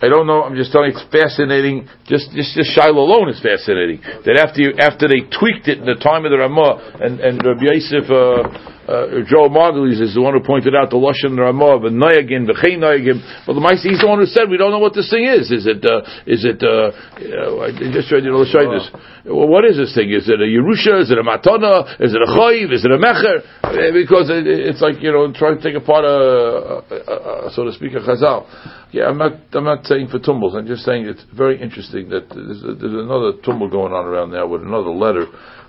I 0.00 0.08
don't 0.08 0.26
know. 0.26 0.42
I'm 0.42 0.54
just 0.56 0.72
telling 0.72 0.90
you, 0.90 0.96
it's 0.96 1.04
fascinating. 1.10 1.88
Just, 2.06 2.30
just, 2.32 2.54
just 2.54 2.70
Shiloh 2.72 3.02
alone 3.02 3.28
is 3.28 3.42
fascinating. 3.42 4.00
That 4.24 4.40
after 4.40 4.62
you, 4.62 4.72
after 4.78 5.04
they 5.04 5.26
tweaked 5.26 5.68
it 5.68 5.82
in 5.82 5.86
the 5.86 5.98
time 6.00 6.24
of 6.24 6.30
the 6.30 6.38
Ramah, 6.38 7.02
and 7.02 7.18
and 7.20 7.42
Rabbi 7.42 7.66
Yosef, 7.74 8.06
uh, 8.08 8.77
uh, 8.88 9.20
Joel 9.28 9.52
Margulies 9.52 10.00
is 10.00 10.16
the 10.16 10.24
one 10.24 10.32
who 10.32 10.40
pointed 10.40 10.72
out 10.72 10.88
the 10.88 10.96
Lashon 10.96 11.36
Ramah, 11.36 11.84
the 11.84 11.92
Noyagin, 11.92 12.48
the 12.48 12.56
Noyagin. 12.56 13.20
But 13.44 13.52
the 13.52 13.60
Maisi, 13.60 13.92
he's 13.92 14.00
the 14.00 14.08
one 14.08 14.16
who 14.16 14.24
said 14.24 14.48
we 14.48 14.56
don't 14.56 14.72
know 14.72 14.80
what 14.80 14.96
this 14.96 15.12
thing 15.12 15.28
is. 15.28 15.52
Is 15.52 15.68
it? 15.68 15.84
Uh, 15.84 16.00
is 16.24 16.40
it? 16.48 16.64
Uh, 16.64 16.96
you 17.20 17.36
I 17.60 17.92
just 17.92 18.08
tried 18.08 18.24
to 18.24 18.32
illustrate 18.32 18.72
this. 18.72 18.88
Well, 19.28 19.44
what 19.44 19.68
is 19.68 19.76
this 19.76 19.92
thing? 19.92 20.08
Is 20.08 20.24
it 20.24 20.40
a 20.40 20.48
Yerusha? 20.48 21.04
Is 21.04 21.12
it 21.12 21.20
a 21.20 21.26
Matana? 21.26 22.00
Is 22.00 22.16
it 22.16 22.22
a 22.24 22.30
Chayiv? 22.32 22.72
Is 22.72 22.88
it 22.88 22.88
a 22.88 22.96
Mecher? 22.96 23.44
Uh, 23.60 23.92
Because 23.92 24.32
it, 24.32 24.48
it's 24.48 24.80
like 24.80 25.04
you 25.04 25.12
know 25.12 25.28
trying 25.36 25.60
to 25.60 25.62
take 25.62 25.76
apart 25.76 26.08
a, 26.08 26.80
a, 26.88 27.48
a, 27.48 27.50
so 27.52 27.68
to 27.68 27.72
speak 27.76 27.92
a 27.92 28.00
Chazal. 28.00 28.48
Yeah, 28.88 29.12
I'm 29.12 29.18
not. 29.20 29.36
I'm 29.52 29.68
not 29.68 29.84
saying 29.84 30.08
for 30.08 30.16
tumbles. 30.18 30.56
I'm 30.56 30.64
just 30.66 30.88
saying 30.88 31.04
it's 31.04 31.28
very 31.36 31.60
interesting 31.60 32.08
that 32.08 32.32
there's, 32.32 32.64
there's 32.64 32.96
another 33.04 33.36
tumble 33.44 33.68
going 33.68 33.92
on 33.92 34.08
around 34.08 34.32
now 34.32 34.48
with 34.48 34.64
another 34.64 34.96
letter 34.96 35.28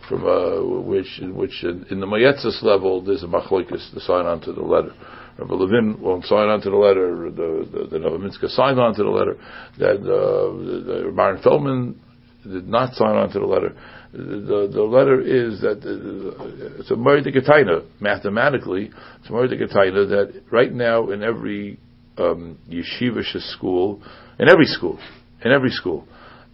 from 0.10 0.26
uh, 0.26 0.82
which 0.82 1.22
which 1.22 1.64
in, 1.64 1.86
in 1.92 2.00
the 2.00 2.08
Moetzes 2.08 2.62
level 2.64 3.02
there's 3.02 3.24
a 3.24 3.28
machloikus 3.28 3.94
to 3.94 4.00
sign 4.02 4.26
on 4.26 4.42
to 4.42 4.52
the 4.52 4.62
letter. 4.62 4.94
Rabbi 5.38 5.54
Levin 5.54 6.02
won't 6.02 6.26
sign 6.26 6.50
on 6.50 6.60
to 6.62 6.70
the 6.70 6.76
letter. 6.76 7.30
The 7.30 7.70
the, 7.72 7.88
the 7.88 7.98
Novominsker 7.98 8.50
signed 8.50 8.80
on 8.80 8.96
to 8.96 9.04
the 9.04 9.10
letter. 9.10 9.38
That 9.78 9.98
uh, 10.02 11.06
the, 11.08 11.14
Baron 11.16 11.42
Feldman 11.42 12.02
did 12.44 12.68
not 12.68 12.94
sign 12.96 13.16
on 13.16 13.30
to 13.32 13.40
the 13.40 13.46
letter. 13.46 13.76
The, 14.12 14.70
the 14.74 14.82
letter 14.82 15.22
is 15.22 15.62
that 15.62 15.78
uh, 15.86 16.80
it's 16.80 16.90
a 16.90 16.96
Mordekataina, 16.96 17.86
mathematically, 18.02 18.92
it's 19.20 19.30
a 19.30 19.32
Mordekataina 19.32 20.10
that 20.10 20.42
right 20.52 20.74
now 20.74 21.12
in 21.12 21.22
every 21.22 21.80
um, 22.18 22.58
yeshivish 22.68 23.40
school, 23.54 24.02
in 24.40 24.50
every 24.50 24.66
school, 24.66 25.00
in 25.46 25.52
every 25.52 25.70
school, 25.70 26.08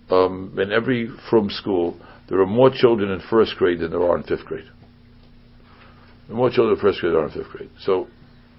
um, 0.09 0.57
in 0.59 0.71
every 0.71 1.09
from 1.29 1.49
school, 1.49 1.97
there 2.29 2.39
are 2.41 2.45
more 2.45 2.69
children 2.73 3.11
in 3.11 3.21
first 3.29 3.55
grade 3.57 3.79
than 3.79 3.91
there 3.91 4.01
are 4.03 4.17
in 4.17 4.23
fifth 4.23 4.45
grade. 4.45 4.65
There 6.27 6.35
are 6.35 6.37
more 6.37 6.49
children 6.49 6.75
in 6.75 6.81
first 6.81 6.99
grade 7.01 7.13
than 7.13 7.21
there 7.21 7.23
are 7.23 7.27
in 7.27 7.33
fifth 7.33 7.51
grade. 7.51 7.69
So, 7.81 8.07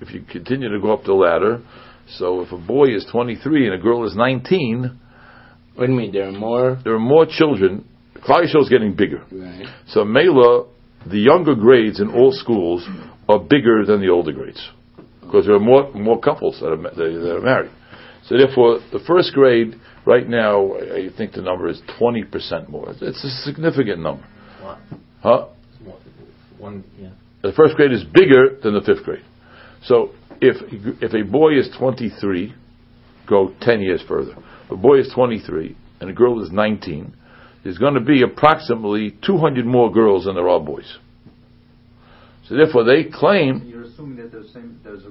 if 0.01 0.13
you 0.13 0.23
continue 0.31 0.69
to 0.69 0.81
go 0.81 0.93
up 0.93 1.05
the 1.05 1.15
ladder, 1.15 1.63
so 2.19 2.43
if 2.43 2.53
a 2.53 2.59
boy 2.59 2.95
is 2.95 3.07
23 3.11 3.67
and 3.67 3.75
a 3.75 3.83
girl 3.83 4.05
is 4.07 4.15
19, 4.15 4.99
What 5.75 5.87
do 5.87 5.93
you 5.93 5.99
mean? 5.99 6.13
There 6.13 6.29
are 6.29 6.33
more. 6.33 6.79
there 6.85 6.95
are 6.95 6.99
more 6.99 7.27
children. 7.29 7.85
Klal 8.17 8.45
Yisrael 8.45 8.63
is 8.63 8.69
getting 8.69 8.95
bigger. 8.95 9.25
Right. 9.33 9.67
So 9.89 10.05
Mela, 10.05 10.67
the 11.07 11.19
younger 11.19 11.55
grades 11.55 12.01
in 12.01 12.09
all 12.11 12.33
schools 12.33 12.87
are 13.29 13.39
bigger 13.39 13.85
than 13.85 14.01
the 14.01 14.09
older 14.09 14.33
grades 14.33 14.71
because 15.21 15.47
there 15.47 15.55
are 15.55 15.61
more 15.61 15.93
more 15.93 16.21
couples 16.21 16.59
that 16.61 16.69
are 16.69 16.77
that 16.77 16.95
that 16.97 17.37
are 17.37 17.41
married. 17.41 17.71
So 18.25 18.37
therefore, 18.37 18.81
the 18.93 19.01
first 19.07 19.33
grade 19.33 19.75
right 20.07 20.27
now, 20.29 20.73
I 20.75 21.07
I 21.07 21.09
think 21.17 21.33
the 21.33 21.43
number 21.43 21.69
is 21.69 21.81
twenty 21.99 22.25
percent 22.25 22.69
more. 22.71 22.91
It's- 22.91 23.03
It's 23.03 23.25
a 23.25 23.31
significant 23.49 24.01
number, 24.01 24.25
What? 24.63 24.79
huh? 25.23 25.47
One, 26.59 26.85
yeah. 26.99 27.11
The 27.43 27.53
first 27.53 27.77
grade 27.77 27.93
is 27.93 28.03
bigger 28.05 28.57
than 28.63 28.73
the 28.75 28.81
fifth 28.81 29.05
grade. 29.05 29.23
So 29.85 30.11
if 30.41 30.57
if 31.03 31.13
a 31.13 31.23
boy 31.23 31.59
is 31.59 31.69
23, 31.79 32.55
go 33.29 33.53
10 33.61 33.81
years 33.81 34.03
further. 34.09 34.33
If 34.65 34.71
a 34.71 34.77
boy 34.77 35.01
is 35.01 35.09
23 35.15 35.77
and 36.01 36.09
a 36.11 36.13
girl 36.13 36.43
is 36.43 36.51
19, 36.51 37.13
there's 37.63 37.79
going 37.79 37.95
to 37.95 38.01
be 38.01 38.23
approximately 38.23 39.15
200 39.23 39.67
more 39.67 39.93
girls 39.93 40.25
than 40.25 40.35
there 40.35 40.49
are 40.49 40.61
boys. 40.61 40.97
So 42.49 42.57
therefore, 42.57 42.85
they 42.85 43.05
claim, 43.05 43.65
You're 43.67 43.83
assuming 43.83 44.17
that 44.17 44.33
there's 44.33 44.51
same, 44.53 44.81
there's 44.83 45.05
a, 45.05 45.11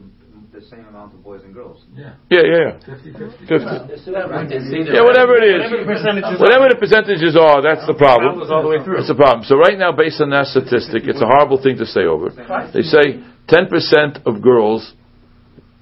the 0.54 0.62
same 0.62 0.86
amount 0.88 1.14
of 1.14 1.24
boys 1.24 1.42
and 1.44 1.54
girls. 1.54 1.84
Yeah. 1.94 2.16
yeah, 2.30 2.42
yeah, 2.44 2.80
yeah, 2.80 2.96
50 2.96 3.12
50. 3.12 3.48
50. 3.48 4.12
Right, 4.12 4.50
they 4.50 4.60
say 4.60 4.94
Yeah, 4.94 5.04
whatever 5.04 5.36
it 5.36 5.46
is. 5.46 5.68
Whatever 5.68 5.84
the 5.84 5.90
percentages 5.92 6.40
Whatever 6.40 6.66
the 6.70 6.80
percentages 6.80 7.34
are, 7.36 7.60
that's 7.62 7.86
the 7.88 7.94
problem. 7.94 8.36
That 8.36 8.42
was 8.42 8.52
all 8.52 8.64
the 8.64 8.72
way 8.72 8.84
through. 8.84 8.98
That's 8.98 9.12
the 9.12 9.20
problem. 9.20 9.44
So 9.44 9.58
right 9.58 9.78
now, 9.78 9.92
based 9.92 10.22
on 10.22 10.30
that 10.32 10.48
statistic, 10.48 11.04
it's 11.06 11.22
a 11.22 11.28
horrible 11.28 11.62
thing 11.62 11.78
to 11.78 11.86
say 11.86 12.08
over. 12.08 12.32
They 12.72 12.84
say 12.84 13.20
10% 13.52 14.26
of 14.26 14.42
girls 14.42 14.94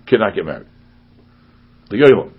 cannot 0.08 0.36
get 0.36 0.46
married. 0.46 0.68
The 1.90 1.98
Yolim. 1.98 2.34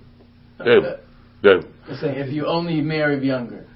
Yolim. 0.61 0.99
Yolim. 1.43 2.01
saying 2.01 2.19
if 2.19 2.33
you 2.33 2.47
only 2.47 2.81
marry 2.81 3.25
younger. 3.25 3.67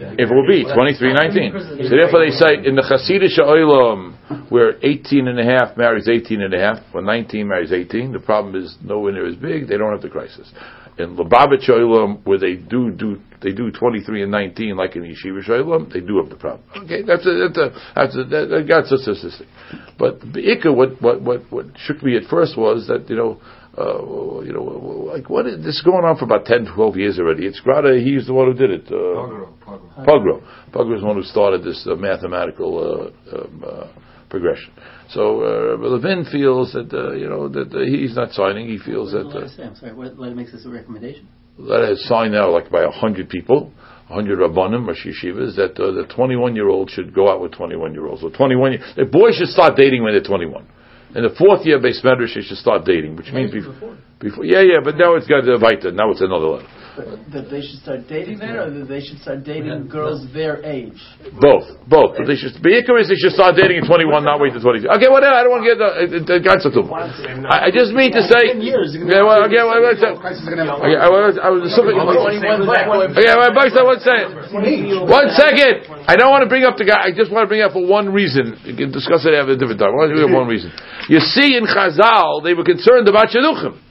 If 0.00 0.30
it 0.30 0.34
will 0.34 0.46
be 0.46 0.64
23, 0.64 1.12
19. 1.12 1.88
So 1.88 1.96
therefore 1.96 2.24
they 2.24 2.32
say 2.32 2.56
in 2.64 2.74
the 2.74 2.82
Hasidic 2.82 3.38
Olam, 3.38 4.50
where 4.50 4.74
18 4.82 5.28
and 5.28 5.38
a 5.38 5.44
half 5.44 5.76
marries 5.76 6.08
18 6.08 6.40
and 6.40 6.54
a 6.54 6.58
half, 6.58 6.78
or 6.94 7.02
19 7.02 7.46
marries 7.46 7.72
18, 7.72 8.12
the 8.12 8.20
problem 8.20 8.56
is 8.56 8.76
nowhere 8.82 9.12
near 9.12 9.26
as 9.26 9.36
big, 9.36 9.68
they 9.68 9.76
don't 9.76 9.92
have 9.92 10.02
the 10.02 10.08
crisis. 10.08 10.50
In 10.98 11.16
Lubavitch 11.16 11.68
Olam, 11.68 12.24
where 12.26 12.38
they 12.38 12.56
do, 12.56 12.90
do, 12.90 13.20
they 13.42 13.52
do 13.52 13.70
23 13.70 14.22
and 14.22 14.32
19, 14.32 14.76
like 14.76 14.96
in 14.96 15.02
the 15.02 15.08
Yeshiva 15.08 15.46
Olam, 15.48 15.92
they 15.92 16.00
do 16.00 16.18
have 16.18 16.30
the 16.30 16.36
problem. 16.36 16.62
Okay, 16.84 17.02
that's 17.02 17.26
a, 17.26 17.48
that's 17.48 17.58
a, 17.58 17.70
that's 17.94 18.16
a, 18.16 18.24
that, 18.24 18.46
that, 18.48 18.66
that's 18.68 18.92
a 18.92 18.98
statistic. 18.98 19.48
But 19.98 20.20
the 20.20 20.40
Ikka, 20.40 20.74
what, 20.74 21.00
what, 21.00 21.22
what, 21.22 21.52
what 21.52 21.66
shook 21.76 22.02
me 22.02 22.16
at 22.16 22.24
first 22.24 22.56
was 22.56 22.86
that, 22.88 23.08
you 23.08 23.16
know, 23.16 23.40
uh, 23.78 24.40
you 24.42 24.52
know, 24.52 24.62
like 25.12 25.30
what 25.30 25.46
is 25.46 25.64
this 25.64 25.82
going 25.84 26.04
on 26.04 26.16
for 26.16 26.24
about 26.24 26.44
10, 26.44 26.74
12 26.74 26.96
years 26.96 27.18
already? 27.18 27.46
It's 27.46 27.60
Grada, 27.60 27.98
he's 27.98 28.26
the 28.26 28.34
one 28.34 28.48
who 28.48 28.54
did 28.54 28.70
it. 28.70 28.86
Uh, 28.86 28.92
Pogro, 28.92 29.52
Pogro. 29.58 30.04
Pogro. 30.04 30.42
Pogro 30.72 30.94
is 30.94 31.00
the 31.00 31.06
one 31.06 31.16
who 31.16 31.22
started 31.22 31.62
this 31.62 31.86
uh, 31.90 31.94
mathematical 31.94 33.12
uh, 33.32 33.36
um, 33.36 33.64
uh, 33.66 33.86
progression. 34.28 34.72
So 35.10 35.42
uh, 35.42 35.76
Levin 35.78 36.24
feels 36.30 36.72
that 36.72 36.92
uh, 36.92 37.12
you 37.12 37.28
know 37.28 37.48
that 37.48 37.72
uh, 37.72 37.80
he's 37.84 38.16
not 38.16 38.32
signing. 38.32 38.68
He 38.68 38.78
feels 38.78 39.12
that 39.12 39.26
What 39.26 39.34
did 39.34 39.42
uh, 39.42 39.46
I 39.46 39.56
say? 39.56 39.62
I'm 39.64 39.76
sorry. 39.76 39.94
What, 39.94 40.16
what 40.16 40.34
makes 40.34 40.52
this 40.52 40.64
a 40.64 40.70
recommendation? 40.70 41.28
that 41.68 41.86
has 41.88 42.02
signed 42.04 42.32
now 42.32 42.50
like 42.50 42.70
by 42.70 42.82
a 42.82 42.90
hundred 42.90 43.28
people, 43.28 43.72
a 44.08 44.14
hundred 44.14 44.38
rabbanim 44.38 44.88
or 44.88 44.94
shishivas 44.94 45.56
that 45.56 45.78
uh, 45.78 45.92
the 45.92 46.06
21 46.14 46.54
year 46.54 46.68
old 46.68 46.90
should 46.90 47.14
go 47.14 47.30
out 47.30 47.40
with 47.40 47.52
21 47.52 47.92
year 47.92 48.06
olds. 48.06 48.22
Or 48.22 48.30
21 48.30 48.72
year, 48.72 48.82
the 48.96 49.04
boys 49.04 49.36
should 49.36 49.48
start 49.48 49.76
dating 49.76 50.02
when 50.02 50.14
they're 50.14 50.22
21. 50.22 50.66
In 51.14 51.22
the 51.22 51.34
fourth 51.36 51.66
year 51.66 51.80
base 51.80 52.00
medrash, 52.04 52.34
they 52.34 52.42
should 52.42 52.58
start 52.58 52.84
dating, 52.84 53.16
which 53.16 53.32
means 53.32 53.50
before, 53.50 53.96
before. 54.20 54.44
Yeah, 54.44 54.60
yeah, 54.60 54.78
but 54.82 54.96
now 54.96 55.16
it's 55.16 55.26
got 55.26 55.44
the 55.44 55.58
Vaita. 55.58 55.92
Now 55.92 56.10
it's 56.12 56.20
another 56.20 56.46
level. 56.46 56.68
That 56.96 57.46
they 57.50 57.62
should 57.62 57.78
start 57.80 58.08
dating 58.08 58.38
there, 58.38 58.66
or 58.66 58.70
that 58.70 58.88
they 58.90 59.00
should 59.00 59.18
start 59.22 59.44
dating 59.44 59.88
girls 59.88 60.26
their 60.34 60.58
age. 60.66 60.98
Both, 61.38 61.70
both. 61.86 62.18
But 62.18 62.26
they 62.26 62.34
should. 62.34 62.58
Beikar 62.58 62.98
is 62.98 63.06
they 63.06 63.18
should 63.18 63.36
start 63.36 63.54
dating 63.54 63.82
at 63.82 63.86
21, 63.86 64.26
not 64.26 64.42
wait 64.42 64.52
to 64.54 64.60
22. 64.60 64.90
Okay, 64.98 65.06
whatever. 65.06 65.38
I 65.38 65.46
don't 65.46 65.54
want 65.54 65.62
to 65.62 65.70
get 65.70 65.78
the 65.78 65.90
the 66.26 66.38
guys 66.42 66.66
to 66.66 66.70
I, 67.46 67.68
I 67.68 67.70
just 67.70 67.94
mean 67.94 68.10
to 68.12 68.22
say. 68.26 68.58
Yeah, 68.58 69.22
well, 69.22 69.46
okay, 69.46 69.62
well, 69.62 69.78
let's 69.78 70.02
say. 70.02 70.10
Okay, 70.10 70.98
I 70.98 71.06
was, 71.06 71.38
I 71.38 71.50
was 71.54 71.62
assuming. 71.70 71.94
Okay, 71.98 73.34
well, 73.38 73.52
Buster, 73.54 73.86
one 73.86 74.00
second. 74.02 74.50
One 75.06 75.28
second. 75.34 75.74
I 76.10 76.18
don't 76.18 76.34
want 76.34 76.42
to 76.42 76.50
bring 76.50 76.66
up 76.66 76.74
the 76.74 76.86
guy. 76.86 77.06
I 77.06 77.14
just 77.14 77.30
want 77.30 77.46
to 77.46 77.50
bring 77.50 77.62
up 77.62 77.72
for 77.72 77.86
one 77.86 78.10
reason. 78.10 78.58
You 78.66 78.74
can 78.74 78.90
discuss 78.90 79.22
it 79.26 79.34
at 79.34 79.46
a 79.46 79.54
different 79.54 79.78
time. 79.78 79.94
I 79.94 79.96
want 79.96 80.10
to 80.10 80.18
bring 80.18 80.26
up 80.26 80.34
one 80.34 80.50
reason. 80.50 80.74
You 81.06 81.22
see, 81.22 81.54
in 81.54 81.66
Chazal, 81.70 82.42
they 82.42 82.54
were 82.54 82.66
concerned 82.66 83.06
about 83.06 83.30
Shidduchim. 83.30 83.89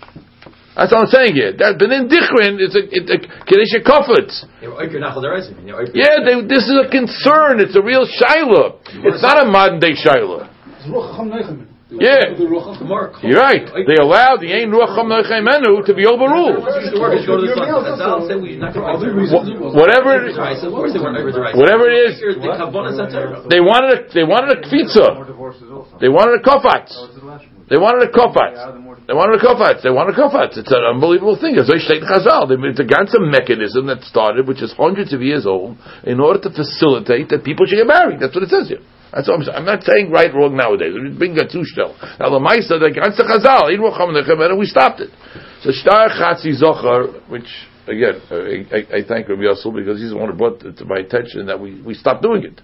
That's 0.80 0.96
what 0.96 1.04
I'm 1.04 1.12
saying 1.12 1.36
here. 1.36 1.52
That 1.52 1.76
Benin 1.76 2.08
Dichrin 2.08 2.56
is 2.56 2.72
a, 2.72 2.88
it's 2.88 3.12
a 3.12 3.20
Kiddush 3.44 3.76
Kofetz. 3.84 4.48
Yeah, 5.92 6.24
they, 6.24 6.40
this 6.48 6.64
is 6.72 6.78
a 6.80 6.88
concern. 6.88 7.60
It's 7.60 7.76
a 7.76 7.84
real 7.84 8.08
Shiloh. 8.08 8.80
It's 9.04 9.20
not 9.20 9.44
a 9.44 9.52
modern 9.52 9.84
day 9.84 9.92
Shiloh. 10.00 10.48
Yeah. 11.92 12.32
You're 13.28 13.42
right. 13.42 13.66
They 13.76 13.98
allow 13.98 14.38
the 14.38 14.54
Ein 14.54 14.70
Ruach 14.70 14.94
Cham 14.96 15.10
Noichem 15.10 15.84
to 15.84 15.94
be 15.98 16.06
overruled. 16.06 16.62
Whatever 19.74 20.22
it, 20.22 20.38
whatever 21.58 21.90
it 21.90 21.98
is, 22.08 22.22
they 23.50 23.60
wanted 23.60 23.90
a, 23.98 24.14
they 24.14 24.24
wanted 24.24 24.54
a 24.54 24.62
kvitza. 24.64 26.00
They 26.00 26.10
wanted 26.10 26.40
a 26.40 26.44
kofat. 26.46 26.88
They 27.70 27.78
wanted 27.78 28.08
a 28.08 28.12
kofat. 28.14 28.89
They 29.10 29.18
wanted 29.18 29.42
a 29.42 29.44
kofat. 29.44 29.82
They 29.82 29.90
wanted 29.90 30.14
a 30.14 30.22
kofat. 30.22 30.54
It's 30.54 30.70
an 30.70 30.86
unbelievable 30.86 31.34
thing. 31.34 31.58
It's 31.58 31.66
made 31.66 32.78
ganze 32.86 33.18
mechanism 33.18 33.90
that 33.90 34.06
started, 34.06 34.46
which 34.46 34.62
is 34.62 34.70
hundreds 34.78 35.18
of 35.18 35.26
years 35.26 35.50
old, 35.50 35.82
in 36.06 36.22
order 36.22 36.38
to 36.46 36.54
facilitate 36.54 37.34
that 37.34 37.42
people 37.42 37.66
should 37.66 37.82
get 37.82 37.90
married. 37.90 38.22
That's 38.22 38.38
what 38.38 38.46
it 38.46 38.54
says 38.54 38.70
here. 38.70 38.86
That's 39.10 39.26
what 39.26 39.42
I'm 39.42 39.44
saying. 39.50 39.58
I'm 39.58 39.66
not 39.66 39.82
saying 39.82 40.14
right, 40.14 40.30
wrong 40.30 40.54
nowadays. 40.54 40.94
We 40.94 41.10
bring 41.10 41.34
a 41.42 41.50
two 41.50 41.66
Now 42.22 42.30
the 42.30 42.38
Maisa, 42.38 42.78
the 42.78 42.94
ganze 42.94 43.18
Chazal, 43.18 43.74
we 43.74 44.66
stopped 44.70 45.02
it. 45.02 45.10
So 45.66 45.74
Shtar 45.74 46.14
Chatzi 46.14 46.54
Zochar, 46.62 47.26
which 47.34 47.50
again, 47.90 48.22
uh, 48.30 48.46
I, 48.70 49.02
I, 49.02 49.08
thank 49.10 49.26
Rabbi 49.26 49.42
Yosel 49.42 49.74
because 49.74 50.00
he's 50.00 50.14
the 50.14 50.18
one 50.22 50.30
who 50.30 50.38
brought 50.38 50.62
to 50.62 50.86
my 50.86 51.02
attention 51.02 51.48
that 51.48 51.60
we, 51.60 51.82
we 51.82 51.96
stopped 51.96 52.22
doing 52.22 52.46
it. 52.46 52.62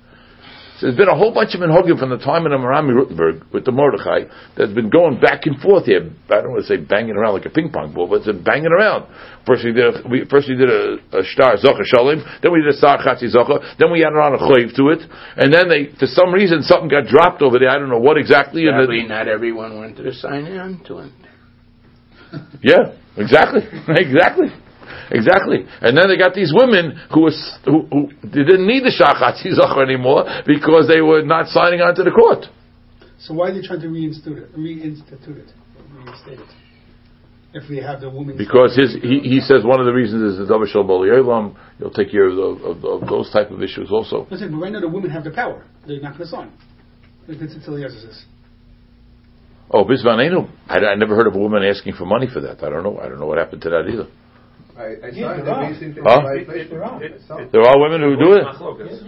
So 0.80 0.88
there's 0.88 0.98
been 1.00 1.08
a 1.08 1.16
whole 1.16 1.34
bunch 1.34 1.56
of 1.56 1.64
minhagim 1.64 1.96
from 1.98 2.12
the 2.12 2.20
time 2.20 2.44
of 2.44 2.52
the 2.52 2.60
Maharam 2.60 2.92
MiRottenburg 2.92 3.54
with 3.54 3.64
the 3.64 3.72
Mordechai 3.72 4.28
that's 4.58 4.74
been 4.74 4.90
going 4.90 5.22
back 5.22 5.48
and 5.48 5.56
forth 5.64 5.86
here. 5.86 6.12
I 6.28 6.44
don't 6.44 6.52
want 6.52 6.68
to 6.68 6.68
say 6.68 6.76
banging 6.76 7.16
around 7.16 7.40
like 7.40 7.46
a 7.46 7.50
ping 7.50 7.72
pong 7.72 7.94
ball, 7.96 8.12
but 8.12 8.20
it's 8.20 8.28
been 8.28 8.44
banging 8.44 8.76
around. 8.76 9.08
First 9.48 9.64
we 9.64 9.72
did 9.72 9.88
a, 9.88 10.04
we, 10.04 10.28
first 10.28 10.52
we 10.52 10.60
did 10.60 10.68
a, 10.68 11.00
a 11.16 11.24
star 11.32 11.56
zocha 11.56 11.88
shalim, 11.88 12.20
then 12.44 12.52
we 12.52 12.60
did 12.60 12.76
a 12.76 12.78
star 12.78 13.00
chatzi 13.00 13.32
zocha, 13.32 13.64
then 13.80 13.88
we 13.88 14.04
added 14.04 14.20
on 14.20 14.36
a 14.36 14.42
chayv 14.44 14.76
to 14.76 14.92
it, 14.92 15.00
and 15.40 15.54
then 15.54 15.72
they, 15.72 15.96
for 15.96 16.12
some 16.12 16.34
reason, 16.34 16.60
something 16.62 16.92
got 16.92 17.08
dropped 17.08 17.42
over 17.42 17.56
there. 17.58 17.70
I 17.70 17.80
don't 17.80 17.90
know 17.90 18.04
what 18.04 18.18
exactly. 18.18 18.68
Sadly, 18.68 19.00
and 19.00 19.08
the, 19.08 19.16
not 19.16 19.28
everyone 19.30 19.78
wanted 19.80 20.04
to 20.04 20.14
sign 20.14 20.44
on 20.60 20.84
to 20.92 21.08
it. 21.08 21.12
Yeah, 22.60 23.00
exactly, 23.16 23.64
exactly. 23.96 24.52
Exactly. 25.12 25.66
And 25.82 25.98
then 25.98 26.08
they 26.08 26.18
got 26.18 26.34
these 26.34 26.54
women 26.54 27.00
who 27.14 27.22
was 27.22 27.38
who, 27.66 27.88
who 27.92 28.10
they 28.24 28.44
didn't 28.44 28.68
need 28.68 28.84
the 28.84 28.94
shachat 28.94 29.42
zachar 29.42 29.84
anymore 29.84 30.26
because 30.46 30.88
they 30.88 31.02
were 31.02 31.22
not 31.22 31.48
signing 31.48 31.82
on 31.82 31.96
to 31.96 32.04
the 32.04 32.12
court. 32.12 32.46
So 33.20 33.34
why 33.34 33.50
are 33.50 33.54
they 33.54 33.66
trying 33.66 33.82
to 33.82 33.88
reinstitute 33.88 34.44
it? 34.44 34.56
Reinstitute 34.58 35.38
it. 35.38 35.52
Reinstate 35.94 36.40
it. 36.40 36.50
If 37.54 37.70
we 37.70 37.78
have 37.78 38.02
the 38.02 38.10
woman. 38.10 38.38
Because 38.38 38.76
his 38.76 38.94
he, 39.02 39.20
he 39.24 39.40
says 39.40 39.64
one 39.64 39.80
of 39.80 39.86
the 39.86 39.94
reasons 39.94 40.34
is 40.34 40.38
the 40.40 40.54
davar 40.54 40.68
shel 40.68 40.84
You'll 41.80 41.92
take 41.92 42.12
care 42.12 42.28
of, 42.28 42.36
the, 42.36 42.42
of, 42.42 43.04
of, 43.04 43.10
those 43.10 43.32
type 43.32 43.50
of 43.52 43.64
issues 43.64 43.90
also. 43.92 44.28
Listen, 44.30 44.52
but 44.52 44.58
right 44.58 44.72
now 44.74 44.82
the 44.82 44.90
women 44.90 45.10
have 45.10 45.24
the 45.24 45.32
power. 45.32 45.64
They're 45.88 46.02
not 46.02 46.18
going 46.18 46.26
to 46.26 46.28
sign. 46.28 46.52
Oh, 49.72 49.84
Bismanenu. 49.84 50.50
I, 50.68 50.78
I 50.78 50.96
never 50.96 51.16
heard 51.16 51.28
of 51.28 51.36
a 51.36 51.40
woman 51.40 51.64
asking 51.64 51.94
for 51.94 52.06
money 52.06 52.28
for 52.32 52.40
that. 52.42 52.64
I 52.64 52.70
don't 52.70 52.84
know. 52.84 53.00
I 53.00 53.08
don't 53.10 53.20
know 53.20 53.26
what 53.26 53.38
happened 53.38 53.62
to 53.64 53.70
that 53.70 53.90
either. 53.92 54.08
I, 54.78 54.84
I 54.84 55.08
yeah, 55.14 55.38
there, 55.38 55.54
are. 55.54 57.00
Huh? 57.00 57.46
there 57.52 57.62
are 57.62 57.80
women 57.80 58.02
who 58.02 58.18
do 58.18 58.34
it. 58.34 58.44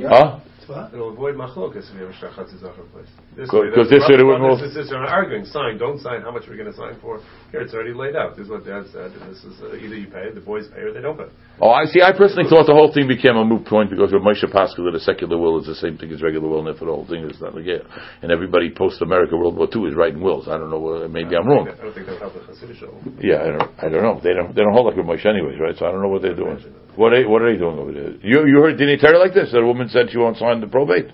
Huh? 0.07 0.39
It'll 0.69 1.13
avoid 1.13 1.35
machlokas 1.35 1.87
if 1.87 1.95
you 1.95 2.03
have 2.05 2.11
a 2.11 2.19
shachat 2.19 2.51
zachar 2.59 2.83
place. 2.91 3.07
Because 3.35 3.89
this 3.89 4.03
way 4.09 4.19
wouldn't. 4.19 4.59
This 4.59 4.75
is 4.75 4.91
arguing. 4.91 5.45
Sign, 5.45 5.77
don't 5.77 5.99
sign. 5.99 6.21
How 6.21 6.31
much 6.31 6.47
are 6.47 6.51
we 6.51 6.57
going 6.57 6.71
to 6.71 6.75
sign 6.77 6.99
for? 6.99 7.21
Here, 7.51 7.61
it's 7.61 7.73
already 7.73 7.93
laid 7.93 8.15
out. 8.15 8.35
This 8.35 8.45
is 8.45 8.51
what 8.51 8.65
Dad 8.65 8.83
said. 8.91 9.15
This 9.29 9.43
is 9.43 9.55
uh, 9.63 9.75
either 9.75 9.95
you 9.95 10.07
pay, 10.07 10.31
the 10.33 10.41
boys 10.41 10.67
pay, 10.67 10.81
or 10.81 10.93
they 10.93 11.01
don't 11.01 11.17
pay. 11.17 11.31
Oh, 11.61 11.71
I 11.71 11.85
see. 11.85 12.01
I 12.01 12.11
personally 12.11 12.49
thought 12.49 12.67
the 12.67 12.75
whole 12.75 12.91
thing 12.93 13.07
became 13.07 13.37
a 13.37 13.45
moot 13.45 13.65
point 13.65 13.89
because 13.89 14.11
with 14.11 14.21
Moshe 14.21 14.43
Pascal 14.51 14.85
that 14.85 14.95
a 14.95 14.99
secular 14.99 15.37
will 15.37 15.59
is 15.59 15.67
the 15.67 15.75
same 15.75 15.97
thing 15.97 16.11
as 16.11 16.21
regular 16.21 16.47
will, 16.47 16.67
and 16.67 16.69
if 16.69 16.79
the 16.79 16.85
whole 16.85 17.07
thing 17.07 17.23
is 17.23 17.39
not 17.39 17.55
like 17.55 17.65
yeah. 17.65 17.87
And 18.21 18.31
everybody 18.31 18.69
post 18.69 19.01
America 19.01 19.37
World 19.37 19.55
War 19.55 19.67
II 19.71 19.87
is 19.87 19.95
writing 19.95 20.21
wills. 20.21 20.47
I 20.47 20.57
don't 20.57 20.69
know. 20.69 21.05
Uh, 21.05 21.07
maybe 21.07 21.35
I 21.35 21.39
am 21.39 21.47
wrong. 21.47 21.71
I 21.71 21.79
don't 21.79 21.93
think 21.93 22.07
they'll 22.07 22.19
help 22.19 22.33
the 22.33 22.43
Hasidic 22.43 23.23
Yeah, 23.23 23.41
I 23.41 23.49
don't. 23.55 23.71
I 23.79 23.87
don't 23.89 24.03
know. 24.03 24.19
They 24.19 24.33
don't. 24.33 24.53
They 24.53 24.61
don't 24.61 24.73
hold 24.73 24.87
like 24.91 24.97
with 24.97 25.07
Moshe 25.07 25.25
anyways, 25.25 25.59
right? 25.59 25.75
So 25.77 25.87
I 25.87 25.91
don't 25.91 26.01
know 26.01 26.09
what 26.09 26.21
they're 26.21 26.35
doing. 26.35 26.59
What 26.97 27.13
are, 27.13 27.29
what 27.29 27.43
are 27.43 27.53
they 27.53 27.59
doing 27.59 27.77
over 27.77 27.93
there? 27.93 28.17
You 28.25 28.49
you 28.49 28.57
heard 28.57 28.77
Dini 28.77 28.99
Terry 28.99 29.17
like 29.17 29.33
this? 29.33 29.51
That 29.51 29.61
a 29.61 29.65
woman 29.65 29.87
said 29.87 30.09
she 30.09 30.17
won't 30.17 30.37
sign 30.37 30.56
the 30.61 30.67
probate. 30.67 31.11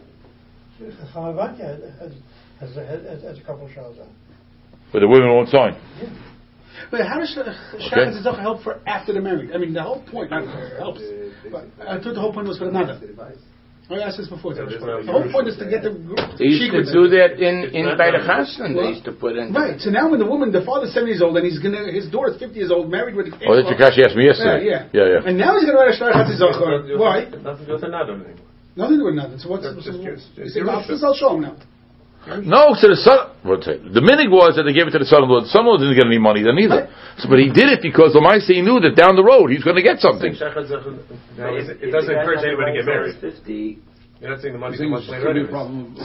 Has, 2.60 2.76
has, 2.76 3.24
has, 3.24 3.38
a 3.38 3.42
couple 3.42 3.66
of 3.66 3.72
shows 3.72 3.98
on. 4.00 4.10
But 4.92 5.00
the 5.00 5.08
women 5.08 5.30
won't 5.30 5.50
sign. 5.50 5.80
Yeah. 6.02 6.10
But 6.92 7.02
how 7.08 7.20
does 7.20 7.36
Shachar 7.36 8.26
okay. 8.26 8.42
help 8.42 8.64
for 8.64 8.82
after 8.88 9.14
the 9.14 9.22
marriage? 9.22 9.50
I 9.54 9.58
mean, 9.58 9.74
the 9.74 9.84
whole 9.84 10.04
point 10.04 10.32
not 10.32 10.46
helps. 10.78 11.02
But 11.52 11.66
I 11.80 12.00
thought 12.02 12.14
the 12.14 12.22
whole 12.22 12.34
point 12.34 12.48
was 12.48 12.58
for 12.58 12.70
another. 12.70 13.00
I 13.90 14.00
asked 14.00 14.18
this 14.18 14.30
before. 14.30 14.56
Yeah, 14.56 14.64
the 14.66 15.12
whole 15.12 15.30
point 15.30 15.48
is 15.52 15.58
to 15.60 15.68
get 15.70 15.84
the. 15.84 15.92
They 16.40 16.56
used 16.56 16.72
to 16.72 16.88
do 16.88 17.12
that 17.20 17.36
in 17.36 17.76
in 17.76 17.86
by 18.00 18.16
the 18.16 18.24
chassan. 18.24 18.74
They 18.74 18.96
used 18.96 19.06
to 19.06 19.12
put 19.12 19.36
in. 19.36 19.52
Right. 19.54 19.80
So 19.80 19.92
now, 19.92 20.10
when 20.10 20.20
the 20.20 20.26
woman, 20.26 20.56
the 20.56 20.64
father's 20.64 20.94
seventy 20.94 21.12
years 21.12 21.22
old, 21.22 21.36
and 21.36 21.46
he's 21.46 21.60
gonna, 21.60 21.92
his 21.92 22.08
daughter's 22.08 22.40
fifty 22.40 22.64
years 22.64 22.72
old, 22.72 22.90
married 22.90 23.16
with. 23.16 23.28
Oh, 23.46 23.60
that's 23.60 23.68
Kashi 23.76 24.02
asked 24.02 24.16
me 24.16 24.26
yesterday. 24.26 24.66
Yeah, 24.66 24.88
yeah, 24.96 25.20
yeah. 25.20 25.28
And 25.28 25.38
now 25.38 25.60
he's 25.60 25.68
gonna 25.68 25.78
write 25.78 25.92
a 25.92 25.98
shtar 26.00 26.16
hatzizachar. 26.16 26.98
Why? 26.98 27.28
Nothing 27.28 27.44
to 27.44 27.66
do 27.68 27.74
with 27.76 27.84
another 27.84 28.14
anymore. 28.14 28.53
Nothing 28.76 28.98
to 28.98 29.02
do 29.02 29.06
with 29.06 29.16
nothing. 29.16 29.38
So 29.38 29.50
what's? 29.50 29.64
Just, 29.64 29.86
just, 29.86 30.34
just, 30.36 30.56
just, 30.58 31.04
I'll 31.04 31.14
show 31.14 31.36
him 31.36 31.42
now. 31.42 31.56
No, 32.24 32.72
to 32.72 32.88
the 32.88 32.96
son. 32.96 33.36
The 33.44 34.00
minig 34.00 34.32
was 34.32 34.56
that 34.56 34.64
they 34.64 34.72
gave 34.72 34.88
it 34.88 34.96
to 34.96 35.02
the 35.04 35.10
son-in-law. 35.10 35.44
The 35.44 35.52
son-in-law 35.52 35.76
didn't 35.84 36.00
get 36.00 36.08
any 36.08 36.24
money 36.24 36.40
then 36.40 36.56
either. 36.56 36.88
So, 37.20 37.28
but 37.28 37.36
he 37.36 37.52
did 37.52 37.68
it 37.68 37.84
because 37.84 38.16
the 38.16 38.24
Lamaisi 38.24 38.64
knew 38.64 38.80
that 38.80 38.96
down 38.96 39.20
the 39.20 39.28
road 39.28 39.52
he's 39.52 39.68
going 39.68 39.76
to 39.76 39.84
get 39.84 40.00
something. 40.00 40.32
it 40.32 40.40
doesn't 40.40 42.16
encourage 42.16 42.48
anybody 42.48 42.80
to 42.80 42.80
get 42.80 42.88
married. 42.88 43.20
50, 43.20 44.24
You're 44.24 44.32
not 44.32 44.40
saying 44.40 44.56
the 44.56 44.64
money 44.64 44.80
comes 44.80 45.04
later. 45.12 45.52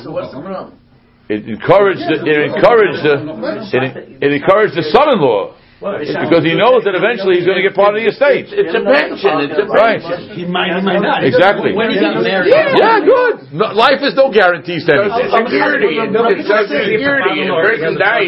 So 0.02 0.10
what's 0.10 0.34
the 0.34 0.42
problem? 0.42 0.74
It 1.30 1.46
encouraged. 1.46 2.02
The, 2.02 2.26
it 2.26 2.50
encouraged 2.50 3.04
the. 3.06 3.14
It, 3.78 4.18
it 4.18 4.30
encouraged 4.42 4.74
the 4.74 4.90
son-in-law 4.90 5.54
because 5.78 6.42
he 6.42 6.58
knows 6.58 6.82
that 6.82 6.98
eventually 6.98 7.38
he's 7.38 7.46
going 7.46 7.62
to 7.62 7.62
get 7.62 7.70
part 7.78 7.94
of 7.94 8.02
the 8.02 8.10
estate. 8.10 8.50
It's 8.50 8.74
a 8.74 8.82
pension. 8.82 9.46
It's 9.46 9.54
a 9.54 9.70
pension. 9.70 10.34
He 10.34 10.42
might, 10.42 10.74
he 10.74 10.82
might 10.82 10.98
not. 10.98 11.22
Exactly. 11.22 11.70
When 11.70 11.94
he 11.94 12.02
gets 12.02 12.18
married. 12.18 12.50
Yeah, 12.50 12.98
good. 12.98 13.54
No, 13.54 13.70
life 13.78 14.02
is 14.02 14.18
no 14.18 14.26
guarantees 14.26 14.82
to 14.90 14.98
anything. 14.98 15.30
Security. 15.30 16.02
It's 16.02 16.50
social 16.50 16.82
security. 16.82 17.46
If 17.46 17.54
a 17.54 17.62
person 17.62 17.94
dies 17.94 18.26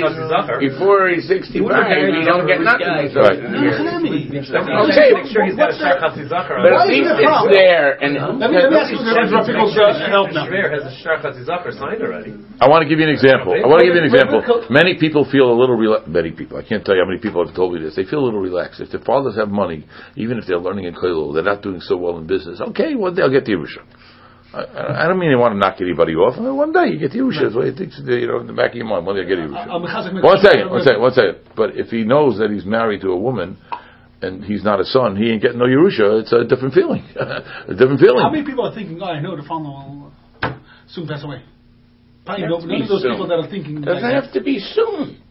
before 0.63 1.11
he's 1.11 1.27
65, 1.27 1.59
he 1.59 2.23
don't 2.23 2.47
get 2.47 2.63
nothing. 2.63 3.11
Right. 3.19 3.43
Okay. 3.43 5.11
Make 5.11 5.35
sure 5.35 5.43
he's 5.43 5.59
got 5.59 5.75
a 5.75 6.07
But 6.07 6.71
at 6.71 6.87
least 6.87 7.11
it's 7.11 7.47
there. 7.51 7.99
And 7.99 8.15
let 8.39 8.55
me 8.55 8.63
ask 8.63 8.95
you 8.95 9.03
the 9.03 10.07
help 10.07 10.31
now. 10.31 10.47
has 10.47 10.87
a 10.87 10.95
shachatizacher 11.03 11.75
signed 11.75 11.99
already. 11.99 12.39
I 12.63 12.71
want 12.71 12.87
to 12.87 12.89
give 12.89 13.03
you 13.03 13.11
an 13.11 13.15
example. 13.15 13.59
I 13.59 13.67
want 13.67 13.83
to 13.83 13.91
give 13.91 13.99
you 13.99 14.07
an 14.07 14.11
example. 14.11 14.39
Many 14.71 15.03
people 15.03 15.27
feel 15.27 15.51
a 15.51 15.57
little. 15.57 15.75
Many 16.07 16.31
people. 16.31 16.55
I 16.59 16.63
can't 16.63 16.87
tell 16.87 16.95
you 16.95 17.03
how 17.03 17.11
many 17.11 17.19
people 17.19 17.39
have 17.49 17.57
told 17.57 17.74
me 17.74 17.80
this. 17.80 17.97
They 17.97 18.05
feel 18.05 18.20
a 18.20 18.26
little 18.26 18.41
relaxed. 18.41 18.80
If 18.80 18.91
their 18.91 19.01
fathers 19.01 19.36
have 19.36 19.49
money, 19.49 19.86
even 20.16 20.38
if 20.38 20.47
they're 20.47 20.59
learning 20.59 20.84
in 20.84 20.95
Koilul, 20.95 21.34
they're 21.34 21.43
not 21.43 21.62
doing 21.62 21.80
so 21.80 21.97
well 21.97 22.18
in 22.18 22.26
business. 22.26 22.61
Okay, 22.61 22.95
well 22.95 23.14
they'll 23.14 23.30
get 23.30 23.45
the 23.45 23.53
Yerusha. 23.53 23.84
I, 24.53 25.05
I, 25.05 25.07
don't 25.07 25.18
mean 25.18 25.30
they 25.30 25.36
want 25.36 25.55
to 25.55 25.59
knock 25.59 25.80
anybody 25.80 26.14
off. 26.14 26.34
I 26.36 26.43
mean, 26.43 26.57
one 26.57 26.72
day 26.72 26.88
you 26.91 26.99
get 26.99 27.12
the 27.12 27.18
Yerusha. 27.18 27.43
That's 27.45 27.55
what 27.55 27.66
he 27.66 27.72
thinks, 27.72 28.01
you 28.05 28.26
know, 28.26 28.41
in 28.41 28.49
the 28.49 28.53
back 28.53 28.70
of 28.72 28.76
your 28.76 28.86
mind. 28.86 29.07
One 29.07 29.14
day 29.14 29.22
you 29.22 29.28
get 29.28 29.36
the 29.36 29.47
Yerusha. 29.47 29.68
Uh, 29.68 29.76
uh, 29.76 30.22
one 30.22 30.43
second, 30.43 30.70
one 30.70 30.82
second, 30.82 31.01
one 31.01 31.12
second. 31.14 31.36
But 31.55 31.76
if 31.76 31.88
he 31.88 32.03
knows 32.03 32.38
that 32.38 32.51
he's 32.51 32.64
married 32.64 33.03
to 33.03 33.11
a 33.11 33.18
woman, 33.18 33.59
and 34.22 34.45
he's 34.45 34.64
not 34.64 34.80
a 34.80 34.84
son, 34.84 35.16
he 35.16 35.30
ain't 35.30 35.43
getting 35.43 35.59
no 35.59 35.66
Yerusha. 35.66 36.22
It's 36.22 36.32
a 36.32 36.45
different 36.45 36.74
feeling. 36.74 37.05
a 37.16 37.74
different 37.74 38.01
feeling. 38.01 38.20
How 38.20 38.30
many 38.30 38.45
people 38.45 38.66
are 38.66 38.74
thinking, 38.74 38.99
oh, 39.01 39.07
I 39.07 39.20
know 39.20 39.36
the 39.36 39.43
father 39.43 39.64
will 39.64 40.12
soon 40.88 41.07
pass 41.07 41.22
away? 41.24 41.43
Probably 42.26 42.45
none 42.45 42.82
of 42.82 42.88
those 42.88 43.03
soon. 43.03 43.12
people 43.12 43.28
that 43.28 43.38
are 43.38 43.51
thinking. 43.51 43.80
Doesn't 43.80 44.03
like 44.03 44.24
have 44.24 44.32
to 44.34 44.43
be 44.43 44.59
soon. 44.59 45.22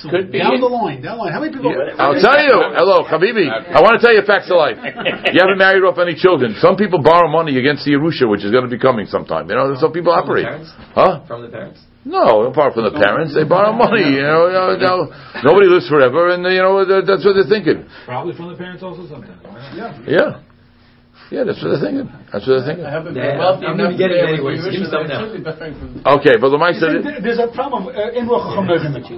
So 0.00 0.08
Could 0.08 0.32
be. 0.32 0.40
Down 0.40 0.60
the 0.60 0.66
line, 0.66 1.04
down 1.04 1.20
the 1.20 1.28
line. 1.28 1.32
How 1.32 1.40
many 1.44 1.52
people? 1.52 1.68
Yeah. 1.68 2.00
I'll 2.00 2.16
tell 2.16 2.40
you. 2.40 2.56
Hello, 2.72 3.04
Habibi. 3.04 3.52
I 3.52 3.84
want 3.84 4.00
to 4.00 4.02
tell 4.04 4.16
you 4.16 4.24
facts 4.24 4.48
of 4.48 4.56
life. 4.56 4.80
You 5.28 5.44
haven't 5.44 5.60
married 5.60 5.84
off 5.84 6.00
any 6.00 6.16
children. 6.16 6.56
Some 6.56 6.76
people 6.76 7.02
borrow 7.02 7.28
money 7.28 7.58
against 7.60 7.84
the 7.84 7.92
Yerusha, 7.92 8.24
which 8.24 8.44
is 8.44 8.50
going 8.50 8.64
to 8.64 8.72
be 8.72 8.80
coming 8.80 9.04
sometime. 9.06 9.44
You 9.50 9.56
know, 9.56 9.68
that's 9.68 9.84
how 9.84 9.92
people 9.92 10.16
from 10.16 10.24
operate. 10.24 10.48
Huh? 10.96 11.20
From 11.28 11.42
the 11.42 11.52
parents? 11.52 11.84
No, 12.08 12.48
apart 12.48 12.72
from 12.72 12.88
the 12.88 12.96
parents, 12.96 13.34
they 13.36 13.44
borrow 13.44 13.76
money. 13.76 14.16
You 14.16 14.24
know, 14.24 14.48
you 14.48 14.80
know, 14.80 15.12
nobody 15.44 15.68
lives 15.68 15.88
forever, 15.88 16.32
and 16.32 16.40
you 16.48 16.64
know 16.64 16.80
that's 16.88 17.20
what 17.20 17.36
they're 17.36 17.44
thinking. 17.44 17.84
Probably 18.06 18.32
from 18.32 18.48
the 18.48 18.56
parents 18.56 18.82
also 18.82 19.04
sometimes. 19.04 19.44
Yeah. 19.76 19.92
Yeah. 20.08 20.40
Yeah, 21.28 21.44
that's 21.44 21.60
what 21.60 21.76
they're 21.76 21.84
thinking. 21.84 22.08
That's 22.32 22.48
what 22.48 22.64
they're 22.64 22.72
thinking. 22.72 22.88
Yeah, 22.88 23.60
I'm 23.60 23.76
not 23.76 24.00
getting 24.00 24.16
it 24.16 24.40
anyway. 24.40 24.56
Give 24.56 24.80
me 24.80 24.88
something 24.88 25.12
now. 25.12 25.28
Okay, 26.16 26.40
but 26.40 26.48
the 26.48 26.56
Lemai 26.56 26.72
said 26.80 27.04
There's 27.04 27.36
a 27.36 27.52
problem 27.52 27.92
uh, 27.92 28.16
in 28.16 28.24
Rosh 28.24 28.48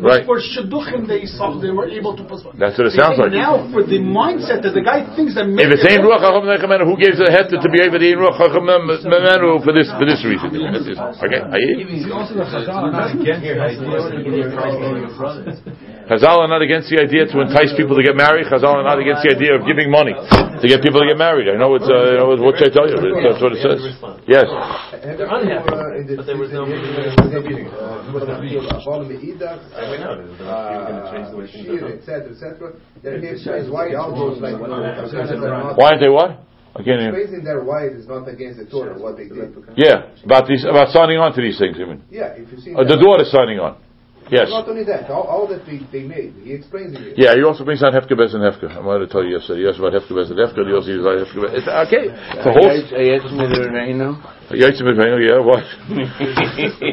Right. 0.03 0.27
For 0.27 0.43
Shidduchim, 0.43 1.07
they, 1.07 1.23
they 1.23 1.71
were 1.71 1.87
able 1.87 2.19
to 2.19 2.27
postpone. 2.27 2.59
That's 2.59 2.75
what 2.75 2.91
it 2.91 2.99
sounds 2.99 3.15
like. 3.15 3.31
Now, 3.31 3.63
for 3.71 3.87
the 3.87 4.03
mindset 4.03 4.67
that 4.67 4.75
the 4.75 4.83
guy 4.83 5.07
thinks 5.15 5.39
that... 5.39 5.47
If 5.47 5.71
it's 5.71 5.87
ain't 5.87 6.03
Ruach 6.03 6.19
HaChem 6.19 6.83
who 6.83 6.99
gives 6.99 7.23
the 7.23 7.31
head 7.31 7.47
to 7.47 7.69
be 7.71 7.79
able 7.79 8.03
to 8.03 8.07
in 8.11 8.19
Ruach 8.19 8.43
HaChem 8.43 8.67
for 9.63 9.71
this, 9.71 9.87
for 9.95 10.03
this 10.03 10.19
reason? 10.27 10.51
Okay, 10.51 11.39
I 11.47 11.59
Chazal 16.11 16.43
are 16.43 16.51
not 16.51 16.63
against 16.63 16.91
the 16.91 16.99
idea 16.99 17.23
to 17.31 17.37
entice 17.39 17.71
people 17.79 17.95
to 17.95 18.03
get 18.03 18.19
married. 18.19 18.51
Chazal 18.51 18.83
are 18.83 18.83
not 18.83 18.99
against 18.99 19.23
the 19.23 19.31
idea 19.31 19.55
of 19.55 19.63
giving 19.63 19.95
money 19.95 20.11
to 20.11 20.67
get 20.67 20.83
people 20.83 20.99
to 21.01 21.07
get 21.07 21.15
married. 21.15 21.47
I 21.47 21.55
know 21.55 21.79
it's, 21.79 21.87
uh, 21.87 22.00
you 22.07 22.17
know, 22.17 22.37
what 22.41 22.57
should 22.57 22.71
I 22.71 22.75
tell 22.75 22.89
you? 22.89 22.97
That's 22.97 23.43
what 23.43 23.53
it 23.53 23.61
says. 23.61 23.81
Yes. 24.27 24.47
They're 25.03 25.29
unhappy, 25.29 26.17
but 26.17 26.27
there 26.27 26.39
was 26.39 26.53
no 26.53 26.65
meeting. 26.67 27.69
Why 35.77 35.91
aren't 35.91 36.01
they 36.01 36.09
what? 36.09 36.41
Again, 36.77 37.11
Praising 37.11 37.43
their 37.43 37.65
wives 37.65 37.97
is 37.97 38.07
not 38.07 38.29
against 38.29 38.61
the 38.61 38.67
Torah, 38.67 38.97
what 38.97 39.17
they 39.17 39.27
did. 39.29 39.57
Yeah, 39.77 40.07
about 40.25 40.47
these, 40.47 40.65
about 40.65 40.93
signing 40.95 41.19
on 41.19 41.35
to 41.35 41.43
these 41.43 41.59
things, 41.59 41.77
you 41.77 41.87
mean? 41.87 42.05
Yeah, 42.11 42.39
if 42.39 42.47
you 42.53 42.59
see. 42.61 42.75
Uh, 42.75 42.85
the 42.85 42.95
daughter 42.97 43.25
signing 43.27 43.59
on. 43.59 43.77
Yes. 44.31 44.49
Not 44.51 44.69
only 44.69 44.85
that, 44.85 45.11
all, 45.11 45.27
all 45.27 45.47
that 45.51 45.67
they, 45.67 45.83
they 45.91 46.07
made, 46.07 46.35
he 46.47 46.55
explains 46.55 46.95
it. 46.95 47.19
Yeah, 47.19 47.35
he 47.35 47.43
also 47.43 47.65
brings 47.67 47.83
on 47.83 47.91
Hefka 47.93 48.15
Bez 48.15 48.33
and 48.33 48.47
Hefka. 48.47 48.71
I'm 48.71 48.87
going 48.87 49.03
to 49.03 49.11
tell 49.11 49.27
you 49.27 49.35
yesterday. 49.35 49.67
Yes, 49.67 49.75
about 49.77 49.93
Hefka 49.93 50.15
Bez 50.15 50.31
and 50.31 50.39
Hefka. 50.39 50.63
He 50.63 50.71
also 50.71 50.91
uses 50.91 51.03
Hefka 51.03 51.39
Bez. 51.43 51.51
It's 51.59 51.67
okay. 51.67 52.07
The 52.39 52.51
whole. 52.55 52.71
Hayetzim 54.51 54.83
Midbeinu, 54.83 55.23
yeah, 55.23 55.39
what? 55.39 55.63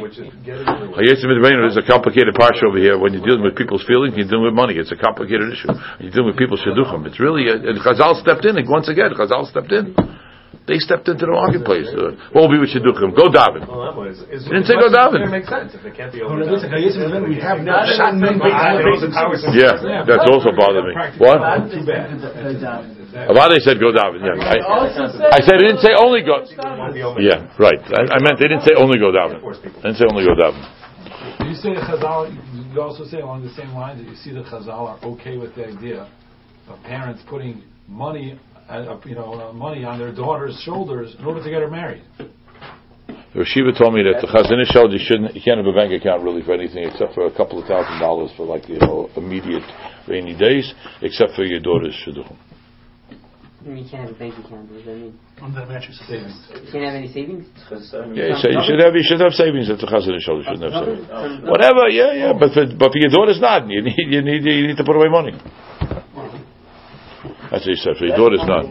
Which 0.02 0.18
is 0.22 0.30
get 0.46 0.62
it 0.62 0.68
anyway. 0.70 0.98
Hayetzim 1.02 1.30
Midbeinu 1.30 1.66
is 1.70 1.78
a 1.78 1.82
complicated 1.82 2.34
parsha 2.38 2.70
over 2.70 2.78
here. 2.78 2.98
When 2.98 3.14
you're 3.14 3.26
dealing 3.26 3.42
with 3.42 3.56
people's 3.56 3.86
feelings, 3.86 4.14
you're 4.18 4.30
dealing 4.30 4.46
with 4.46 4.54
money. 4.54 4.76
It's 4.78 4.92
a 4.92 4.96
complicated 4.98 5.54
issue. 5.54 5.74
You're 6.00 6.12
dealing 6.14 6.30
with 6.34 6.38
people's 6.38 6.62
shidduchim. 6.62 7.06
It's 7.06 7.20
really, 7.20 7.50
uh, 7.50 7.58
and 7.58 7.78
Chazal 7.82 8.22
stepped 8.22 8.46
in, 8.46 8.58
and 8.58 8.70
once 8.70 8.90
again, 8.90 9.10
Chazal 9.18 9.50
stepped 9.50 9.72
in. 9.72 9.96
They 10.68 10.84
stepped 10.84 11.08
into 11.08 11.24
the 11.24 11.32
marketplace. 11.32 11.88
Uh, 11.96 12.12
what 12.36 12.52
will 12.52 12.52
be 12.52 12.60
with 12.60 12.76
shidduchim? 12.76 13.16
Go 13.16 13.32
daven. 13.32 13.64
Well, 13.64 13.88
that 13.88 13.96
was- 13.96 14.20
is- 14.28 14.44
Didn't 14.44 14.68
say 14.68 14.76
go 14.76 14.92
daven. 14.92 15.24
It 15.24 15.32
makes 15.32 15.48
sense 15.48 15.72
if 15.74 15.80
it 15.88 15.96
can't 15.96 16.12
be 16.12 16.20
over. 16.22 16.36
no, 16.36 16.44
listen, 16.44 16.68
we 17.24 17.40
have 17.40 17.64
Not 17.64 17.88
not 17.88 17.96
shot 17.96 18.12
in 18.14 18.20
men 18.20 18.36
the- 18.36 18.52
I 18.52 18.76
know 18.76 18.92
based 18.92 19.08
the 19.08 19.16
powers 19.16 19.48
on 19.48 19.56
of- 19.56 19.64
Yeah, 19.64 20.04
that's 20.04 20.28
also 20.28 20.52
bothered 20.52 20.92
me. 20.92 20.94
What? 21.24 21.40
Too 21.72 21.88
bad. 21.88 22.20
Said 23.64 23.80
go 23.80 23.96
daven. 23.96 24.20
Yeah, 24.22 24.44
I, 24.44 24.60
I 25.32 25.40
said 25.40 25.56
it 25.56 25.72
didn't 25.72 25.80
say 25.80 25.96
only 25.96 26.22
go. 26.22 26.44
Yeah, 27.18 27.48
right. 27.58 27.80
I, 27.80 28.16
I 28.16 28.20
meant 28.20 28.36
they 28.38 28.52
didn't 28.52 28.64
say 28.68 28.76
only 28.76 29.00
go 29.00 29.12
daven. 29.16 29.40
I 29.40 29.88
didn't 29.88 29.96
say 29.96 30.06
only 30.12 30.26
go 30.28 30.36
daven. 30.36 30.62
You 31.48 31.56
say 31.56 31.74
that 31.76 31.84
Chazal, 31.88 32.28
you 32.74 32.82
also 32.82 33.06
say 33.06 33.22
along 33.22 33.44
the 33.44 33.50
same 33.56 33.72
lines 33.74 34.04
that 34.04 34.10
you 34.10 34.16
see 34.16 34.32
the 34.32 34.44
Chazal 34.44 34.68
are 34.92 35.00
okay 35.16 35.38
with 35.38 35.56
the 35.56 35.68
idea 35.68 36.08
of 36.68 36.82
parents 36.84 37.22
putting 37.30 37.64
money, 37.88 38.38
uh, 38.70 39.00
you 39.06 39.16
know, 39.16 39.50
uh, 39.50 39.54
money 39.54 39.84
on 39.84 40.00
their 40.00 40.14
daughter's 40.14 40.60
shoulders 40.64 41.16
in 41.18 41.26
order 41.26 41.44
to 41.44 41.50
get 41.50 41.62
her 41.62 41.70
married. 41.70 42.04
Rashiva 43.36 43.78
told 43.78 43.94
me 43.94 44.02
that 44.02 44.18
the 44.18 44.28
Chazon 44.28 44.64
Ish 44.66 44.74
showed 44.74 44.92
you 44.92 44.98
shouldn't, 44.98 45.36
you 45.36 45.42
can't 45.46 45.62
have 45.62 45.68
a 45.68 45.76
bank 45.76 45.94
account 45.94 46.24
really 46.24 46.42
for 46.42 46.54
anything 46.54 46.90
except 46.90 47.14
for 47.14 47.28
a 47.28 47.34
couple 47.36 47.62
of 47.62 47.68
thousand 47.68 48.00
dollars 48.00 48.32
for 48.36 48.46
like 48.46 48.68
you 48.68 48.80
know 48.80 49.10
immediate 49.16 49.64
rainy 50.08 50.34
days, 50.34 50.74
except 51.02 51.34
for 51.34 51.44
your 51.44 51.60
daughter's 51.60 51.94
shidduchim. 52.02 52.36
You 53.68 53.84
can't 53.84 54.08
have 54.08 54.16
a 54.16 54.18
bank 54.18 54.34
account. 54.40 54.72
What 54.72 54.80
does 54.80 54.86
that 54.86 54.96
mean? 54.96 55.20
On 55.42 55.54
the 55.54 55.66
mattress. 55.68 56.00
You 56.08 56.24
can't 56.72 56.88
have 56.88 56.96
any 56.96 57.12
savings. 57.12 57.46
Yeah, 58.16 58.32
you, 58.32 58.40
say 58.40 58.56
you 58.56 58.64
should 58.64 58.80
have 58.80 58.96
you 58.96 59.04
should 59.04 59.20
have 59.20 59.36
savings 59.36 59.70
at 59.70 59.78
the 59.78 59.88
Chazon 59.92 60.16
Ish 60.18 60.26
you 60.26 60.44
shouldn't 60.48 60.72
have 60.72 60.88
savings. 60.88 61.06
Whatever, 61.46 61.92
yeah, 61.92 62.16
yeah, 62.16 62.34
but 62.34 62.56
for, 62.56 62.64
but 62.74 62.90
for 62.90 62.98
your 62.98 63.12
daughter's 63.12 63.44
not. 63.44 63.68
You 63.70 63.84
need 63.84 64.08
you 64.08 64.22
need 64.24 64.42
you 64.48 64.72
need 64.72 64.78
to 64.80 64.88
put 64.88 64.96
away 64.96 65.14
money. 65.14 65.36
That's 67.52 67.64
what 67.66 67.74
he 67.74 67.76
said. 67.76 67.96
For 67.98 68.06
your 68.06 68.18
daughter's 68.18 68.44
not. 68.44 68.66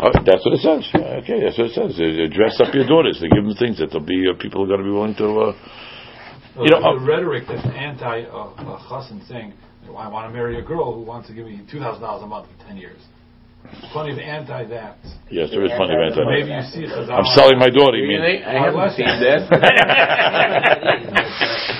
Oh, 0.00 0.12
that's 0.24 0.44
what 0.44 0.52
it 0.54 0.60
says. 0.60 0.84
Okay, 1.24 1.40
that's 1.40 1.56
what 1.58 1.68
it 1.68 1.74
says. 1.74 1.96
They, 1.96 2.12
they 2.16 2.28
dress 2.28 2.60
up 2.60 2.74
your 2.74 2.86
daughters. 2.86 3.18
They 3.20 3.28
give 3.28 3.44
them 3.44 3.54
things 3.56 3.78
that 3.78 3.90
they'll 3.90 4.04
be 4.04 4.28
uh, 4.28 4.36
people 4.38 4.64
are 4.64 4.66
going 4.68 4.80
to 4.80 4.84
be 4.84 4.90
willing 4.92 5.14
to. 5.16 5.26
Uh, 5.26 5.52
Well, 6.56 6.64
You 6.66 6.70
know, 6.76 6.98
the 6.98 7.06
rhetoric 7.06 7.44
that's 7.48 7.64
anti 7.66 8.24
uh, 8.24 8.52
uh, 8.58 8.78
chassan 8.88 9.26
saying, 9.28 9.54
I 9.96 10.08
want 10.08 10.28
to 10.28 10.32
marry 10.32 10.58
a 10.58 10.62
girl 10.62 10.94
who 10.94 11.02
wants 11.02 11.28
to 11.28 11.34
give 11.34 11.46
me 11.46 11.62
two 11.70 11.78
thousand 11.80 12.02
dollars 12.02 12.22
a 12.22 12.26
month 12.26 12.46
for 12.50 12.64
ten 12.66 12.76
years. 12.76 13.00
There's 13.62 13.92
plenty 13.92 14.12
of 14.12 14.18
anti 14.18 14.64
that. 14.74 14.96
yes, 15.30 15.50
there 15.50 15.64
is 15.64 15.70
plenty 15.76 15.94
of 15.94 16.00
anti. 16.02 16.16
that. 16.18 16.26
Maybe 16.26 16.50
you 16.50 16.62
see 16.74 16.86
Chazal. 16.90 17.14
I'm 17.14 17.24
selling 17.38 17.58
my 17.58 17.70
daughter. 17.70 17.96
You 17.98 18.08
mean? 18.08 18.20
I 18.42 18.58
haven't 18.66 18.90
seen 18.98 19.06
that. 19.06 19.46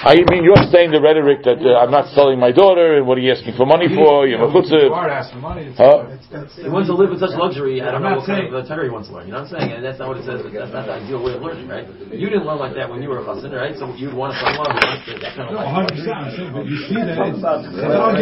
I 0.00 0.16
mean, 0.32 0.44
you're 0.48 0.56
saying 0.72 0.96
the 0.96 1.00
rhetoric 1.02 1.44
that 1.44 1.60
uh, 1.60 1.76
I'm 1.82 1.90
not 1.92 2.08
selling 2.16 2.40
my 2.40 2.52
daughter, 2.56 2.96
and 2.96 3.04
what 3.04 3.18
are 3.18 3.20
you 3.20 3.32
asking 3.36 3.52
for 3.58 3.66
money 3.68 3.84
for? 3.92 4.24
You 4.24 4.38
know, 4.40 4.48
you 4.48 4.62
chutzah. 4.64 4.88
are 4.88 5.10
asking 5.12 5.42
money. 5.44 5.68
It's, 5.68 5.76
Huh? 5.76 6.08
He 6.56 6.70
wants 6.72 6.88
to 6.88 6.96
live 6.96 7.10
with 7.12 7.20
such 7.20 7.36
luxury. 7.36 7.82
I 7.84 7.92
don't 7.92 8.00
I'm 8.00 8.06
know 8.06 8.16
not 8.16 8.24
what 8.24 8.32
kind 8.32 8.48
saying- 8.48 8.54
of 8.54 8.64
Torah 8.70 8.86
he 8.86 8.92
wants 8.92 9.10
to 9.12 9.18
learn. 9.18 9.26
You 9.28 9.34
know 9.36 9.44
what 9.44 9.52
I'm 9.52 9.60
saying? 9.60 9.76
And 9.76 9.84
that's 9.84 9.98
not 10.00 10.08
what 10.08 10.16
it 10.22 10.24
says. 10.24 10.40
But 10.40 10.54
that's 10.56 10.72
not 10.72 10.86
the 10.88 10.94
ideal 11.04 11.20
way 11.20 11.36
of 11.36 11.42
learning, 11.44 11.68
right? 11.68 11.84
You 12.16 12.30
didn't 12.32 12.46
learn 12.48 12.56
like 12.62 12.72
that 12.80 12.88
when 12.88 13.02
you 13.04 13.10
were 13.12 13.20
a 13.20 13.26
chassan, 13.28 13.52
right? 13.52 13.76
So 13.76 13.92
you'd 13.98 14.14
want 14.16 14.38
someone 14.40 14.72
who 14.72 14.80
wants 14.88 15.04
to, 15.10 15.18
that 15.20 15.36
kind 15.36 15.52
of 15.52 15.58
No, 15.58 15.68
life. 15.68 15.90
100%. 15.90 16.06
I'm 16.16 16.32
saying, 16.32 16.48
but 16.54 16.64
you 16.64 16.78
see 16.88 16.96
that 17.02 17.18
it's, 17.20 17.42
Chazal 17.44 18.14